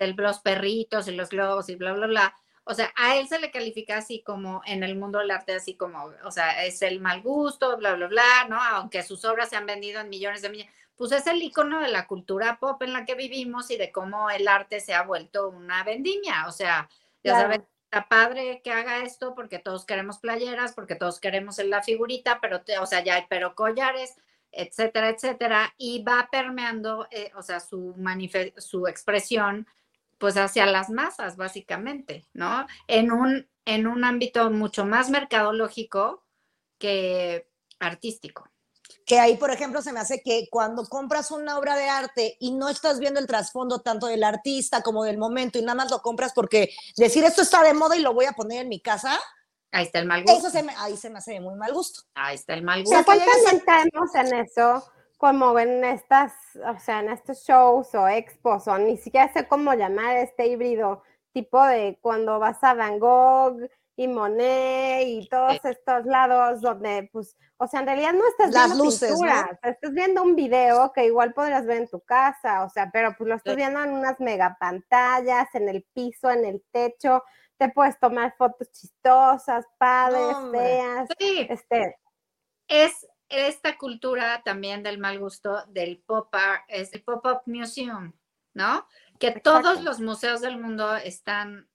de 0.01 0.09
los 0.15 0.41
perritos 0.41 1.07
y 1.07 1.13
los 1.13 1.29
globos 1.29 1.69
y 1.69 1.77
bla, 1.77 1.93
bla, 1.93 2.09
bla. 2.09 2.37
O 2.65 2.75
sea, 2.75 2.93
a 2.97 3.17
él 3.17 3.29
se 3.29 3.39
le 3.39 3.51
califica 3.51 3.99
así 3.99 4.23
como 4.23 4.63
en 4.67 4.83
el 4.83 4.97
mundo 4.97 5.19
del 5.19 5.31
arte, 5.31 5.55
así 5.55 5.77
como, 5.77 6.11
o 6.25 6.31
sea, 6.31 6.65
es 6.65 6.81
el 6.83 7.01
mal 7.01 7.21
gusto, 7.23 7.77
bla, 7.77 7.95
bla, 7.95 8.07
bla, 8.09 8.47
¿no? 8.49 8.61
Aunque 8.63 9.03
sus 9.03 9.25
obras 9.25 9.51
se 9.51 9.57
han 9.57 9.67
vendido 9.67 10.01
en 10.01 10.09
millones 10.09 10.43
de 10.43 10.49
millones, 10.51 10.73
pues 10.97 11.13
es 11.13 11.27
el 11.27 11.43
icono 11.43 11.81
de 11.81 11.89
la 11.89 12.07
cultura 12.07 12.59
pop 12.61 12.81
en 12.83 12.93
la 12.93 13.05
que 13.05 13.15
vivimos 13.17 13.71
y 13.71 13.77
de 13.77 13.93
cómo 13.93 14.31
el 14.31 14.49
arte 14.49 14.81
se 14.81 14.95
ha 14.95 15.03
vuelto 15.03 15.49
una 15.49 15.85
vendimia. 15.85 16.47
O 16.49 16.53
sea, 16.53 16.89
ya 17.23 17.33
Claro. 17.33 17.41
sabes, 17.53 17.61
está 17.91 18.09
padre 18.09 18.61
que 18.63 18.73
haga 18.73 19.03
esto 19.05 19.35
porque 19.35 19.59
todos 19.59 19.85
queremos 19.87 20.19
playeras, 20.19 20.73
porque 20.75 20.95
todos 20.97 21.21
queremos 21.21 21.59
la 21.59 21.83
figurita, 21.83 22.41
pero, 22.41 22.63
te- 22.63 22.79
o 22.79 22.87
sea, 22.87 23.03
ya 23.05 23.17
hay 23.17 23.25
pero 23.29 23.55
collares, 23.55 24.17
etcétera, 24.53 25.09
etcétera, 25.11 25.75
y 25.79 26.03
va 26.05 26.29
permeando, 26.31 27.09
eh, 27.11 27.31
o 27.37 27.43
sea, 27.43 27.61
su, 27.61 27.95
su 28.59 28.87
expresión, 28.87 29.67
pues 30.19 30.37
hacia 30.37 30.67
las 30.67 30.91
masas, 30.91 31.37
básicamente, 31.37 32.27
¿no? 32.33 32.67
En 32.87 33.13
un, 33.13 33.49
en 33.65 33.87
un 33.87 34.05
ámbito 34.05 34.51
mucho 34.51 34.85
más 34.85 35.11
mercadológico 35.11 36.25
que 36.79 37.49
artístico. 37.79 38.49
Que 39.07 39.19
ahí, 39.19 39.37
por 39.37 39.51
ejemplo, 39.51 39.81
se 39.83 39.93
me 39.93 40.01
hace 40.01 40.23
que 40.23 40.47
cuando 40.51 40.85
compras 40.87 41.31
una 41.31 41.59
obra 41.59 41.77
de 41.77 41.89
arte 41.89 42.37
y 42.39 42.53
no 42.53 42.69
estás 42.69 42.99
viendo 43.01 43.19
el 43.21 43.27
trasfondo 43.27 43.81
tanto 43.81 44.07
del 44.07 44.23
artista 44.25 44.83
como 44.83 45.05
del 45.05 45.17
momento 45.19 45.59
y 45.59 45.63
nada 45.63 45.75
más 45.75 45.91
lo 45.91 46.01
compras 46.03 46.33
porque 46.35 46.71
decir 46.97 47.25
esto 47.25 47.43
está 47.43 47.63
de 47.63 47.73
moda 47.75 47.97
y 47.97 48.01
lo 48.01 48.13
voy 48.15 48.27
a 48.27 48.33
poner 48.33 48.63
en 48.63 48.69
mi 48.69 48.81
casa, 48.81 49.19
Ahí 49.73 49.87
está 49.87 49.99
el 49.99 50.07
mal 50.07 50.23
gusto. 50.23 50.39
eso 50.39 50.51
se 50.51 50.63
me, 50.63 50.73
ahí 50.77 50.97
se 50.97 51.11
me 51.11 51.19
hace 51.19 51.33
de 51.33 51.41
muy 51.41 51.57
mal 51.57 51.73
gusto. 51.73 52.03
Ahí 52.15 52.37
está 52.37 52.55
el 52.55 52.63
mal 52.63 52.83
O 52.83 52.87
sea, 52.87 52.99
gusto. 52.99 53.13
que 53.13 53.19
Igual 53.19 53.29
llegues 53.37 53.47
a- 53.47 53.51
también 53.65 53.91
caemos 53.93 54.15
en 54.15 54.35
eso, 54.47 54.93
como 55.25 55.59
en 55.59 55.83
estas, 55.85 56.35
o 56.55 56.79
sea, 56.79 57.01
en 57.01 57.09
estos 57.09 57.47
shows 57.47 57.95
o 57.95 58.07
expos, 58.07 58.69
o 58.69 58.77
ni 58.77 58.99
siquiera 58.99 59.33
sé 59.33 59.49
cómo 59.49 59.73
llamar 59.73 60.19
este 60.19 60.49
híbrido 60.49 61.03
tipo 61.33 61.65
de 61.65 61.99
cuando 62.03 62.39
vas 62.39 62.63
a 62.63 62.75
Van 62.75 62.99
Gogh 62.99 63.57
y 63.97 64.07
Monet 64.07 65.09
y 65.09 65.27
todos 65.31 65.65
estos 65.65 66.05
lados 66.05 66.61
donde, 66.61 67.09
pues, 67.11 67.39
o 67.57 67.67
sea, 67.67 67.81
en 67.81 67.87
realidad 67.87 68.13
no 68.13 68.29
estás 68.29 68.53
Las 68.53 68.67
viendo 68.67 68.85
luces, 68.85 69.19
¿no? 69.19 69.27
estás 69.63 69.93
viendo 69.95 70.23
un 70.23 70.37
video 70.37 70.93
que 70.93 71.07
igual 71.07 71.33
podrías 71.33 71.65
ver 71.65 71.79
en 71.79 71.89
tu 71.89 72.01
casa, 72.01 72.63
o 72.63 72.69
sea, 72.69 72.91
pero 72.93 73.15
pues 73.17 73.27
lo 73.27 73.37
estás 73.37 73.57
viendo 73.57 73.83
en 73.83 73.93
unas 73.93 74.21
megapantallas, 74.21 75.49
en 75.55 75.71
el 75.71 75.87
piso, 75.95 76.31
en 76.31 76.45
el 76.45 76.63
techo, 76.71 77.25
te 77.57 77.71
puedes 77.71 77.99
tomar 77.99 78.35
fotos 78.37 78.71
chistosas, 78.73 79.65
padres, 79.79 80.37
hombre. 80.37 80.61
feas, 80.61 81.09
Sí, 81.19 81.47
este, 81.49 81.97
es 82.69 83.07
esta 83.39 83.77
cultura 83.77 84.43
también 84.45 84.83
del 84.83 84.99
mal 84.99 85.19
gusto 85.19 85.65
del 85.69 85.99
pop 85.99 86.35
art, 86.35 86.65
es 86.69 86.93
el 86.93 87.03
pop-up 87.03 87.43
museum, 87.47 88.13
¿no? 88.53 88.87
Que 89.19 89.33
todos 89.33 89.83
los 89.83 90.01
museos 90.01 90.41
del 90.41 90.59
mundo 90.59 90.97
están 90.97 91.69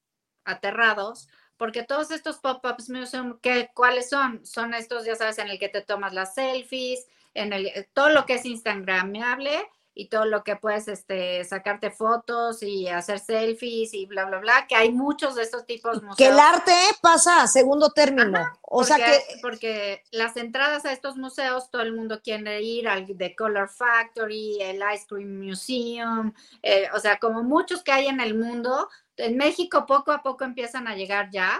aterrados 0.43 1.27
porque 1.57 1.83
todos 1.83 2.11
estos 2.11 2.37
pop-ups 2.37 2.89
museum, 2.89 3.37
¿qué, 3.41 3.69
¿cuáles 3.75 4.09
son? 4.09 4.45
Son 4.45 4.73
estos, 4.73 5.05
ya 5.05 5.15
sabes, 5.15 5.39
en 5.39 5.49
el 5.49 5.59
que 5.59 5.67
te 5.67 5.81
tomas 5.81 6.13
las 6.13 6.33
selfies, 6.33 7.05
en 7.33 7.51
el, 7.51 7.67
eh, 7.67 7.89
todo 7.93 8.09
lo 8.09 8.25
que 8.25 8.35
es 8.35 8.45
instagramable 8.45 9.67
y 9.99 10.07
todo 10.07 10.23
lo 10.23 10.45
que 10.45 10.55
puedes 10.55 10.87
este, 10.87 11.43
sacarte 11.43 11.91
fotos 11.91 12.63
y 12.63 12.87
hacer 12.87 13.19
selfies 13.19 13.93
y 13.93 14.05
bla, 14.05 14.23
bla, 14.23 14.37
bla, 14.37 14.65
que 14.65 14.73
hay 14.73 14.93
muchos 14.93 15.35
de 15.35 15.43
estos 15.43 15.65
tipos 15.65 16.01
museos. 16.01 16.15
Que 16.15 16.27
el 16.27 16.39
arte 16.39 16.71
pasa 17.01 17.41
a 17.41 17.47
segundo 17.47 17.89
término. 17.89 18.39
o 18.61 18.85
sea 18.85 18.95
que 18.95 19.21
Porque 19.41 20.03
las 20.11 20.37
entradas 20.37 20.85
a 20.85 20.93
estos 20.93 21.17
museos, 21.17 21.69
todo 21.69 21.81
el 21.81 21.93
mundo 21.93 22.21
quiere 22.23 22.61
ir 22.61 22.87
al 22.87 23.05
The 23.05 23.35
Color 23.35 23.67
Factory, 23.67 24.61
el 24.61 24.81
Ice 24.95 25.05
Cream 25.05 25.37
Museum, 25.37 26.33
eh, 26.63 26.87
o 26.93 26.99
sea, 27.01 27.19
como 27.19 27.43
muchos 27.43 27.83
que 27.83 27.91
hay 27.91 28.07
en 28.07 28.21
el 28.21 28.37
mundo. 28.37 28.87
En 29.17 29.35
México 29.35 29.85
poco 29.85 30.13
a 30.13 30.23
poco 30.23 30.45
empiezan 30.45 30.87
a 30.87 30.95
llegar 30.95 31.29
ya. 31.29 31.59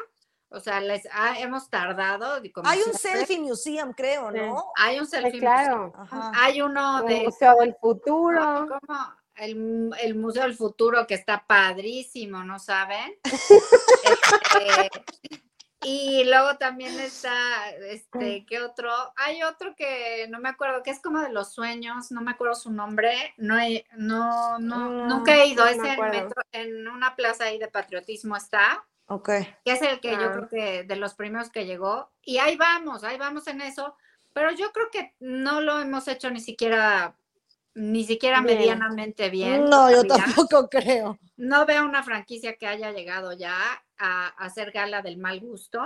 O 0.51 0.59
sea, 0.59 0.81
les 0.81 1.07
ha- 1.11 1.39
hemos 1.39 1.69
tardado. 1.69 2.33
hay 2.35 2.79
un 2.79 2.93
siempre. 2.93 2.97
selfie 3.25 3.39
museum, 3.39 3.93
creo, 3.93 4.31
¿no? 4.31 4.71
Hay 4.77 4.99
un 4.99 5.05
selfie 5.07 5.39
claro, 5.39 5.93
Ajá. 5.97 6.31
Hay 6.35 6.61
uno 6.61 7.01
un 7.03 7.07
de 7.07 7.23
museo 7.23 7.55
del 7.59 7.75
futuro. 7.75 8.67
como 8.67 9.13
el, 9.35 9.89
el 10.01 10.15
Museo 10.15 10.43
del 10.43 10.55
Futuro 10.55 11.07
que 11.07 11.13
está 11.13 11.45
padrísimo, 11.47 12.43
¿no 12.43 12.59
saben? 12.59 13.13
Este, 14.03 14.89
y 15.81 16.25
luego 16.25 16.57
también 16.57 16.99
está, 16.99 17.69
este, 17.89 18.45
¿qué 18.45 18.61
otro? 18.61 18.91
Hay 19.15 19.43
otro 19.43 19.75
que 19.77 20.27
no 20.29 20.39
me 20.39 20.49
acuerdo, 20.49 20.83
que 20.83 20.91
es 20.91 20.99
como 21.01 21.21
de 21.21 21.29
los 21.31 21.53
sueños, 21.53 22.11
no 22.11 22.21
me 22.21 22.31
acuerdo 22.31 22.55
su 22.55 22.69
nombre, 22.71 23.33
no 23.37 23.57
he, 23.57 23.85
no, 23.95 24.59
no, 24.59 24.89
Mm, 24.89 25.07
nunca 25.07 25.35
he 25.35 25.45
ido, 25.47 25.63
no 25.63 25.69
es 25.71 25.77
me 25.77 25.93
en, 25.93 25.99
metro- 26.11 26.41
en 26.51 26.87
una 26.89 27.15
plaza 27.15 27.45
ahí 27.45 27.57
de 27.59 27.69
patriotismo 27.69 28.35
está, 28.35 28.85
Ok. 29.09 29.29
que 29.65 29.71
es 29.71 29.81
el 29.81 29.99
que 29.99 30.11
yo 30.11 30.23
Ah. 30.29 30.31
creo 30.33 30.47
que 30.49 30.83
de 30.83 30.95
los 30.95 31.13
primeros 31.15 31.49
que 31.49 31.65
llegó, 31.65 32.11
y 32.23 32.37
ahí 32.37 32.55
vamos, 32.55 33.03
ahí 33.03 33.17
vamos 33.17 33.47
en 33.47 33.61
eso, 33.61 33.95
pero 34.33 34.51
yo 34.51 34.71
creo 34.71 34.89
que 34.91 35.15
no 35.19 35.61
lo 35.61 35.79
hemos 35.79 36.07
hecho 36.07 36.29
ni 36.29 36.39
siquiera, 36.39 37.15
ni 37.73 38.03
siquiera 38.03 38.41
Bien. 38.41 38.57
medianamente 38.59 39.29
bien. 39.29 39.65
No, 39.69 39.89
yo 39.91 40.03
tampoco 40.05 40.69
creo. 40.69 41.17
No 41.37 41.65
veo 41.65 41.85
una 41.85 42.03
franquicia 42.03 42.55
que 42.55 42.67
haya 42.67 42.91
llegado 42.91 43.33
ya 43.33 43.55
a, 43.97 44.27
a 44.27 44.45
hacer 44.45 44.71
gala 44.71 45.01
del 45.01 45.17
mal 45.17 45.39
gusto. 45.39 45.81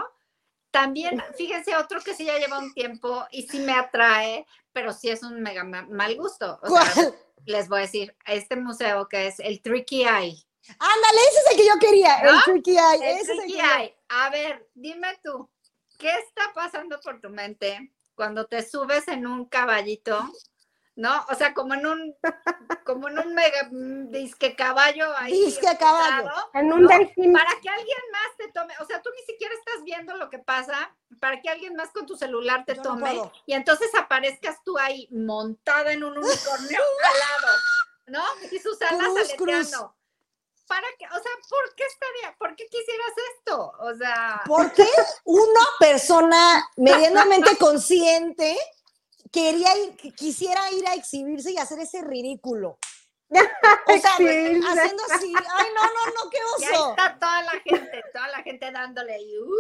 También, 0.71 1.21
fíjense, 1.37 1.75
otro 1.77 2.01
que 2.01 2.15
sí 2.15 2.25
ya 2.25 2.37
lleva 2.39 2.57
un 2.57 2.73
tiempo 2.73 3.25
y 3.31 3.43
sí 3.43 3.59
me 3.59 3.73
atrae, 3.73 4.45
pero 4.71 4.91
sí 4.91 5.09
es 5.09 5.21
un 5.23 5.39
mega 5.41 5.63
ma- 5.63 5.85
mal 5.89 6.15
gusto. 6.15 6.59
O 6.63 6.67
sea, 6.67 7.11
les 7.45 7.69
voy 7.69 7.79
a 7.79 7.81
decir, 7.81 8.15
este 8.25 8.55
museo 8.55 9.07
que 9.07 9.27
es 9.27 9.39
el 9.39 9.61
Tricky 9.61 10.03
Eye. 10.03 10.43
Ándale, 10.79 11.21
ese 11.29 11.39
es 11.39 11.51
el 11.51 11.57
que 11.57 11.67
yo 11.67 11.79
quería, 11.79 12.15
el 12.17 12.43
tricky 12.43 12.71
eye. 12.71 12.95
El 12.95 13.17
ese 13.17 13.21
es 13.21 13.29
el 13.29 13.37
Tricky 13.39 13.53
que 13.53 13.59
yo- 13.59 13.75
Eye. 13.75 13.97
A 14.09 14.29
ver, 14.29 14.69
dime 14.73 15.19
tú, 15.23 15.49
¿qué 15.97 16.09
está 16.09 16.53
pasando 16.53 16.99
por 17.01 17.19
tu 17.19 17.29
mente 17.29 17.91
cuando 18.15 18.45
te 18.45 18.63
subes 18.63 19.07
en 19.07 19.27
un 19.27 19.45
caballito? 19.45 20.23
¿No? 20.95 21.25
O 21.29 21.33
sea, 21.33 21.55
como 21.55 21.73
en 21.73 21.87
un, 21.87 22.15
como 22.85 23.09
en 23.09 23.17
un 23.17 23.33
mega 23.33 23.67
mm, 23.71 24.11
disque 24.11 24.55
caballo 24.55 25.11
ahí. 25.17 25.31
Disque 25.31 25.75
caballo. 25.77 26.29
En 26.53 26.71
un 26.71 26.83
¿no? 26.83 26.87
delfín. 26.87 27.33
para 27.33 27.49
que 27.59 27.67
alguien 27.67 27.97
más 28.11 28.37
te 28.37 28.51
tome, 28.51 28.75
o 28.79 28.85
sea, 28.85 29.01
tú 29.01 29.09
ni 29.17 29.25
siquiera 29.25 29.55
estás 29.55 29.83
viendo 29.83 30.15
lo 30.17 30.29
que 30.29 30.37
pasa, 30.37 30.95
para 31.19 31.41
que 31.41 31.49
alguien 31.49 31.75
más 31.75 31.89
con 31.89 32.05
tu 32.05 32.15
celular 32.15 32.63
te 32.65 32.75
Yo 32.75 32.83
tome 32.83 33.19
y 33.47 33.53
entonces 33.53 33.89
aparezcas 33.95 34.63
tú 34.63 34.77
ahí 34.77 35.07
montada 35.11 35.91
en 35.91 36.03
un 36.03 36.15
unicornio 36.15 36.79
al 37.03 37.19
lado, 37.19 37.57
¿no? 38.07 38.23
Y 38.51 38.59
sus 38.59 38.79
alas 38.83 39.07
Cruz, 39.09 39.33
cruz. 39.35 39.71
Para 40.67 40.87
que, 40.97 41.05
o 41.05 41.21
sea, 41.21 41.31
¿por 41.49 41.75
qué 41.75 41.83
estaría, 41.85 42.37
por 42.37 42.55
qué 42.55 42.65
quisieras 42.67 43.11
esto? 43.37 43.73
O 43.79 43.93
sea, 43.95 44.41
Porque 44.47 44.87
una 45.25 45.61
persona 45.79 46.69
medianamente 46.77 47.57
consciente 47.59 48.57
quería 49.31 49.75
ir, 49.77 49.95
quisiera 50.15 50.71
ir 50.71 50.87
a 50.87 50.93
exhibirse 50.93 51.51
y 51.51 51.57
hacer 51.57 51.79
ese 51.79 52.01
ridículo. 52.01 52.77
O 53.85 53.97
sea, 53.97 54.13
haciendo 54.13 55.03
así, 55.11 55.33
ay, 55.35 55.67
no, 55.75 55.83
no, 55.83 56.23
no, 56.23 56.29
qué 56.29 56.37
y 56.59 56.63
ahí 56.65 56.71
oso. 56.73 56.89
está 56.91 57.17
toda 57.19 57.41
la 57.43 57.51
gente, 57.51 58.03
toda 58.13 58.27
la 58.29 58.41
gente 58.41 58.71
dándole 58.71 59.21
y, 59.21 59.37
uh. 59.37 59.53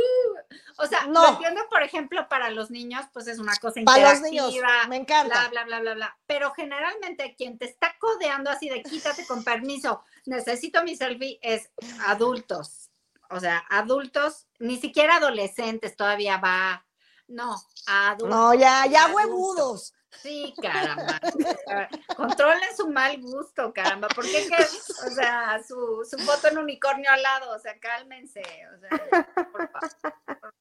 o 0.77 0.87
sea, 0.87 1.05
No. 1.07 1.21
lo 1.23 1.29
entiendo, 1.29 1.61
por 1.69 1.83
ejemplo, 1.83 2.27
para 2.29 2.49
los 2.49 2.71
niños, 2.71 3.05
pues 3.13 3.27
es 3.27 3.37
una 3.39 3.55
cosa 3.57 3.81
Para 3.85 4.11
los 4.13 4.27
interactiva. 4.27 4.67
niños, 4.69 4.89
me 4.89 4.95
encanta. 4.97 5.47
bla, 5.49 5.49
bla, 5.49 5.63
bla, 5.65 5.79
bla, 5.81 5.93
bla. 5.93 6.17
Pero 6.25 6.51
generalmente 6.53 7.35
quien 7.37 7.57
te 7.57 7.65
está 7.65 7.95
codeando 7.99 8.49
así 8.49 8.69
de 8.69 8.81
quítate 8.81 9.25
con 9.27 9.43
permiso, 9.43 10.03
necesito 10.25 10.83
mi 10.83 10.95
selfie, 10.95 11.39
es 11.41 11.69
adultos. 12.05 12.89
O 13.29 13.39
sea, 13.39 13.63
adultos, 13.69 14.47
ni 14.59 14.77
siquiera 14.77 15.17
adolescentes 15.17 15.95
todavía 15.95 16.37
va. 16.37 16.85
No, 17.27 17.55
adultos. 17.87 18.29
No, 18.29 18.53
ya, 18.53 18.85
ya 18.87 19.05
adultos. 19.05 19.15
huevudos. 19.15 19.93
Sí, 20.21 20.53
caramba. 20.61 21.19
Controlen 22.15 22.75
su 22.75 22.89
mal 22.89 23.21
gusto, 23.21 23.73
caramba. 23.73 24.07
¿Por 24.09 24.25
qué 24.25 24.47
que, 24.47 24.63
o 24.63 25.09
sea, 25.11 25.61
su, 25.67 26.07
su 26.09 26.17
foto 26.19 26.47
en 26.49 26.57
unicornio 26.57 27.09
al 27.11 27.21
lado? 27.21 27.51
O 27.55 27.59
sea, 27.59 27.77
cálmense. 27.79 28.41
O 28.75 28.79
sea, 28.79 29.27
por 29.51 29.71
favor. 29.71 30.53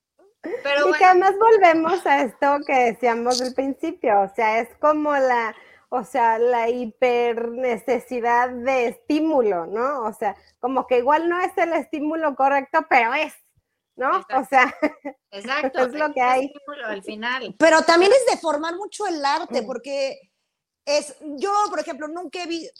Pero 0.63 0.89
y 0.89 0.93
que 0.95 1.05
además 1.05 1.35
volvemos 1.39 2.05
a 2.05 2.23
esto 2.23 2.59
que 2.67 2.93
decíamos 2.93 3.39
del 3.39 3.55
principio, 3.55 4.23
o 4.23 4.29
sea, 4.35 4.59
es 4.59 4.69
como 4.81 5.13
la, 5.13 5.55
o 5.89 6.05
sea, 6.05 6.39
la 6.39 6.69
hiper 6.69 7.49
necesidad 7.49 8.51
de 8.51 8.89
estímulo, 8.89 9.67
¿no? 9.67 10.03
O 10.03 10.13
sea, 10.13 10.35
como 10.59 10.87
que 10.87 10.99
igual 10.99 11.29
no 11.29 11.41
es 11.41 11.57
el 11.59 11.73
estímulo 11.75 12.35
correcto, 12.35 12.85
pero 12.91 13.15
es, 13.15 13.35
¿no? 13.97 14.19
O 14.19 14.45
sea, 14.49 14.75
exacto. 15.31 15.79
es 15.87 15.93
lo 15.95 16.13
que 16.13 16.21
hay. 16.21 16.53
Al 16.85 17.03
final. 17.03 17.55
Pero 17.59 17.83
también 17.83 18.13
es 18.13 18.27
deformar 18.35 18.77
mucho 18.77 19.07
el 19.07 19.25
arte, 19.25 19.63
Mm. 19.63 19.67
porque 19.67 20.19
es, 20.85 21.15
yo, 21.21 21.53
por 21.71 21.81
ejemplo, 21.81 22.09
nunca 22.09 22.43
he 22.43 22.47
visto, 22.47 22.73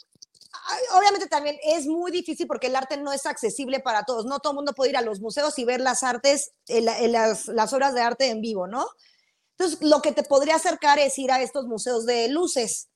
obviamente 0.93 1.27
también 1.27 1.57
es 1.63 1.85
muy 1.87 2.11
difícil 2.11 2.45
porque 2.47 2.67
el 2.67 2.75
arte 2.75 2.97
no 2.97 3.11
es 3.13 3.25
accesible 3.25 3.79
para 3.79 4.03
todos, 4.03 4.25
no 4.25 4.39
todo 4.39 4.51
el 4.53 4.57
mundo 4.57 4.73
puede 4.73 4.91
ir 4.91 4.97
a 4.97 5.01
los 5.01 5.19
museos 5.19 5.57
y 5.57 5.65
ver 5.65 5.81
las 5.81 6.03
artes, 6.03 6.51
en 6.67 6.85
la- 6.85 6.99
en 6.99 7.11
las, 7.11 7.47
las 7.47 7.73
obras 7.73 7.93
de 7.93 8.01
arte 8.01 8.27
en 8.29 8.41
vivo, 8.41 8.67
¿no? 8.67 8.87
Entonces, 9.57 9.81
lo 9.81 10.01
que 10.01 10.11
te 10.11 10.23
podría 10.23 10.55
acercar 10.55 10.99
es 10.99 11.17
ir 11.17 11.31
a 11.31 11.41
estos 11.41 11.65
museos 11.65 12.05
de 12.05 12.27
luces, 12.27 12.89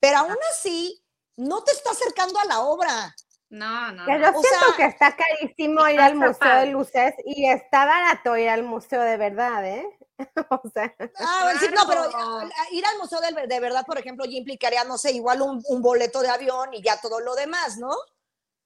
pero 0.00 0.18
aún 0.18 0.36
así, 0.52 1.02
no 1.36 1.62
te 1.62 1.72
está 1.72 1.90
acercando 1.92 2.38
a 2.40 2.44
la 2.46 2.60
obra. 2.60 3.14
No, 3.50 3.92
no. 3.92 4.06
no. 4.06 4.18
yo 4.18 4.38
o 4.38 4.42
siento 4.42 4.66
sea, 4.66 4.76
que 4.76 4.84
está 4.84 5.16
carísimo 5.16 5.88
ir 5.88 6.00
al 6.00 6.16
museo 6.16 6.56
de 6.60 6.66
luces 6.66 7.14
y 7.24 7.46
está 7.46 7.86
barato 7.86 8.36
ir 8.36 8.48
al 8.50 8.62
museo 8.62 9.00
de 9.00 9.16
verdad, 9.16 9.66
¿eh? 9.66 9.86
o 10.50 10.68
sea, 10.68 10.94
Ah, 11.20 11.52
sí, 11.58 11.66
no, 11.74 11.82
pero 11.88 12.02
ir 12.72 12.84
al 12.84 12.98
museo 12.98 13.20
de, 13.20 13.46
de 13.46 13.60
verdad, 13.60 13.84
por 13.86 13.98
ejemplo, 13.98 14.24
ya 14.24 14.36
implicaría, 14.36 14.84
no 14.84 14.98
sé, 14.98 15.12
igual 15.12 15.42
un, 15.42 15.62
un 15.68 15.82
boleto 15.82 16.20
de 16.20 16.28
avión 16.28 16.74
y 16.74 16.82
ya 16.82 17.00
todo 17.00 17.20
lo 17.20 17.34
demás, 17.34 17.78
¿no? 17.78 17.90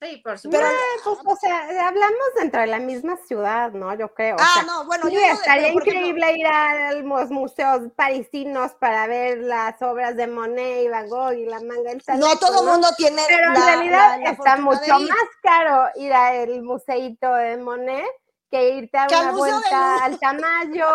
Sí, 0.02 0.16
por 0.16 0.32
Pero, 0.50 0.66
supuesto. 0.66 1.22
pues, 1.24 1.36
o 1.36 1.40
sea, 1.40 1.86
hablamos 1.88 2.26
dentro 2.36 2.60
de 2.60 2.66
la 2.66 2.78
misma 2.80 3.16
ciudad, 3.26 3.70
¿no? 3.72 3.94
Yo 3.94 4.12
creo. 4.12 4.34
o 4.34 4.38
ah, 4.40 4.50
sea, 4.54 4.62
no, 4.64 4.84
bueno, 4.84 5.06
Sí, 5.06 5.14
yo 5.14 5.20
estaría 5.20 5.68
pero, 5.68 5.74
increíble 5.78 6.32
ir 6.38 6.46
a 6.46 6.92
los 6.94 7.30
museos 7.30 7.82
parisinos 7.94 8.72
para 8.80 9.06
ver 9.06 9.38
las 9.38 9.80
obras 9.80 10.16
de 10.16 10.26
Monet 10.26 10.84
y 10.84 10.88
Van 10.88 11.08
Gogh 11.08 11.34
y 11.34 11.44
la 11.46 11.60
manga 11.60 11.90
del 11.90 12.02
No 12.18 12.36
todo 12.38 12.60
el 12.60 12.66
¿no? 12.66 12.72
mundo 12.72 12.88
tiene 12.96 13.22
Pero 13.28 13.48
en 13.48 13.54
realidad 13.54 14.10
la- 14.10 14.18
la 14.18 14.30
está 14.30 14.56
mucho 14.56 14.98
más 14.98 15.28
caro 15.42 15.88
ir 15.94 16.12
al 16.12 16.62
museito 16.62 17.32
de 17.34 17.56
Monet 17.58 18.06
que 18.50 18.70
irte 18.70 18.98
a 18.98 19.06
una 19.08 19.32
de 19.32 19.38
vuelta 19.38 20.04
al 20.04 20.18
Tamayo, 20.18 20.88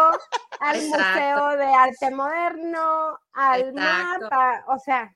al 0.59 0.75
Exacto. 0.75 0.97
Museo 1.07 1.47
de 1.57 1.65
Arte 1.65 2.11
Moderno, 2.11 3.19
al 3.33 3.61
Exacto. 3.69 4.23
mapa, 4.25 4.63
o 4.67 4.77
sea, 4.79 5.13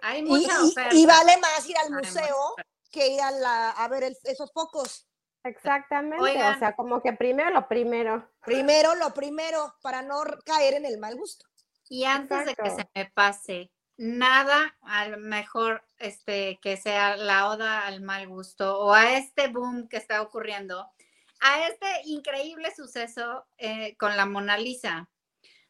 Hay 0.00 0.20
Y, 0.20 0.22
mucha 0.22 0.52
y- 0.62 0.70
oferta. 0.70 0.94
y 0.94 1.06
vale 1.06 1.36
más 1.38 1.68
ir 1.68 1.76
al 1.76 1.86
Hay 1.86 1.90
museo. 1.90 2.54
Que 2.96 3.08
ir 3.08 3.20
a, 3.20 3.30
la- 3.30 3.70
a 3.70 3.88
ver 3.88 4.04
el- 4.04 4.16
esos 4.24 4.50
focos. 4.52 5.06
exactamente, 5.44 6.22
Oigan. 6.22 6.56
o 6.56 6.58
sea, 6.58 6.74
como 6.74 7.00
que 7.02 7.12
primero 7.12 7.50
lo 7.50 7.68
primero. 7.68 8.28
Primero, 8.44 8.94
lo 8.96 9.12
primero, 9.14 9.74
para 9.82 10.02
no 10.02 10.22
caer 10.44 10.74
en 10.74 10.86
el 10.86 10.98
mal 10.98 11.14
gusto. 11.16 11.46
Y 11.88 12.04
antes 12.04 12.44
de 12.46 12.54
que 12.56 12.70
se 12.70 12.88
me 12.94 13.06
pase, 13.14 13.70
nada, 13.96 14.76
a 14.82 15.06
lo 15.08 15.18
mejor 15.18 15.84
este, 15.98 16.58
que 16.60 16.76
sea 16.76 17.16
la 17.16 17.48
oda 17.48 17.86
al 17.86 18.00
mal 18.00 18.26
gusto 18.26 18.80
o 18.80 18.92
a 18.92 19.12
este 19.16 19.48
boom 19.48 19.88
que 19.88 19.98
está 19.98 20.20
ocurriendo, 20.20 20.90
a 21.40 21.66
este 21.68 21.86
increíble 22.06 22.74
suceso 22.74 23.46
eh, 23.58 23.96
con 23.98 24.16
la 24.16 24.26
Mona 24.26 24.56
Lisa. 24.58 25.08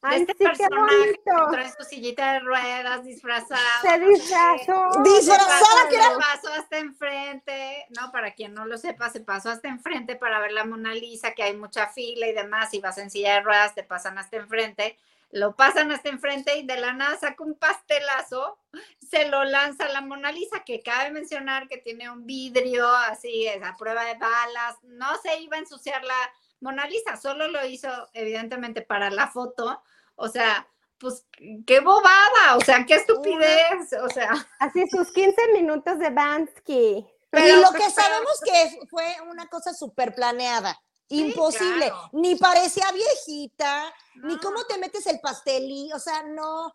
Ay, 0.03 0.21
este 0.21 0.35
sí, 0.39 0.45
personaje 0.45 1.13
que 1.25 1.33
trae 1.51 1.73
su 1.77 1.83
sillita 1.85 2.35
de 2.35 2.41
ruedas 2.41 3.03
disfrazado. 3.05 3.61
Se 3.83 3.99
disfrazó. 3.99 5.03
Disfrazada 5.03 5.83
Se 5.83 5.89
que 5.89 5.97
era- 5.97 6.17
pasó 6.19 6.53
hasta 6.53 6.79
enfrente, 6.79 7.87
no, 7.99 8.13
para 8.13 8.33
quien 8.35 8.55
no 8.55 8.67
lo 8.67 8.79
sepa, 8.79 9.11
se 9.11 9.21
pasó 9.21 9.51
hasta 9.51 9.69
enfrente 9.69 10.15
para 10.17 10.39
ver 10.41 10.53
la 10.53 10.65
Mona 10.65 10.93
Lisa, 10.95 11.33
que 11.33 11.43
hay 11.43 11.57
mucha 11.57 11.89
fila 11.89 12.27
y 12.29 12.33
demás, 12.35 12.73
y 12.75 12.81
vas 12.81 12.99
en 12.99 13.11
silla 13.11 13.35
de 13.35 13.41
ruedas, 13.41 13.75
te 13.75 13.83
pasan 13.85 14.19
hasta 14.19 14.37
enfrente, 14.37 14.97
lo 15.31 15.57
pasan 15.57 15.91
hasta 15.91 16.09
enfrente 16.09 16.57
y 16.57 16.67
de 16.67 16.77
la 16.79 16.93
nada 16.93 17.19
saca 17.19 17.43
un 17.43 17.55
pastelazo, 17.59 18.59
se 19.01 19.27
lo 19.29 19.43
lanza 19.45 19.87
a 19.87 19.89
la 19.89 20.03
Mona 20.03 20.31
Lisa, 20.31 20.63
que 20.65 20.83
cabe 20.83 21.11
mencionar 21.11 21.69
que 21.69 21.79
tiene 21.79 22.09
un 22.11 22.27
vidrio, 22.27 22.89
así, 22.89 23.47
es 23.47 23.63
a 23.63 23.77
prueba 23.77 24.05
de 24.05 24.15
balas, 24.15 24.77
no 24.83 25.17
se 25.23 25.41
iba 25.41 25.57
a 25.57 25.61
ensuciar 25.61 26.05
la 26.05 26.33
Mona 26.61 26.87
Lisa, 26.87 27.17
solo 27.17 27.49
lo 27.49 27.65
hizo 27.67 27.89
evidentemente 28.13 28.83
para 28.83 29.11
la 29.11 29.29
foto, 29.29 29.83
o 30.15 30.29
sea, 30.29 30.67
pues 30.99 31.27
qué 31.67 31.81
bobada, 31.81 32.57
o 32.57 32.61
sea, 32.61 32.85
qué 32.87 32.95
estupidez, 32.95 33.93
o 34.03 34.09
sea. 34.09 34.31
Así 34.59 34.87
sus 34.89 35.13
15 35.13 35.53
minutos 35.53 35.99
de 35.99 36.11
Bansky. 36.11 37.07
Pero- 37.31 37.59
y 37.59 37.61
lo 37.61 37.71
que 37.73 37.91
sabemos 37.91 38.41
que 38.45 38.87
fue 38.89 39.17
una 39.29 39.47
cosa 39.49 39.75
súper 39.75 40.15
planeada. 40.15 40.81
Imposible. 41.09 41.87
claro. 41.87 42.09
Ni 42.13 42.35
parecía 42.35 42.91
viejita, 42.93 43.93
ni 44.25 44.39
cómo 44.39 44.65
te 44.65 44.79
metes 44.79 45.07
el 45.07 45.21
pastelí, 45.21 45.93
o 45.93 45.99
sea, 46.01 46.25
no 46.25 46.75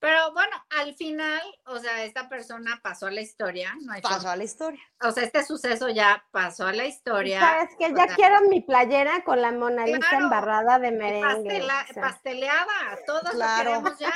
Pero 0.00 0.32
bueno, 0.32 0.56
al 0.78 0.94
final, 0.94 1.40
o 1.66 1.78
sea, 1.78 2.02
esta 2.04 2.28
persona 2.28 2.80
pasó 2.82 3.06
a 3.06 3.10
la 3.10 3.20
historia, 3.20 3.76
no 3.82 3.92
hay 3.92 4.00
pasó 4.00 4.14
forma. 4.16 4.32
a 4.32 4.36
la 4.36 4.44
historia. 4.44 4.80
O 5.02 5.12
sea, 5.12 5.24
este 5.24 5.44
suceso 5.44 5.88
ya 5.90 6.24
pasó 6.30 6.66
a 6.66 6.72
la 6.72 6.86
historia. 6.86 7.38
Sabes 7.38 7.70
que 7.78 7.90
ya 7.90 8.06
sea, 8.06 8.16
quiero 8.16 8.40
mi 8.48 8.62
playera 8.62 9.22
con 9.24 9.42
la 9.42 9.52
Mona 9.52 9.84
Lisa 9.84 9.98
Claro. 10.00 10.24
embarrada 10.24 10.78
de 10.78 10.90
merengue. 10.92 11.50
pastela- 11.50 11.86
o 11.90 11.92
sea. 11.92 12.02
pasteleada, 12.02 12.98
todos 13.06 13.30
Claro. 13.32 13.70
lo 13.74 13.82
queremos 13.82 13.98
ya. 13.98 14.12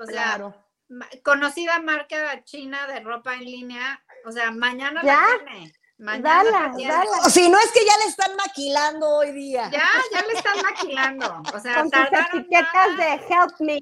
O 0.00 0.06
sea, 0.06 0.22
Claro. 0.36 0.54
ma- 0.88 1.08
conocida 1.22 1.80
marca 1.80 2.42
china 2.44 2.86
de 2.86 3.00
ropa 3.00 3.34
en 3.34 3.44
línea, 3.44 4.02
o 4.24 4.32
sea, 4.32 4.50
mañana 4.52 5.02
Ya. 5.04 5.20
la 5.20 5.44
tiene. 5.44 5.72
Mañana 5.98 6.44
Dala, 6.44 6.72
dala. 6.76 7.18
O 7.24 7.30
si 7.30 7.48
no 7.48 7.58
es 7.58 7.72
que 7.72 7.84
ya 7.84 7.96
le 7.98 8.04
están 8.04 8.36
maquilando 8.36 9.08
hoy 9.16 9.32
día. 9.32 9.70
Ya, 9.72 9.88
ya 10.12 10.22
le 10.26 10.32
están 10.34 10.60
maquilando. 10.62 11.42
O 11.54 11.58
sea, 11.58 11.76
Con 11.76 11.90
tardaron 11.90 12.40
etiquetas 12.40 12.72
nada. 12.74 12.96
de 12.96 13.12
Help 13.14 13.60
Me. 13.60 13.80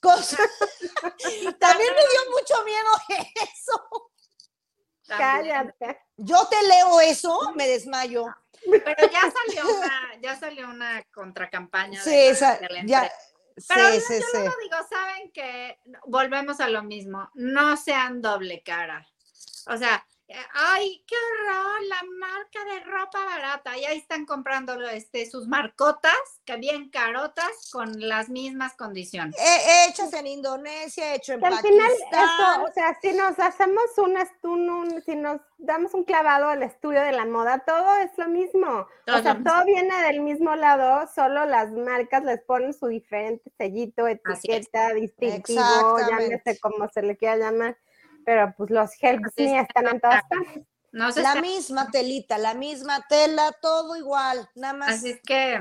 Cosa- 0.00 0.36
También 1.58 1.92
me 1.94 2.00
dio 2.00 2.30
mucho 2.30 2.64
miedo 2.64 3.24
eso. 3.50 4.12
También. 5.06 5.72
Cállate. 5.78 6.00
Yo 6.16 6.46
te 6.48 6.62
leo 6.68 7.00
eso, 7.00 7.52
me 7.54 7.66
desmayo. 7.68 8.26
Pero 8.70 9.10
ya 9.10 9.20
salió 9.30 9.76
una, 9.76 10.12
ya 10.22 10.36
salió 10.38 10.68
una 10.68 11.02
contracampaña. 11.12 12.02
Sí, 12.02 12.14
esa- 12.14 12.58
de 12.58 12.68
la 12.68 12.82
ya. 12.84 13.12
Sí, 13.56 13.66
Pero 13.68 13.88
yo, 13.94 14.00
sí, 14.00 14.14
yo 14.20 14.26
sí. 14.32 14.38
luego 14.38 14.54
digo, 14.62 14.76
¿saben 14.90 15.30
que 15.32 15.78
Volvemos 16.06 16.60
a 16.60 16.68
lo 16.68 16.82
mismo, 16.82 17.30
no 17.34 17.76
sean 17.76 18.20
doble 18.20 18.62
cara. 18.62 19.06
O 19.68 19.76
sea, 19.76 20.06
ay, 20.54 21.04
qué 21.06 21.14
horror, 21.14 21.82
la 21.88 22.02
marca 22.18 22.64
de 22.64 22.80
ropa 22.90 23.24
barata. 23.24 23.76
Y 23.76 23.84
ahí 23.84 23.98
están 23.98 24.24
comprando 24.26 24.80
este, 24.88 25.28
sus 25.30 25.46
marcotas, 25.46 26.14
que 26.44 26.56
bien 26.56 26.90
carotas, 26.90 27.70
con 27.72 27.92
las 28.08 28.28
mismas 28.28 28.74
condiciones. 28.74 29.34
He- 29.38 29.88
hechas 29.88 30.12
en 30.14 30.26
Indonesia, 30.26 31.14
hecho 31.14 31.34
en 31.34 31.40
Que 31.40 31.46
al 31.46 31.58
final, 31.58 31.90
Pakistán. 32.10 32.24
eso, 32.24 32.62
o 32.64 32.72
sea, 32.72 32.98
si 33.00 33.12
nos 33.12 33.38
hacemos 33.38 33.84
un, 33.98 34.16
un- 34.70 35.02
si 35.02 35.14
nos 35.16 35.40
damos 35.58 35.94
un 35.94 36.04
clavado 36.04 36.48
al 36.48 36.62
estudio 36.62 37.02
de 37.02 37.12
la 37.12 37.26
moda, 37.26 37.62
todo 37.66 37.96
es 37.98 38.10
lo 38.16 38.28
mismo. 38.28 38.86
Todo 39.06 39.18
o 39.18 39.22
sea, 39.22 39.34
mismo. 39.34 39.50
todo 39.50 39.64
viene 39.66 40.02
del 40.02 40.20
mismo 40.20 40.54
lado, 40.56 41.06
solo 41.14 41.44
las 41.46 41.70
marcas 41.72 42.24
les 42.24 42.40
ponen 42.42 42.72
su 42.72 42.86
diferente 42.86 43.50
sellito, 43.58 44.06
etiqueta, 44.08 44.92
distintivo, 44.94 45.98
llámese 46.08 46.58
como 46.60 46.88
se 46.88 47.02
le 47.02 47.16
quiera 47.16 47.36
llamar, 47.36 47.76
pero 48.24 48.54
pues 48.56 48.70
los 48.70 48.90
Help 49.00 49.24
Así 49.26 49.44
es. 49.44 49.50
Me 49.52 49.60
están 49.60 49.86
en 49.88 50.00
todas 50.00 50.22
partes. 50.28 50.62
No 50.92 51.10
sé 51.10 51.22
La 51.22 51.32
si- 51.34 51.40
misma 51.40 51.90
telita, 51.90 52.38
la 52.38 52.54
misma 52.54 53.04
tela, 53.08 53.50
todo 53.60 53.96
igual, 53.96 54.48
nada 54.54 54.74
más. 54.74 54.90
Así 54.96 55.10
es 55.10 55.20
que, 55.26 55.58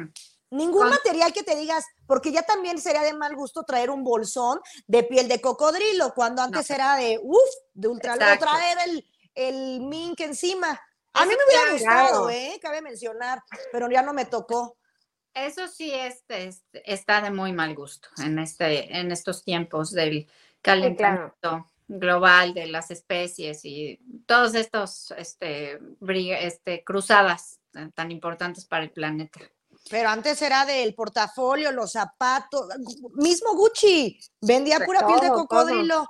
Ningún 0.51 0.81
con- 0.83 0.89
material 0.91 1.33
que 1.33 1.41
te 1.41 1.55
digas, 1.55 1.83
porque 2.05 2.31
ya 2.31 2.43
también 2.43 2.79
sería 2.79 3.01
de 3.01 3.13
mal 3.13 3.35
gusto 3.35 3.63
traer 3.63 3.89
un 3.89 4.03
bolsón 4.03 4.59
de 4.85 5.01
piel 5.03 5.27
de 5.27 5.41
cocodrilo, 5.41 6.13
cuando 6.13 6.43
antes 6.43 6.69
era 6.69 6.95
de, 6.95 7.19
uff, 7.23 7.39
de 7.73 7.87
ultra 7.87 8.13
Exacto. 8.13 8.45
traer 8.45 8.77
el, 8.87 9.07
el 9.33 9.79
mink 9.81 10.19
encima. 10.19 10.79
A 11.13 11.25
mí 11.25 11.31
me 11.31 11.43
hubiera 11.47 11.77
claro. 11.79 12.03
gustado, 12.07 12.29
¿eh? 12.29 12.59
Cabe 12.61 12.81
mencionar, 12.83 13.41
pero 13.71 13.89
ya 13.89 14.03
no 14.03 14.13
me 14.13 14.25
tocó. 14.25 14.77
eso 15.33 15.67
sí 15.67 15.91
este, 15.91 16.45
este, 16.49 16.93
está 16.93 17.19
de 17.21 17.31
muy 17.31 17.51
mal 17.53 17.73
gusto 17.73 18.09
en, 18.23 18.37
este, 18.37 18.95
en 18.95 19.11
estos 19.11 19.43
tiempos 19.43 19.89
del 19.91 20.29
calentamiento 20.61 21.65
global 21.99 22.53
de 22.53 22.67
las 22.67 22.91
especies 22.91 23.63
y 23.65 23.99
todos 24.25 24.55
estos 24.55 25.11
este, 25.17 25.79
este, 26.41 26.83
cruzadas 26.83 27.59
tan- 27.71 27.91
tan 27.91 28.11
importantes 28.11 28.65
para 28.65 28.83
el 28.83 28.91
planeta. 28.91 29.39
Pero 29.89 30.09
antes 30.09 30.41
era 30.41 30.65
del 30.65 30.95
portafolio, 30.95 31.71
los 31.71 31.91
zapatos, 31.91 32.67
mismo 33.15 33.53
Gucci, 33.55 34.17
vendía 34.41 34.79
De 34.79 34.85
pura 34.85 35.05
piel 35.05 35.19
de 35.19 35.29
cocodrilo. 35.29 36.09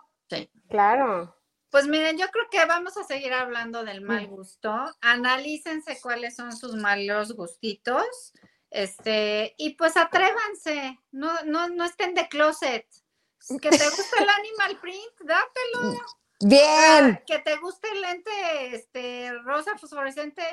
Claro. 0.69 1.35
Pues 1.69 1.87
miren, 1.87 2.17
yo 2.17 2.27
creo 2.29 2.45
que 2.51 2.63
vamos 2.65 2.97
a 2.97 3.03
seguir 3.03 3.33
hablando 3.33 3.83
del 3.83 4.01
mal 4.01 4.27
gusto. 4.27 4.71
Analícense 5.01 5.99
cuáles 6.01 6.35
son 6.35 6.55
sus 6.55 6.75
malos 6.75 7.33
gustitos. 7.35 8.05
Este, 8.69 9.53
y 9.57 9.71
pues 9.75 9.97
atrévanse, 9.97 10.99
no, 11.11 11.43
no, 11.45 11.69
no 11.69 11.83
estén 11.85 12.13
de 12.13 12.27
closet. 12.27 12.87
Que 13.61 13.69
te 13.69 13.89
gusta 13.89 14.21
el 14.23 14.29
animal 14.29 14.77
print, 14.79 15.19
dátelo. 15.21 15.99
Bien. 16.41 17.17
Ah, 17.19 17.21
Que 17.25 17.39
te 17.39 17.55
guste 17.57 17.89
el 17.91 18.01
lente 18.01 18.75
este, 18.75 19.31
rosa 19.43 19.77
fosforescente, 19.77 20.43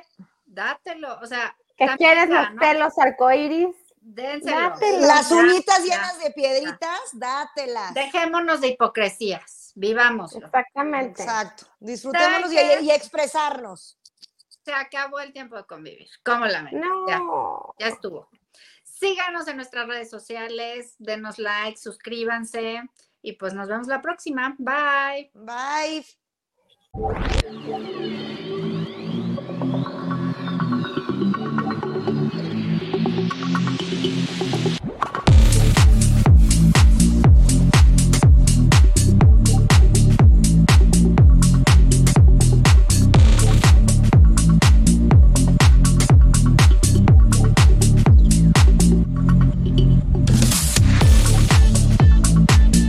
dátelo. 0.47 1.19
O 1.21 1.27
sea, 1.27 1.57
Que 1.77 1.87
quieres 1.97 2.29
los 2.29 2.55
¿no? 2.55 2.61
pelos 2.61 2.99
arcoíris, 2.99 3.75
Dénselo. 4.03 4.57
Dátelo. 4.71 5.07
Las 5.07 5.29
Ya, 5.29 5.37
uñitas 5.37 5.79
ya. 5.85 5.85
llenas 5.85 6.19
de 6.21 6.31
piedritas, 6.31 7.01
dátelas. 7.13 7.93
Dejémonos 7.95 8.61
de 8.63 8.69
hipocresías, 8.69 9.73
vivámoslo. 9.75 10.47
exactamente. 10.47 11.23
Exacto. 11.23 11.67
Disfrutémonos 11.81 12.51
y, 12.53 12.57
y 12.85 12.91
expresarnos. 12.91 13.99
Se 14.65 14.73
acabó 14.73 15.21
el 15.21 15.33
tiempo 15.33 15.57
de 15.57 15.65
convivir. 15.65 16.09
¿Cómo 16.25 16.47
la 16.47 16.63
ven? 16.63 16.81
Ya. 17.09 17.19
No. 17.19 17.75
ya 17.79 17.89
estuvo. 17.89 18.29
Síganos 19.01 19.49
en 19.49 19.57
nuestras 19.57 19.89
redes 19.89 20.11
sociales, 20.11 20.95
denos 20.99 21.39
like, 21.39 21.79
suscríbanse 21.79 22.83
y 23.23 23.33
pues 23.33 23.55
nos 23.55 23.67
vemos 23.67 23.87
la 23.87 24.03
próxima. 24.03 24.55
Bye. 24.59 25.31
Bye. 25.33 26.05